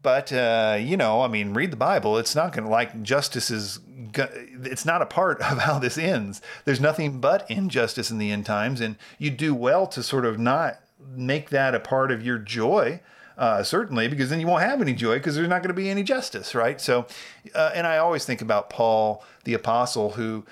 But 0.02 0.32
uh, 0.32 0.78
you 0.80 0.96
know 0.96 1.22
i 1.22 1.28
mean 1.28 1.54
read 1.54 1.70
the 1.70 1.76
bible. 1.76 2.18
It's 2.18 2.34
not 2.34 2.52
going 2.52 2.64
to 2.64 2.70
like 2.70 3.02
justice 3.02 3.50
is 3.50 3.80
it's 4.14 4.84
not 4.84 5.02
a 5.02 5.06
part 5.06 5.40
of 5.50 5.58
how 5.58 5.78
this 5.78 5.98
ends. 5.98 6.40
There's 6.64 6.80
nothing 6.80 7.20
but 7.20 7.50
injustice 7.50 8.10
in 8.10 8.18
the 8.18 8.30
end 8.30 8.46
times 8.46 8.80
and 8.80 8.96
you 9.18 9.30
do 9.30 9.54
well 9.54 9.86
to 9.88 10.02
sort 10.02 10.24
of 10.24 10.38
not 10.38 10.80
make 11.14 11.50
that 11.50 11.74
a 11.74 11.80
part 11.80 12.10
of 12.10 12.24
your 12.24 12.38
joy 12.38 13.00
uh, 13.40 13.62
certainly, 13.62 14.06
because 14.06 14.28
then 14.28 14.38
you 14.38 14.46
won't 14.46 14.62
have 14.62 14.82
any 14.82 14.92
joy 14.92 15.14
because 15.14 15.34
there's 15.34 15.48
not 15.48 15.62
going 15.62 15.74
to 15.74 15.74
be 15.74 15.88
any 15.88 16.02
justice, 16.02 16.54
right? 16.54 16.78
So, 16.78 17.06
uh, 17.54 17.70
and 17.74 17.86
I 17.86 17.96
always 17.96 18.26
think 18.26 18.42
about 18.42 18.68
Paul 18.68 19.24
the 19.44 19.54
apostle 19.54 20.10
who 20.10 20.44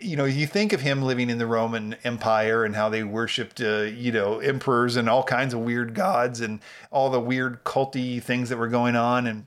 you 0.00 0.16
know, 0.16 0.24
you 0.24 0.46
think 0.46 0.72
of 0.72 0.80
him 0.80 1.02
living 1.02 1.30
in 1.30 1.38
the 1.38 1.46
Roman 1.46 1.96
Empire 2.04 2.64
and 2.64 2.74
how 2.74 2.88
they 2.88 3.04
worshipped, 3.04 3.60
uh, 3.60 3.82
you 3.82 4.12
know, 4.12 4.38
emperors 4.40 4.96
and 4.96 5.08
all 5.08 5.22
kinds 5.22 5.54
of 5.54 5.60
weird 5.60 5.94
gods 5.94 6.40
and 6.40 6.60
all 6.90 7.10
the 7.10 7.20
weird 7.20 7.64
culty 7.64 8.22
things 8.22 8.48
that 8.48 8.58
were 8.58 8.68
going 8.68 8.96
on 8.96 9.26
and 9.26 9.46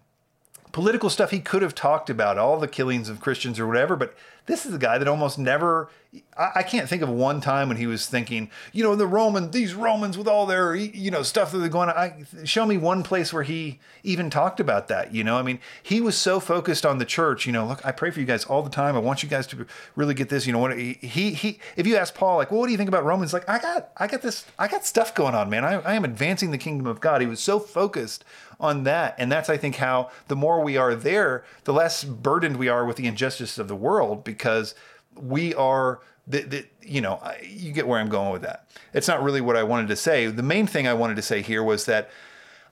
political 0.71 1.09
stuff 1.09 1.31
he 1.31 1.39
could 1.39 1.61
have 1.61 1.75
talked 1.75 2.09
about, 2.09 2.37
all 2.37 2.59
the 2.59 2.67
killings 2.67 3.09
of 3.09 3.19
Christians 3.19 3.59
or 3.59 3.67
whatever. 3.67 3.95
But 3.95 4.15
this 4.47 4.65
is 4.65 4.73
a 4.73 4.79
guy 4.79 4.97
that 4.97 5.07
almost 5.07 5.37
never 5.37 5.89
I, 6.37 6.63
can't 6.63 6.87
think 6.87 7.01
of 7.01 7.09
one 7.09 7.41
time 7.41 7.67
when 7.67 7.77
he 7.77 7.87
was 7.87 8.05
thinking, 8.07 8.49
you 8.71 8.83
know, 8.83 8.95
the 8.95 9.07
Roman, 9.07 9.51
these 9.51 9.73
Romans 9.73 10.17
with 10.17 10.27
all 10.27 10.45
their, 10.45 10.75
you 10.75 11.11
know, 11.11 11.21
stuff 11.21 11.51
that 11.51 11.57
they're 11.57 11.67
going 11.67 11.89
on. 11.89 11.97
I, 11.97 12.25
show 12.43 12.65
me 12.65 12.77
one 12.77 13.03
place 13.03 13.33
where 13.33 13.43
he 13.43 13.79
even 14.03 14.29
talked 14.29 14.59
about 14.59 14.87
that. 14.87 15.13
You 15.13 15.23
know, 15.23 15.37
I 15.37 15.41
mean, 15.41 15.59
he 15.83 15.99
was 15.99 16.17
so 16.17 16.39
focused 16.39 16.85
on 16.85 16.97
the 16.97 17.05
church. 17.05 17.45
You 17.45 17.51
know, 17.51 17.65
look, 17.65 17.85
I 17.85 17.91
pray 17.91 18.11
for 18.11 18.19
you 18.19 18.25
guys 18.25 18.45
all 18.45 18.61
the 18.61 18.69
time. 18.69 18.95
I 18.95 18.99
want 18.99 19.21
you 19.21 19.29
guys 19.29 19.47
to 19.47 19.65
really 19.95 20.13
get 20.13 20.29
this. 20.29 20.47
You 20.47 20.53
know, 20.53 20.59
what 20.59 20.77
he 20.77 20.93
he. 20.93 21.59
If 21.75 21.87
you 21.87 21.97
ask 21.97 22.13
Paul, 22.13 22.37
like, 22.37 22.51
well, 22.51 22.61
what 22.61 22.67
do 22.67 22.71
you 22.71 22.77
think 22.77 22.89
about 22.89 23.03
Romans? 23.03 23.33
Like, 23.33 23.47
I 23.49 23.59
got 23.59 23.89
I 23.97 24.07
got 24.07 24.21
this 24.21 24.45
I 24.57 24.67
got 24.67 24.85
stuff 24.85 25.13
going 25.13 25.35
on, 25.35 25.49
man. 25.49 25.65
I, 25.65 25.81
I 25.81 25.93
am 25.95 26.05
advancing 26.05 26.51
the 26.51 26.57
kingdom 26.57 26.87
of 26.87 27.01
God. 27.01 27.21
He 27.21 27.27
was 27.27 27.39
so 27.39 27.59
focused 27.59 28.23
on 28.59 28.83
that, 28.83 29.15
and 29.17 29.31
that's 29.31 29.49
I 29.49 29.57
think 29.57 29.75
how 29.75 30.09
the 30.27 30.35
more 30.35 30.63
we 30.63 30.77
are 30.77 30.95
there, 30.95 31.43
the 31.65 31.73
less 31.73 32.03
burdened 32.03 32.57
we 32.57 32.69
are 32.69 32.85
with 32.85 32.97
the 32.97 33.05
injustice 33.05 33.57
of 33.57 33.67
the 33.67 33.75
world 33.75 34.23
because 34.23 34.73
we 35.15 35.53
are 35.53 35.99
that, 36.27 36.65
you 36.81 37.01
know 37.01 37.21
you 37.43 37.71
get 37.71 37.87
where 37.87 37.99
i'm 37.99 38.09
going 38.09 38.31
with 38.31 38.41
that. 38.41 38.67
It's 38.93 39.07
not 39.07 39.23
really 39.23 39.41
what 39.41 39.55
i 39.55 39.63
wanted 39.63 39.87
to 39.89 39.95
say. 39.95 40.27
The 40.27 40.43
main 40.43 40.67
thing 40.67 40.87
i 40.87 40.93
wanted 40.93 41.15
to 41.15 41.21
say 41.21 41.41
here 41.41 41.63
was 41.63 41.85
that 41.85 42.09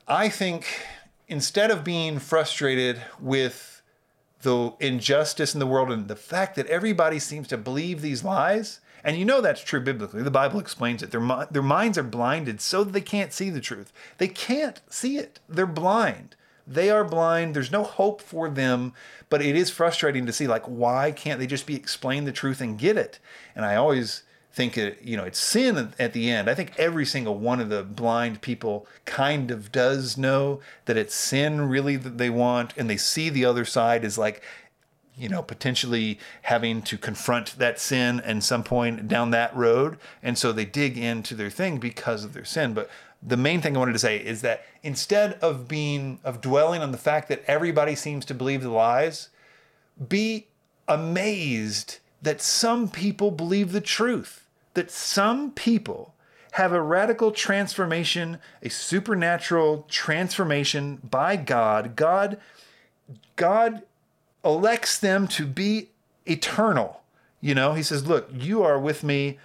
i 0.06 0.28
think 0.28 0.66
instead 1.28 1.70
of 1.70 1.84
being 1.84 2.18
frustrated 2.18 3.00
with 3.20 3.82
the 4.42 4.72
injustice 4.80 5.54
in 5.54 5.60
the 5.60 5.66
world 5.66 5.90
and 5.90 6.08
the 6.08 6.16
fact 6.16 6.56
that 6.56 6.66
everybody 6.66 7.18
seems 7.18 7.48
to 7.48 7.56
believe 7.56 8.00
these 8.00 8.22
lies 8.22 8.80
and 9.04 9.16
you 9.16 9.24
know 9.24 9.40
that's 9.40 9.62
true 9.62 9.80
biblically 9.80 10.22
the 10.22 10.30
bible 10.30 10.60
explains 10.60 11.02
it 11.02 11.10
their, 11.10 11.46
their 11.50 11.62
minds 11.62 11.96
are 11.96 12.02
blinded 12.02 12.60
so 12.60 12.84
that 12.84 12.92
they 12.92 13.00
can't 13.00 13.32
see 13.32 13.50
the 13.50 13.60
truth 13.60 13.92
they 14.18 14.28
can't 14.28 14.80
see 14.88 15.16
it 15.16 15.40
they're 15.48 15.66
blind 15.66 16.36
they 16.66 16.90
are 16.90 17.04
blind. 17.04 17.54
There's 17.54 17.70
no 17.70 17.84
hope 17.84 18.20
for 18.20 18.48
them, 18.48 18.92
but 19.30 19.40
it 19.40 19.54
is 19.54 19.70
frustrating 19.70 20.26
to 20.26 20.32
see 20.32 20.46
like 20.46 20.64
why 20.64 21.12
can't 21.12 21.38
they 21.38 21.46
just 21.46 21.66
be 21.66 21.76
explained 21.76 22.26
the 22.26 22.32
truth 22.32 22.60
and 22.60 22.78
get 22.78 22.96
it? 22.96 23.18
And 23.54 23.64
I 23.64 23.76
always 23.76 24.24
think 24.52 24.76
it, 24.76 25.00
you 25.02 25.16
know, 25.16 25.24
it's 25.24 25.38
sin 25.38 25.92
at 25.98 26.12
the 26.12 26.30
end. 26.30 26.48
I 26.48 26.54
think 26.54 26.72
every 26.78 27.04
single 27.04 27.38
one 27.38 27.60
of 27.60 27.68
the 27.68 27.82
blind 27.84 28.40
people 28.40 28.86
kind 29.04 29.50
of 29.50 29.70
does 29.70 30.16
know 30.16 30.60
that 30.86 30.96
it's 30.96 31.14
sin 31.14 31.68
really 31.68 31.96
that 31.96 32.18
they 32.18 32.30
want 32.30 32.72
and 32.76 32.90
they 32.90 32.96
see 32.96 33.28
the 33.28 33.44
other 33.44 33.64
side 33.64 34.04
as 34.04 34.18
like 34.18 34.42
you 35.16 35.28
know, 35.28 35.42
potentially 35.42 36.18
having 36.42 36.82
to 36.82 36.98
confront 36.98 37.58
that 37.58 37.80
sin 37.80 38.20
and 38.20 38.44
some 38.44 38.62
point 38.62 39.08
down 39.08 39.30
that 39.30 39.54
road. 39.56 39.98
And 40.22 40.36
so 40.36 40.52
they 40.52 40.64
dig 40.64 40.98
into 40.98 41.34
their 41.34 41.50
thing 41.50 41.78
because 41.78 42.24
of 42.24 42.32
their 42.32 42.44
sin. 42.44 42.74
But 42.74 42.90
the 43.22 43.36
main 43.36 43.60
thing 43.60 43.76
I 43.76 43.78
wanted 43.78 43.94
to 43.94 43.98
say 43.98 44.18
is 44.18 44.42
that 44.42 44.64
instead 44.82 45.34
of 45.34 45.68
being, 45.68 46.20
of 46.22 46.40
dwelling 46.40 46.82
on 46.82 46.92
the 46.92 46.98
fact 46.98 47.28
that 47.28 47.42
everybody 47.46 47.94
seems 47.94 48.24
to 48.26 48.34
believe 48.34 48.62
the 48.62 48.70
lies, 48.70 49.30
be 50.08 50.48
amazed 50.86 51.98
that 52.20 52.40
some 52.40 52.88
people 52.88 53.30
believe 53.30 53.72
the 53.72 53.80
truth, 53.80 54.46
that 54.74 54.90
some 54.90 55.50
people 55.50 56.14
have 56.52 56.72
a 56.72 56.80
radical 56.80 57.30
transformation, 57.30 58.38
a 58.62 58.68
supernatural 58.68 59.86
transformation 59.88 60.96
by 61.02 61.36
God. 61.36 61.96
God 61.96 62.38
God 63.36 63.82
elects 64.46 64.98
them 64.98 65.26
to 65.28 65.44
be 65.44 65.90
eternal. 66.24 67.02
You 67.40 67.54
know, 67.54 67.74
he 67.74 67.82
says, 67.82 68.06
Look, 68.06 68.28
you 68.32 68.62
are 68.62 68.78
with 68.78 69.04
me 69.04 69.38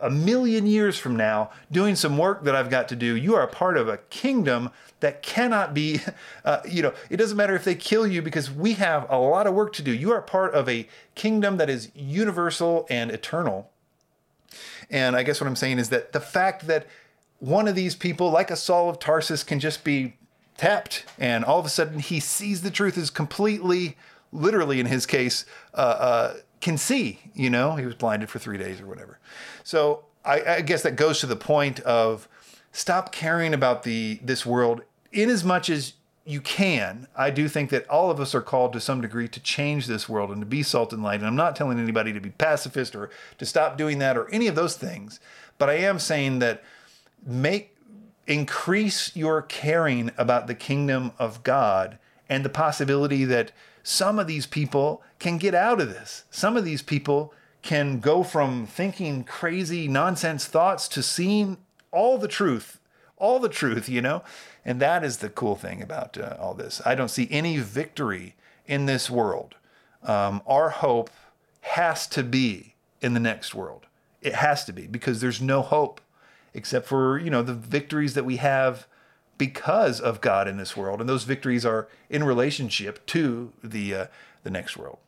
a 0.00 0.10
million 0.10 0.66
years 0.66 0.98
from 0.98 1.16
now 1.16 1.50
doing 1.72 1.96
some 1.96 2.18
work 2.18 2.44
that 2.44 2.54
I've 2.54 2.70
got 2.70 2.88
to 2.88 2.96
do. 2.96 3.16
You 3.16 3.34
are 3.34 3.42
a 3.42 3.48
part 3.48 3.76
of 3.76 3.88
a 3.88 3.96
kingdom 3.96 4.70
that 5.00 5.22
cannot 5.22 5.74
be, 5.74 6.00
uh, 6.44 6.60
you 6.68 6.82
know, 6.82 6.92
it 7.10 7.16
doesn't 7.16 7.36
matter 7.36 7.54
if 7.54 7.64
they 7.64 7.74
kill 7.74 8.06
you 8.06 8.22
because 8.22 8.50
we 8.50 8.74
have 8.74 9.10
a 9.10 9.18
lot 9.18 9.46
of 9.46 9.54
work 9.54 9.72
to 9.74 9.82
do. 9.82 9.92
You 9.92 10.12
are 10.12 10.22
part 10.22 10.54
of 10.54 10.68
a 10.68 10.88
kingdom 11.14 11.56
that 11.56 11.70
is 11.70 11.90
universal 11.94 12.86
and 12.90 13.10
eternal. 13.10 13.70
And 14.90 15.16
I 15.16 15.22
guess 15.22 15.40
what 15.40 15.46
I'm 15.46 15.56
saying 15.56 15.78
is 15.78 15.90
that 15.90 16.12
the 16.12 16.20
fact 16.20 16.66
that 16.66 16.86
one 17.40 17.68
of 17.68 17.74
these 17.74 17.94
people, 17.94 18.30
like 18.30 18.50
a 18.50 18.56
Saul 18.56 18.88
of 18.88 18.98
Tarsus, 18.98 19.42
can 19.42 19.60
just 19.60 19.84
be 19.84 20.14
tapped 20.56 21.04
and 21.18 21.44
all 21.44 21.60
of 21.60 21.64
a 21.64 21.68
sudden 21.68 22.00
he 22.00 22.18
sees 22.18 22.62
the 22.62 22.70
truth 22.70 22.98
is 22.98 23.10
completely 23.10 23.96
literally 24.32 24.80
in 24.80 24.86
his 24.86 25.06
case 25.06 25.44
uh, 25.74 25.76
uh, 25.76 26.34
can 26.60 26.76
see 26.76 27.20
you 27.34 27.50
know? 27.50 27.76
He 27.76 27.86
was 27.86 27.94
blinded 27.94 28.28
for 28.28 28.38
three 28.38 28.58
days 28.58 28.80
or 28.80 28.86
whatever. 28.86 29.18
So 29.62 30.04
I, 30.24 30.56
I, 30.56 30.60
guess 30.60 30.82
that 30.82 30.96
goes 30.96 31.20
to 31.20 31.26
the 31.26 31.36
point 31.36 31.80
of 31.80 32.28
stop 32.72 33.12
caring 33.12 33.54
about 33.54 33.84
the 33.84 34.20
this 34.22 34.44
world 34.44 34.82
in 35.12 35.30
as 35.30 35.44
much 35.44 35.70
as 35.70 35.94
you 36.26 36.40
can. 36.42 37.06
I 37.16 37.30
do 37.30 37.48
think 37.48 37.70
that 37.70 37.88
all 37.88 38.10
of 38.10 38.20
us 38.20 38.34
are 38.34 38.42
called 38.42 38.74
to 38.74 38.80
some 38.80 39.00
degree 39.00 39.28
to 39.28 39.40
change 39.40 39.86
this 39.86 40.08
world 40.08 40.30
and 40.30 40.40
to 40.40 40.46
be 40.46 40.62
salt 40.62 40.92
and 40.92 41.02
light. 41.02 41.20
And 41.20 41.26
i'm 41.26 41.36
not 41.36 41.56
telling 41.56 41.78
anybody 41.78 42.12
to 42.12 42.20
be 42.20 42.30
pacifist 42.30 42.94
or 42.94 43.08
to 43.38 43.46
stop 43.46 43.78
doing 43.78 43.98
that 44.00 44.18
or 44.18 44.28
any 44.30 44.46
of 44.46 44.54
those 44.54 44.76
things. 44.76 45.20
But 45.56 45.70
i 45.70 45.74
am 45.74 45.98
saying 45.98 46.40
that 46.40 46.62
make 47.24 47.76
increase 48.26 49.16
your 49.16 49.42
caring 49.42 50.10
about 50.18 50.46
the 50.46 50.54
kingdom 50.54 51.12
of 51.18 51.42
God 51.42 51.98
and 52.28 52.44
the 52.44 52.50
possibility 52.50 53.24
that 53.24 53.52
some 53.88 54.18
of 54.18 54.26
these 54.26 54.44
people 54.44 55.02
can 55.18 55.38
get 55.38 55.54
out 55.54 55.80
of 55.80 55.88
this. 55.88 56.24
Some 56.30 56.58
of 56.58 56.64
these 56.66 56.82
people 56.82 57.32
can 57.62 58.00
go 58.00 58.22
from 58.22 58.66
thinking 58.66 59.24
crazy 59.24 59.88
nonsense 59.88 60.44
thoughts 60.44 60.88
to 60.88 61.02
seeing 61.02 61.56
all 61.90 62.18
the 62.18 62.28
truth, 62.28 62.78
all 63.16 63.38
the 63.38 63.48
truth, 63.48 63.88
you 63.88 64.02
know? 64.02 64.22
And 64.62 64.78
that 64.78 65.02
is 65.04 65.16
the 65.16 65.30
cool 65.30 65.56
thing 65.56 65.80
about 65.80 66.18
uh, 66.18 66.36
all 66.38 66.52
this. 66.52 66.82
I 66.84 66.94
don't 66.94 67.08
see 67.08 67.28
any 67.30 67.56
victory 67.56 68.34
in 68.66 68.84
this 68.84 69.08
world. 69.08 69.54
Um, 70.02 70.42
our 70.46 70.68
hope 70.68 71.08
has 71.62 72.06
to 72.08 72.22
be 72.22 72.74
in 73.00 73.14
the 73.14 73.20
next 73.20 73.54
world. 73.54 73.86
It 74.20 74.34
has 74.34 74.66
to 74.66 74.72
be 74.74 74.86
because 74.86 75.22
there's 75.22 75.40
no 75.40 75.62
hope 75.62 76.02
except 76.52 76.86
for, 76.86 77.18
you 77.18 77.30
know, 77.30 77.42
the 77.42 77.54
victories 77.54 78.12
that 78.12 78.26
we 78.26 78.36
have 78.36 78.86
because 79.38 80.00
of 80.00 80.20
God 80.20 80.48
in 80.48 80.56
this 80.56 80.76
world. 80.76 81.00
And 81.00 81.08
those 81.08 81.24
victories 81.24 81.64
are 81.64 81.88
in 82.10 82.24
relationship 82.24 83.06
to 83.06 83.52
the, 83.62 83.94
uh, 83.94 84.06
the 84.42 84.50
next 84.50 84.76
world. 84.76 84.98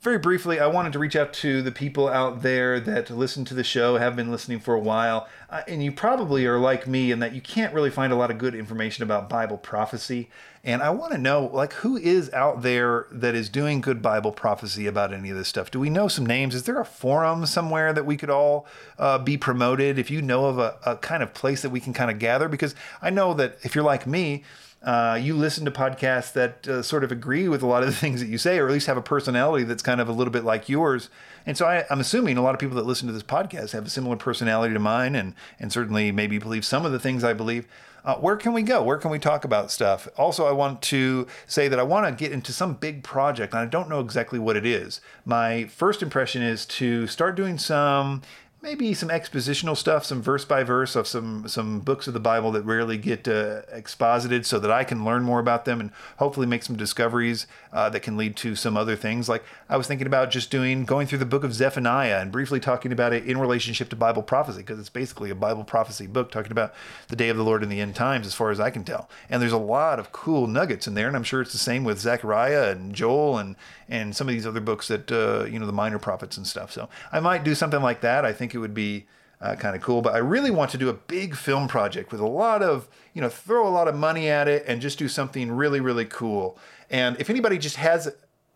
Very 0.00 0.16
briefly, 0.16 0.58
I 0.58 0.66
wanted 0.66 0.94
to 0.94 0.98
reach 0.98 1.14
out 1.14 1.34
to 1.34 1.60
the 1.60 1.70
people 1.70 2.08
out 2.08 2.40
there 2.40 2.80
that 2.80 3.10
listen 3.10 3.44
to 3.44 3.52
the 3.52 3.62
show, 3.62 3.98
have 3.98 4.16
been 4.16 4.30
listening 4.30 4.58
for 4.58 4.72
a 4.72 4.80
while, 4.80 5.28
uh, 5.50 5.60
and 5.68 5.84
you 5.84 5.92
probably 5.92 6.46
are 6.46 6.58
like 6.58 6.86
me 6.86 7.10
in 7.10 7.18
that 7.18 7.34
you 7.34 7.42
can't 7.42 7.74
really 7.74 7.90
find 7.90 8.10
a 8.10 8.16
lot 8.16 8.30
of 8.30 8.38
good 8.38 8.54
information 8.54 9.02
about 9.02 9.28
Bible 9.28 9.58
prophecy. 9.58 10.30
And 10.64 10.82
I 10.82 10.88
want 10.88 11.12
to 11.12 11.18
know, 11.18 11.50
like, 11.52 11.74
who 11.74 11.98
is 11.98 12.32
out 12.32 12.62
there 12.62 13.08
that 13.12 13.34
is 13.34 13.50
doing 13.50 13.82
good 13.82 14.00
Bible 14.00 14.32
prophecy 14.32 14.86
about 14.86 15.12
any 15.12 15.28
of 15.28 15.36
this 15.36 15.48
stuff? 15.48 15.70
Do 15.70 15.78
we 15.78 15.90
know 15.90 16.08
some 16.08 16.24
names? 16.24 16.54
Is 16.54 16.62
there 16.62 16.80
a 16.80 16.84
forum 16.86 17.44
somewhere 17.44 17.92
that 17.92 18.06
we 18.06 18.16
could 18.16 18.30
all 18.30 18.66
uh, 18.98 19.18
be 19.18 19.36
promoted? 19.36 19.98
If 19.98 20.10
you 20.10 20.22
know 20.22 20.46
of 20.46 20.58
a, 20.58 20.78
a 20.86 20.96
kind 20.96 21.22
of 21.22 21.34
place 21.34 21.60
that 21.60 21.70
we 21.70 21.80
can 21.80 21.92
kind 21.92 22.10
of 22.10 22.18
gather, 22.18 22.48
because 22.48 22.74
I 23.02 23.10
know 23.10 23.34
that 23.34 23.58
if 23.64 23.74
you're 23.74 23.84
like 23.84 24.06
me, 24.06 24.44
uh, 24.82 25.18
you 25.20 25.34
listen 25.34 25.64
to 25.64 25.70
podcasts 25.70 26.32
that 26.32 26.66
uh, 26.66 26.82
sort 26.82 27.04
of 27.04 27.12
agree 27.12 27.48
with 27.48 27.62
a 27.62 27.66
lot 27.66 27.82
of 27.82 27.88
the 27.88 27.94
things 27.96 28.20
that 28.20 28.28
you 28.28 28.38
say, 28.38 28.58
or 28.58 28.66
at 28.66 28.72
least 28.72 28.86
have 28.86 28.96
a 28.96 29.02
personality 29.02 29.64
that's 29.64 29.82
kind 29.82 30.00
of 30.00 30.08
a 30.08 30.12
little 30.12 30.32
bit 30.32 30.44
like 30.44 30.68
yours. 30.68 31.10
And 31.46 31.56
so 31.56 31.66
I, 31.66 31.84
am 31.90 32.00
assuming 32.00 32.36
a 32.36 32.42
lot 32.42 32.54
of 32.54 32.60
people 32.60 32.76
that 32.76 32.86
listen 32.86 33.06
to 33.06 33.12
this 33.12 33.22
podcast 33.22 33.72
have 33.72 33.86
a 33.86 33.90
similar 33.90 34.16
personality 34.16 34.74
to 34.74 34.80
mine, 34.80 35.14
and 35.14 35.34
and 35.58 35.72
certainly 35.72 36.12
maybe 36.12 36.38
believe 36.38 36.64
some 36.64 36.84
of 36.86 36.92
the 36.92 37.00
things 37.00 37.24
I 37.24 37.32
believe 37.32 37.66
uh, 38.04 38.16
where 38.16 38.36
can 38.36 38.52
we 38.52 38.62
go? 38.62 38.82
Where 38.82 38.98
can 38.98 39.10
we 39.10 39.18
talk 39.18 39.44
about 39.44 39.70
stuff? 39.70 40.08
Also, 40.16 40.46
I 40.46 40.52
want 40.52 40.82
to 40.82 41.26
say 41.46 41.68
that 41.68 41.78
I 41.78 41.82
want 41.82 42.06
to 42.06 42.12
get 42.12 42.32
into 42.32 42.52
some 42.52 42.74
big 42.74 43.02
project, 43.02 43.52
and 43.52 43.60
I 43.60 43.66
don't 43.66 43.88
know 43.88 44.00
exactly 44.00 44.38
what 44.38 44.56
it 44.56 44.64
is. 44.64 45.00
My 45.24 45.64
first 45.66 46.02
impression 46.02 46.42
is 46.42 46.64
to 46.66 47.06
start 47.06 47.36
doing 47.36 47.58
some 47.58 48.22
maybe 48.62 48.92
some 48.92 49.08
expositional 49.08 49.76
stuff, 49.76 50.04
some 50.04 50.20
verse 50.20 50.44
by 50.44 50.62
verse 50.62 50.94
of 50.94 51.06
some 51.06 51.48
some 51.48 51.80
books 51.80 52.06
of 52.06 52.14
the 52.14 52.20
Bible 52.20 52.52
that 52.52 52.62
rarely 52.62 52.98
get 52.98 53.26
uh, 53.26 53.62
exposited, 53.72 54.44
so 54.44 54.58
that 54.58 54.70
I 54.70 54.84
can 54.84 55.04
learn 55.04 55.22
more 55.22 55.40
about 55.40 55.64
them 55.64 55.80
and 55.80 55.90
hopefully 56.18 56.46
make 56.46 56.62
some 56.62 56.76
discoveries 56.76 57.46
uh, 57.72 57.88
that 57.90 58.00
can 58.00 58.16
lead 58.16 58.36
to 58.36 58.54
some 58.54 58.76
other 58.76 58.96
things. 58.96 59.28
Like 59.28 59.44
I 59.68 59.76
was 59.76 59.86
thinking 59.86 60.06
about 60.06 60.30
just 60.30 60.50
doing 60.50 60.84
going 60.84 61.06
through 61.06 61.18
the 61.18 61.26
book 61.26 61.44
of 61.44 61.54
Zephaniah 61.54 62.20
and 62.20 62.32
briefly 62.32 62.60
talking 62.60 62.92
about 62.92 63.12
it 63.12 63.24
in 63.24 63.38
relationship 63.38 63.88
to 63.90 63.96
Bible 63.96 64.22
prophecy 64.22 64.58
because 64.58 64.78
it's 64.78 64.90
basically 64.90 65.30
a 65.30 65.34
Bible 65.34 65.64
prophecy 65.64 66.06
book 66.06 66.30
talking 66.30 66.52
about 66.52 66.74
the 67.08 67.16
day 67.16 67.28
of 67.28 67.36
the 67.36 67.44
Lord 67.44 67.62
in 67.62 67.68
the 67.68 67.80
end 67.80 67.94
times, 67.94 68.26
as 68.26 68.34
far 68.34 68.50
as 68.50 68.60
I 68.60 68.70
can 68.70 68.84
tell. 68.84 69.08
And 69.28 69.40
there's 69.40 69.52
a 69.52 69.58
lot 69.58 69.98
of 69.98 70.12
cool 70.12 70.46
nuggets 70.46 70.86
in 70.86 70.94
there, 70.94 71.08
and 71.08 71.16
I'm 71.16 71.24
sure 71.24 71.40
it's 71.40 71.52
the 71.52 71.58
same 71.58 71.84
with 71.84 71.98
Zechariah 71.98 72.70
and 72.70 72.94
Joel 72.94 73.38
and 73.38 73.56
and 73.88 74.14
some 74.14 74.28
of 74.28 74.32
these 74.32 74.46
other 74.46 74.60
books 74.60 74.88
that 74.88 75.10
uh, 75.10 75.44
you 75.44 75.58
know 75.58 75.66
the 75.66 75.72
minor 75.72 75.98
prophets 75.98 76.36
and 76.36 76.46
stuff. 76.46 76.70
So 76.70 76.88
I 77.12 77.20
might 77.20 77.42
do 77.44 77.54
something 77.54 77.82
like 77.82 78.00
that. 78.02 78.24
I 78.24 78.32
think 78.50 78.56
it 78.56 78.58
would 78.58 78.74
be 78.74 79.06
uh, 79.40 79.54
kind 79.54 79.76
of 79.76 79.82
cool. 79.82 80.02
But 80.02 80.14
I 80.14 80.18
really 80.18 80.50
want 80.50 80.72
to 80.72 80.78
do 80.78 80.88
a 80.88 80.92
big 80.92 81.36
film 81.36 81.68
project 81.68 82.10
with 82.12 82.20
a 82.20 82.26
lot 82.26 82.62
of 82.62 82.88
you 83.14 83.22
know 83.22 83.28
throw 83.28 83.64
a 83.66 83.70
lot 83.70 83.88
of 83.88 83.94
money 83.94 84.28
at 84.28 84.48
it 84.48 84.64
and 84.66 84.82
just 84.82 84.98
do 84.98 85.08
something 85.08 85.52
really 85.52 85.80
really 85.80 86.04
cool. 86.04 86.58
And 86.90 87.18
if 87.20 87.30
anybody 87.30 87.56
just 87.58 87.76
has 87.76 88.08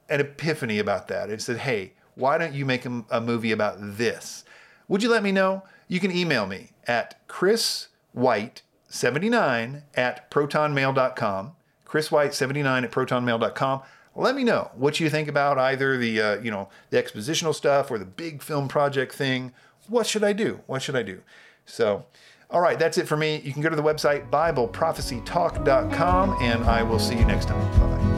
an 0.08 0.20
epiphany 0.20 0.80
about 0.80 1.06
that 1.08 1.30
and 1.30 1.40
said, 1.40 1.56
hey, 1.58 1.92
why 2.16 2.36
don't 2.36 2.52
you 2.52 2.66
make 2.66 2.84
a, 2.84 3.04
a 3.10 3.20
movie 3.20 3.52
about 3.52 3.76
this? 3.78 4.44
Would 4.88 5.02
you 5.02 5.08
let 5.08 5.22
me 5.22 5.32
know? 5.32 5.62
You 5.88 5.98
can 6.00 6.10
email 6.10 6.46
me 6.46 6.72
at 6.86 7.26
chriswhite79 7.28 9.82
at 9.94 10.30
protonmail.com. 10.30 11.52
chriswhite79 11.86 12.84
at 12.84 12.90
protonmail.com 12.90 13.82
let 14.16 14.36
me 14.36 14.44
know 14.44 14.70
what 14.74 15.00
you 15.00 15.10
think 15.10 15.28
about 15.28 15.58
either 15.58 15.96
the 15.96 16.20
uh, 16.20 16.40
you 16.40 16.50
know 16.50 16.68
the 16.90 17.02
expositional 17.02 17.54
stuff 17.54 17.90
or 17.90 17.98
the 17.98 18.04
big 18.04 18.42
film 18.42 18.68
project 18.68 19.14
thing. 19.14 19.52
What 19.88 20.06
should 20.06 20.24
I 20.24 20.32
do? 20.32 20.60
What 20.66 20.82
should 20.82 20.96
I 20.96 21.02
do? 21.02 21.20
So, 21.66 22.06
all 22.50 22.60
right, 22.60 22.78
that's 22.78 22.98
it 22.98 23.08
for 23.08 23.16
me. 23.16 23.40
You 23.42 23.52
can 23.52 23.62
go 23.62 23.68
to 23.68 23.76
the 23.76 23.82
website 23.82 24.30
BibleProphecyTalk.com, 24.30 26.36
and 26.40 26.64
I 26.64 26.82
will 26.82 26.98
see 26.98 27.16
you 27.16 27.24
next 27.24 27.48
time. 27.48 27.80
Bye 27.80 27.96
bye. 27.96 28.13